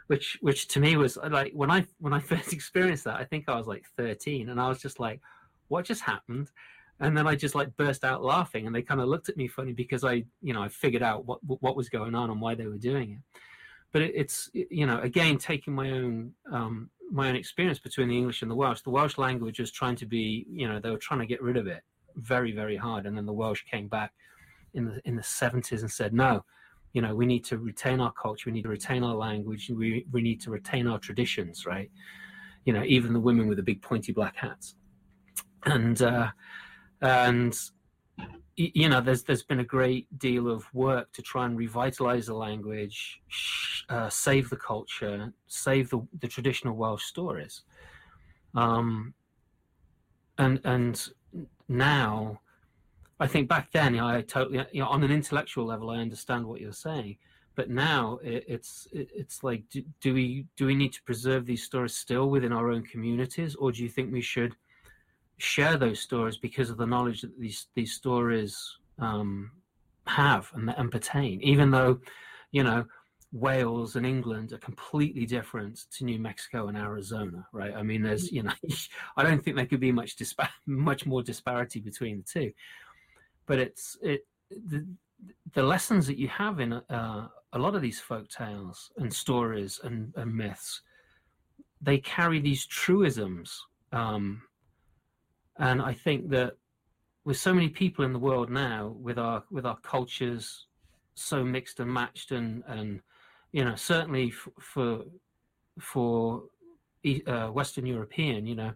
Which 0.09 0.39
which 0.41 0.69
to 0.69 0.81
me 0.81 0.97
was 0.97 1.17
like 1.17 1.53
when 1.55 1.71
i 1.71 1.87
when 2.01 2.13
i 2.13 2.19
first 2.33 2.53
experienced 2.53 3.05
that 3.05 3.17
i 3.17 3.25
think 3.25 3.45
i 3.49 3.57
was 3.57 3.67
like 3.67 3.85
13 3.97 4.49
and 4.49 4.61
i 4.61 4.69
was 4.69 4.81
just 4.81 4.99
like 4.99 5.21
what 5.69 5.85
just 5.85 6.03
happened 6.03 6.51
and 7.01 7.17
then 7.17 7.27
I 7.27 7.35
just 7.35 7.55
like 7.55 7.77
burst 7.77 8.05
out 8.05 8.25
laughing, 8.25 8.67
and 8.67 8.75
they 8.75 8.83
kind 8.83 9.01
of 9.01 9.09
looked 9.09 9.29
at 9.29 9.37
me 9.37 9.47
funny 9.47 9.73
because 9.73 10.05
I, 10.05 10.25
you 10.43 10.53
know, 10.53 10.63
I 10.63 10.69
figured 10.69 11.03
out 11.03 11.27
what 11.27 11.39
what 11.43 11.77
was 11.77 11.89
going 11.89 12.15
on 12.15 12.31
and 12.31 12.41
why 12.41 12.55
they 12.55 12.67
were 12.67 12.79
doing 12.79 13.13
it. 13.13 13.41
But 13.93 14.03
it, 14.03 14.13
it's 14.15 14.51
you 14.53 14.87
know, 14.87 15.01
again, 15.01 15.39
taking 15.39 15.75
my 15.75 15.91
own 15.91 16.33
um, 16.53 16.91
my 17.11 17.29
own 17.29 17.37
experience 17.37 17.79
between 17.79 18.09
the 18.09 18.17
English 18.17 18.43
and 18.43 18.51
the 18.51 18.55
Welsh. 18.55 18.83
The 18.83 18.91
Welsh 18.91 19.17
language 19.17 19.61
was 19.61 19.71
trying 19.71 19.97
to 19.97 20.07
be, 20.07 20.47
you 20.51 20.69
know, 20.69 20.81
they 20.81 20.91
were 20.91 20.99
trying 20.99 21.21
to 21.21 21.27
get 21.27 21.43
rid 21.43 21.57
of 21.57 21.67
it 21.67 21.83
very 22.17 22.53
very 22.53 22.77
hard, 22.77 23.07
and 23.07 23.17
then 23.17 23.27
the 23.27 23.33
Welsh 23.33 23.63
came 23.71 23.89
back 23.89 24.13
in 24.75 24.85
the 24.87 25.01
in 25.05 25.17
the 25.17 25.23
seventies 25.23 25.83
and 25.83 25.91
said 25.91 26.13
no. 26.13 26.45
You 26.95 27.03
know, 27.03 27.15
we 27.15 27.27
need 27.27 27.45
to 27.45 27.59
retain 27.59 28.01
our 28.01 28.13
culture. 28.13 28.51
We 28.51 28.55
need 28.55 28.63
to 28.63 28.71
retain 28.71 29.05
our 29.05 29.15
language. 29.15 29.71
We 29.71 30.05
we 30.11 30.21
need 30.21 30.41
to 30.43 30.51
retain 30.51 30.89
our 30.89 30.99
traditions, 30.99 31.65
right? 31.65 31.91
You 32.65 32.73
know, 32.73 32.83
even 32.85 33.13
the 33.13 33.21
women 33.21 33.47
with 33.47 33.59
the 33.59 33.63
big 33.63 33.83
pointy 33.83 34.13
black 34.13 34.35
hats, 34.37 34.75
and 35.65 36.01
uh, 36.03 36.31
and 37.01 37.57
you 38.57 38.89
know 38.89 39.01
there's 39.01 39.23
there's 39.23 39.45
been 39.45 39.61
a 39.61 39.65
great 39.65 40.07
deal 40.19 40.49
of 40.49 40.65
work 40.75 41.13
to 41.13 41.23
try 41.23 41.47
and 41.47 41.57
revitalize 41.57 42.27
the 42.27 42.35
language 42.35 43.21
uh, 43.89 44.09
save 44.09 44.51
the 44.51 44.57
culture 44.57 45.33
save 45.47 45.89
the, 45.91 46.01
the 46.21 46.29
traditional 46.29 46.75
welsh 46.75 47.05
stories. 47.05 47.63
Um, 48.55 49.15
and 50.39 50.61
and 50.65 51.09
now 51.69 52.41
i 53.21 53.27
think 53.27 53.49
back 53.49 53.71
then 53.73 53.99
i 53.99 54.23
totally 54.23 54.65
you 54.73 54.81
know 54.81 54.89
on 54.89 55.03
an 55.05 55.11
intellectual 55.11 55.67
level 55.67 55.91
i 55.91 55.99
understand 55.99 56.45
what 56.47 56.61
you're 56.61 56.73
saying. 56.73 57.17
But 57.55 57.71
now 57.71 58.21
it, 58.23 58.45
it's 58.47 58.87
it, 58.93 59.09
it's 59.13 59.43
like 59.43 59.65
do, 59.69 59.83
do 60.01 60.15
we 60.15 60.47
do 60.57 60.67
we 60.67 60.77
need 60.77 60.93
to 60.93 61.03
preserve 61.03 61.45
these 61.45 61.65
stories 61.65 61.97
still 61.97 62.31
within 62.31 62.53
our 62.53 62.71
own 62.71 62.85
communities 62.85 63.57
or 63.57 63.73
do 63.73 63.83
you 63.83 63.89
think 63.89 64.13
we 64.13 64.21
should 64.21 64.55
share 65.39 65.77
those 65.77 66.01
stories 66.01 66.37
because 66.37 66.71
of 66.71 66.77
the 66.77 66.87
knowledge 66.87 67.23
that 67.23 67.39
these 67.39 67.67
these 67.75 67.93
stories 67.93 68.79
um, 68.99 69.51
have 70.07 70.51
and, 70.55 70.71
and 70.77 70.91
pertain. 70.91 71.41
Even 71.43 71.71
though, 71.71 72.01
you 72.51 72.63
know, 72.65 72.85
Wales 73.33 73.97
and 73.97 74.07
England 74.07 74.53
are 74.53 74.59
completely 74.59 75.27
different 75.27 75.87
to 75.93 76.05
New 76.05 76.19
Mexico 76.19 76.69
and 76.69 76.77
Arizona, 76.77 77.47
right? 77.53 77.75
I 77.75 77.83
mean, 77.83 78.03
there's 78.03 78.31
you 78.33 78.43
know, 78.43 78.53
I 79.17 79.23
don't 79.23 79.43
think 79.43 79.57
there 79.57 79.67
could 79.67 79.81
be 79.81 79.93
much 79.93 80.17
dispa- 80.17 80.49
much 80.67 81.07
more 81.07 81.23
disparity 81.23 81.81
between 81.81 82.19
the 82.19 82.25
two, 82.25 82.53
but 83.47 83.59
it's 83.59 83.97
it 84.03 84.27
the 84.51 84.87
the 85.55 85.63
lessons 85.63 86.07
that 86.07 86.19
you 86.19 86.29
have 86.29 86.61
in 86.61 86.73
uh, 86.73 87.29
a 87.53 87.59
lot 87.59 87.75
of 87.75 87.83
these 87.83 88.01
folk 88.01 88.29
tales 88.29 88.91
and 88.99 89.13
stories 89.13 89.81
and, 89.83 90.13
and 90.17 90.35
myths, 90.35 90.83
they 91.81 91.99
carry 91.99 92.41
these 92.41 92.67
truisms, 92.67 93.65
um, 93.93 94.43
and 95.59 95.83
I 95.83 95.93
think 95.93 96.31
that 96.31 96.55
with 97.25 97.37
so 97.37 97.53
many 97.53 97.69
people 97.69 98.05
in 98.05 98.13
the 98.13 98.19
world 98.19 98.51
now, 98.51 98.97
with 99.01 99.19
our 99.19 99.45
with 99.51 99.67
our 99.67 99.79
cultures 99.79 100.67
so 101.15 101.45
mixed 101.45 101.81
and 101.81 101.93
matched 101.93 102.31
and 102.31 102.63
and 102.69 103.01
you 103.53 103.65
know 103.65 103.75
certainly 103.75 104.29
f- 104.29 104.49
for 104.61 105.05
for 105.81 106.45
uh, 107.27 107.49
Western 107.49 107.87
European, 107.87 108.47
you 108.47 108.55
know, 108.55 108.73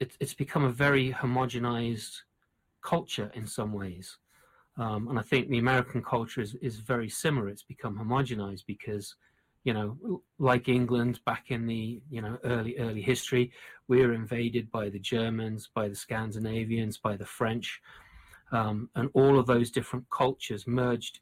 it, 0.00 0.12
it's 0.20 0.34
become 0.34 0.64
a 0.64 0.70
very 0.70 1.12
homogenized 1.12 2.16
culture 2.82 3.30
in 3.34 3.46
some 3.46 3.72
ways. 3.72 4.18
Um, 4.76 5.08
and 5.08 5.18
I 5.18 5.22
think 5.22 5.48
the 5.48 5.58
American 5.58 6.02
culture 6.02 6.40
is, 6.40 6.54
is 6.56 6.76
very 6.76 7.08
similar. 7.08 7.48
It's 7.48 7.64
become 7.64 7.98
homogenized 7.98 8.64
because, 8.66 9.16
you 9.68 9.74
know, 9.74 10.22
like 10.38 10.66
England 10.66 11.20
back 11.26 11.50
in 11.50 11.66
the, 11.66 12.00
you 12.08 12.22
know, 12.22 12.38
early, 12.42 12.78
early 12.78 13.02
history, 13.02 13.52
we 13.86 14.00
were 14.00 14.14
invaded 14.14 14.70
by 14.70 14.88
the 14.88 14.98
Germans, 14.98 15.68
by 15.74 15.88
the 15.88 15.94
Scandinavians, 15.94 16.96
by 16.96 17.18
the 17.18 17.26
French. 17.26 17.78
Um, 18.50 18.88
and 18.94 19.10
all 19.12 19.38
of 19.38 19.44
those 19.44 19.70
different 19.70 20.06
cultures 20.08 20.66
merged 20.66 21.20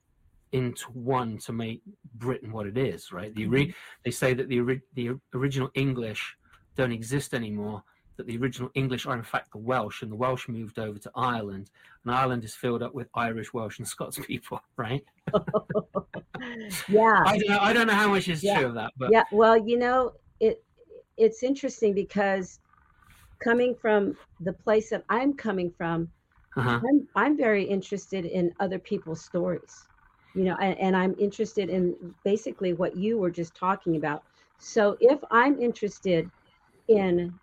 into 0.53 0.85
one 0.93 1.39
to 1.39 1.53
make 1.53 1.83
Britain 2.15 2.53
what 2.53 2.69
it 2.69 2.79
is, 2.79 3.11
right? 3.11 3.35
The 3.35 3.47
mm-hmm. 3.49 3.73
they 4.05 4.13
say 4.13 4.33
that 4.33 4.49
the 4.49 4.81
the 4.95 5.19
original 5.35 5.71
English 5.75 6.37
don't 6.77 6.93
exist 6.93 7.35
anymore. 7.35 7.83
That 8.17 8.27
the 8.27 8.37
original 8.39 8.71
English 8.75 9.07
are 9.07 9.15
in 9.15 9.23
fact 9.23 9.53
the 9.53 9.59
Welsh, 9.59 10.03
and 10.03 10.11
the 10.11 10.17
Welsh 10.17 10.49
moved 10.49 10.79
over 10.79 10.99
to 10.99 11.11
Ireland, 11.15 11.71
and 12.05 12.15
Ireland 12.15 12.45
is 12.45 12.55
filled 12.55 12.83
up 12.83 12.95
with 12.95 13.09
Irish, 13.15 13.53
Welsh, 13.53 13.79
and 13.79 13.87
Scots 13.87 14.19
people, 14.27 14.61
right? 14.77 15.05
yeah. 16.89 17.23
I 17.27 17.39
don't 17.39 17.49
know. 17.49 17.59
I 17.61 17.73
don't 17.73 17.87
know 17.87 17.95
how 17.95 18.09
much 18.09 18.29
is 18.29 18.43
yeah. 18.43 18.59
true 18.59 18.69
of 18.69 18.75
that, 18.75 18.93
but 18.97 19.13
yeah. 19.13 19.25
Well, 19.33 19.57
you 19.57 19.79
know, 19.79 20.13
it 20.41 20.65
it's 21.17 21.43
interesting 21.43 21.95
because 21.95 22.61
coming 23.39 23.75
from 23.75 24.17
the 24.41 24.53
place 24.53 24.91
that 24.91 25.05
I'm 25.09 25.35
coming 25.35 25.71
from, 25.77 26.09
uh-huh. 26.57 26.81
I'm 26.89 27.09
I'm 27.15 27.37
very 27.37 27.65
interested 27.65 28.25
in 28.25 28.55
other 28.61 28.79
people's 28.79 29.23
stories 29.23 29.87
you 30.37 30.45
know 30.45 30.57
and, 30.61 30.79
and 30.79 30.97
i'm 30.97 31.17
interested 31.19 31.71
in 31.71 31.97
basically 32.23 32.75
what 32.75 32.95
you 32.95 33.19
were 33.19 33.31
just 33.31 33.55
talking 33.57 33.97
about 33.97 34.23
so 34.59 34.97
if 35.01 35.19
i'm 35.31 35.59
interested 35.59 36.31
in 36.89 37.35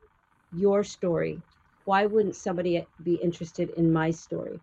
your 0.56 0.84
story 0.84 1.42
why 1.86 2.06
wouldn't 2.06 2.36
somebody 2.36 2.86
be 3.04 3.16
interested 3.16 3.70
in 3.72 3.92
my 3.92 4.10
story 4.12 4.60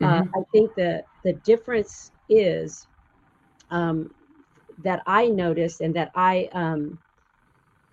uh, 0.00 0.04
mm-hmm. 0.04 0.28
uh, 0.28 0.40
i 0.40 0.44
think 0.52 0.74
the 0.74 1.02
the 1.24 1.32
difference 1.44 2.12
is 2.28 2.86
um, 3.70 4.12
that 4.82 5.02
i 5.06 5.26
notice 5.26 5.80
and 5.80 5.94
that 5.94 6.10
i 6.14 6.48
um, 6.52 6.98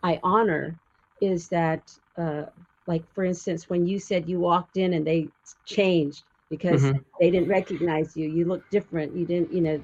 i 0.03 0.19
honor 0.23 0.77
is 1.21 1.47
that 1.47 1.97
uh, 2.17 2.43
like 2.87 3.03
for 3.13 3.23
instance 3.23 3.69
when 3.69 3.87
you 3.87 3.99
said 3.99 4.27
you 4.27 4.39
walked 4.39 4.77
in 4.77 4.93
and 4.93 5.07
they 5.07 5.27
changed 5.65 6.23
because 6.49 6.83
mm-hmm. 6.83 6.97
they 7.19 7.31
didn't 7.31 7.49
recognize 7.49 8.15
you. 8.15 8.29
You 8.29 8.45
look 8.45 8.67
different. 8.69 9.15
You 9.15 9.25
didn't, 9.25 9.53
you 9.53 9.61
know. 9.61 9.81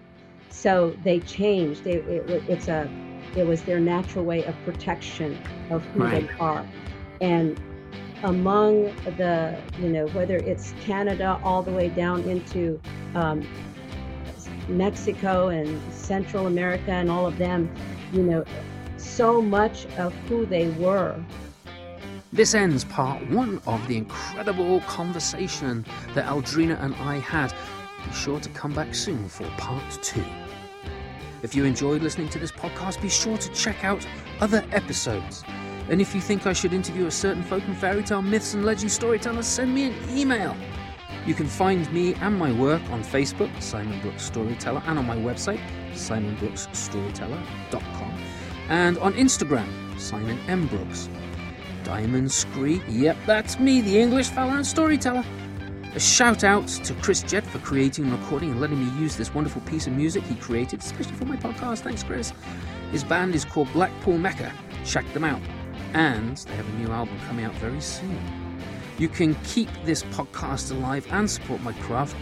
So 0.49 0.95
they 1.03 1.19
changed. 1.21 1.83
They, 1.83 1.95
it, 1.95 2.43
it's 2.49 2.67
a, 2.67 2.89
it 3.35 3.45
was 3.45 3.61
their 3.63 3.79
natural 3.79 4.25
way 4.25 4.43
of 4.45 4.55
protection 4.65 5.37
of 5.69 5.83
who 5.87 6.03
right. 6.03 6.27
they 6.27 6.33
are, 6.39 6.65
and 7.21 7.59
among 8.23 8.93
the, 9.17 9.57
you 9.79 9.89
know, 9.89 10.07
whether 10.09 10.37
it's 10.37 10.73
Canada 10.81 11.39
all 11.43 11.63
the 11.63 11.71
way 11.71 11.89
down 11.89 12.21
into 12.23 12.79
um, 13.15 13.47
Mexico 14.67 15.47
and 15.47 15.81
Central 15.93 16.47
America 16.47 16.91
and 16.91 17.09
all 17.09 17.25
of 17.25 17.37
them, 17.37 17.73
you 18.11 18.21
know, 18.21 18.43
so 18.97 19.41
much 19.41 19.85
of 19.97 20.13
who 20.27 20.45
they 20.45 20.69
were 20.71 21.19
this 22.33 22.55
ends 22.55 22.85
part 22.85 23.29
one 23.29 23.61
of 23.67 23.85
the 23.89 23.97
incredible 23.97 24.79
conversation 24.81 25.85
that 26.13 26.25
Eldrena 26.27 26.81
and 26.81 26.95
I 26.95 27.19
had. 27.19 27.53
Be 28.05 28.13
sure 28.13 28.39
to 28.39 28.49
come 28.51 28.73
back 28.73 28.95
soon 28.95 29.27
for 29.27 29.43
part 29.57 29.83
two. 30.01 30.23
If 31.43 31.53
you 31.55 31.65
enjoyed 31.65 32.01
listening 32.01 32.29
to 32.29 32.39
this 32.39 32.51
podcast, 32.51 33.01
be 33.01 33.09
sure 33.09 33.37
to 33.37 33.49
check 33.49 33.83
out 33.83 34.07
other 34.39 34.63
episodes. 34.71 35.43
And 35.91 35.99
if 35.99 36.15
you 36.15 36.21
think 36.21 36.47
I 36.47 36.53
should 36.53 36.71
interview 36.71 37.05
a 37.05 37.11
certain 37.11 37.43
folk 37.43 37.67
and 37.67 37.77
fairy 37.77 38.01
tale 38.01 38.21
myths 38.21 38.53
and 38.53 38.63
legend 38.63 38.93
storyteller, 38.93 39.43
send 39.43 39.75
me 39.75 39.83
an 39.83 39.93
email. 40.09 40.55
You 41.25 41.33
can 41.33 41.47
find 41.47 41.91
me 41.91 42.13
and 42.15 42.39
my 42.39 42.53
work 42.53 42.81
on 42.91 43.03
Facebook, 43.03 43.61
Simon 43.61 43.99
Brooks 43.99 44.23
Storyteller, 44.23 44.81
and 44.87 44.97
on 44.97 45.05
my 45.05 45.17
website, 45.17 45.59
simonbrooksstoryteller.com, 45.91 48.23
and 48.69 48.97
on 48.99 49.11
Instagram, 49.15 49.67
Simon 49.99 50.39
M. 50.47 50.67
Brooks. 50.67 51.09
Diamond 51.83 52.31
Scree. 52.31 52.81
Yep, 52.87 53.17
that's 53.25 53.59
me, 53.59 53.81
the 53.81 53.99
English 53.99 54.29
fella 54.29 54.53
and 54.53 54.65
storyteller. 54.65 55.25
A 55.93 55.99
shout 55.99 56.45
out 56.45 56.69
to 56.69 56.93
Chris 56.95 57.21
Jett 57.21 57.45
for 57.45 57.59
creating 57.59 58.05
and 58.05 58.13
recording 58.13 58.51
and 58.51 58.61
letting 58.61 58.79
me 58.79 58.89
use 58.97 59.17
this 59.17 59.33
wonderful 59.33 59.61
piece 59.63 59.87
of 59.87 59.93
music 59.93 60.23
he 60.23 60.35
created, 60.35 60.79
especially 60.79 61.15
for 61.15 61.25
my 61.25 61.35
podcast. 61.35 61.79
Thanks, 61.79 62.01
Chris. 62.01 62.31
His 62.93 63.03
band 63.03 63.35
is 63.35 63.43
called 63.43 63.67
Blackpool 63.73 64.17
Mecca. 64.17 64.53
Check 64.85 65.03
them 65.13 65.25
out. 65.25 65.41
And 65.93 66.37
they 66.37 66.55
have 66.55 66.67
a 66.67 66.77
new 66.77 66.91
album 66.91 67.19
coming 67.27 67.45
out 67.45 67.53
very 67.55 67.81
soon. 67.81 68.19
You 68.97 69.09
can 69.09 69.35
keep 69.43 69.69
this 69.83 70.03
podcast 70.03 70.71
alive 70.71 71.05
and 71.11 71.29
support 71.29 71.61
my 71.61 71.73
craft 71.73 72.15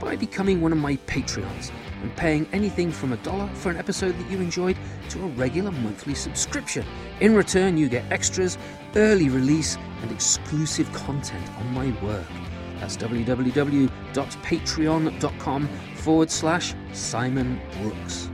by 0.00 0.16
becoming 0.16 0.60
one 0.60 0.72
of 0.72 0.78
my 0.78 0.96
Patreons 1.06 1.70
and 2.02 2.14
paying 2.16 2.48
anything 2.52 2.90
from 2.92 3.12
a 3.12 3.16
dollar 3.18 3.48
for 3.54 3.70
an 3.70 3.76
episode 3.76 4.18
that 4.18 4.28
you 4.30 4.40
enjoyed 4.40 4.76
to 5.10 5.22
a 5.22 5.26
regular 5.28 5.70
monthly 5.70 6.14
subscription. 6.14 6.84
In 7.20 7.34
return, 7.34 7.76
you 7.76 7.88
get 7.88 8.10
extras, 8.12 8.58
early 8.94 9.28
release, 9.28 9.76
and 10.02 10.10
exclusive 10.10 10.92
content 10.92 11.48
on 11.58 11.72
my 11.72 11.90
work. 12.02 12.26
That's 12.80 12.96
www.patreon.com 12.96 15.68
forward 15.94 16.30
slash 16.30 16.74
Simon 16.92 17.60
Brooks. 17.80 18.30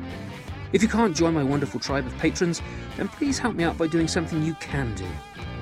If 0.73 0.83
you 0.83 0.89
can't 0.89 1.15
join 1.15 1.35
my 1.35 1.43
wonderful 1.43 1.79
tribe 1.79 2.07
of 2.07 2.17
patrons, 2.19 2.63
then 2.97 3.09
please 3.09 3.39
help 3.39 3.55
me 3.55 3.65
out 3.65 3.77
by 3.77 3.87
doing 3.87 4.09
something 4.09 4.43
you 4.43 4.55
can 4.55 4.95
do. 4.95 5.07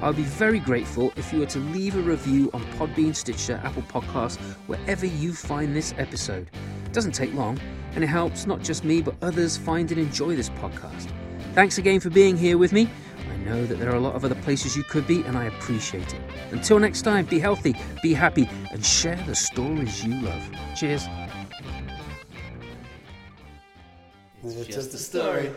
I'll 0.02 0.12
be 0.12 0.22
very 0.22 0.60
grateful 0.60 1.12
if 1.16 1.32
you 1.32 1.40
were 1.40 1.46
to 1.46 1.58
leave 1.58 1.96
a 1.96 2.00
review 2.00 2.48
on 2.54 2.62
Podbean, 2.78 3.14
Stitcher, 3.14 3.60
Apple 3.64 3.82
Podcasts, 3.82 4.38
wherever 4.66 5.06
you 5.06 5.32
find 5.32 5.74
this 5.74 5.94
episode. 5.98 6.48
It 6.86 6.92
doesn't 6.92 7.12
take 7.12 7.34
long, 7.34 7.58
and 7.94 8.04
it 8.04 8.06
helps 8.06 8.46
not 8.46 8.62
just 8.62 8.84
me 8.84 9.02
but 9.02 9.16
others 9.20 9.56
find 9.56 9.90
and 9.90 10.00
enjoy 10.00 10.36
this 10.36 10.48
podcast. 10.50 11.10
Thanks 11.54 11.78
again 11.78 11.98
for 11.98 12.10
being 12.10 12.36
here 12.36 12.56
with 12.56 12.72
me. 12.72 12.88
I 13.30 13.36
know 13.38 13.66
that 13.66 13.80
there 13.80 13.90
are 13.90 13.96
a 13.96 14.00
lot 14.00 14.14
of 14.14 14.24
other 14.24 14.36
places 14.36 14.76
you 14.76 14.84
could 14.84 15.06
be, 15.06 15.22
and 15.22 15.36
I 15.36 15.46
appreciate 15.46 16.14
it. 16.14 16.20
Until 16.52 16.78
next 16.78 17.02
time, 17.02 17.26
be 17.26 17.40
healthy, 17.40 17.74
be 18.02 18.14
happy, 18.14 18.48
and 18.70 18.84
share 18.84 19.22
the 19.26 19.34
stories 19.34 20.04
you 20.04 20.14
love. 20.20 20.50
Cheers. 20.76 21.06
It's 24.42 24.66
just 24.66 24.94
a 24.94 24.98
story. 24.98 25.50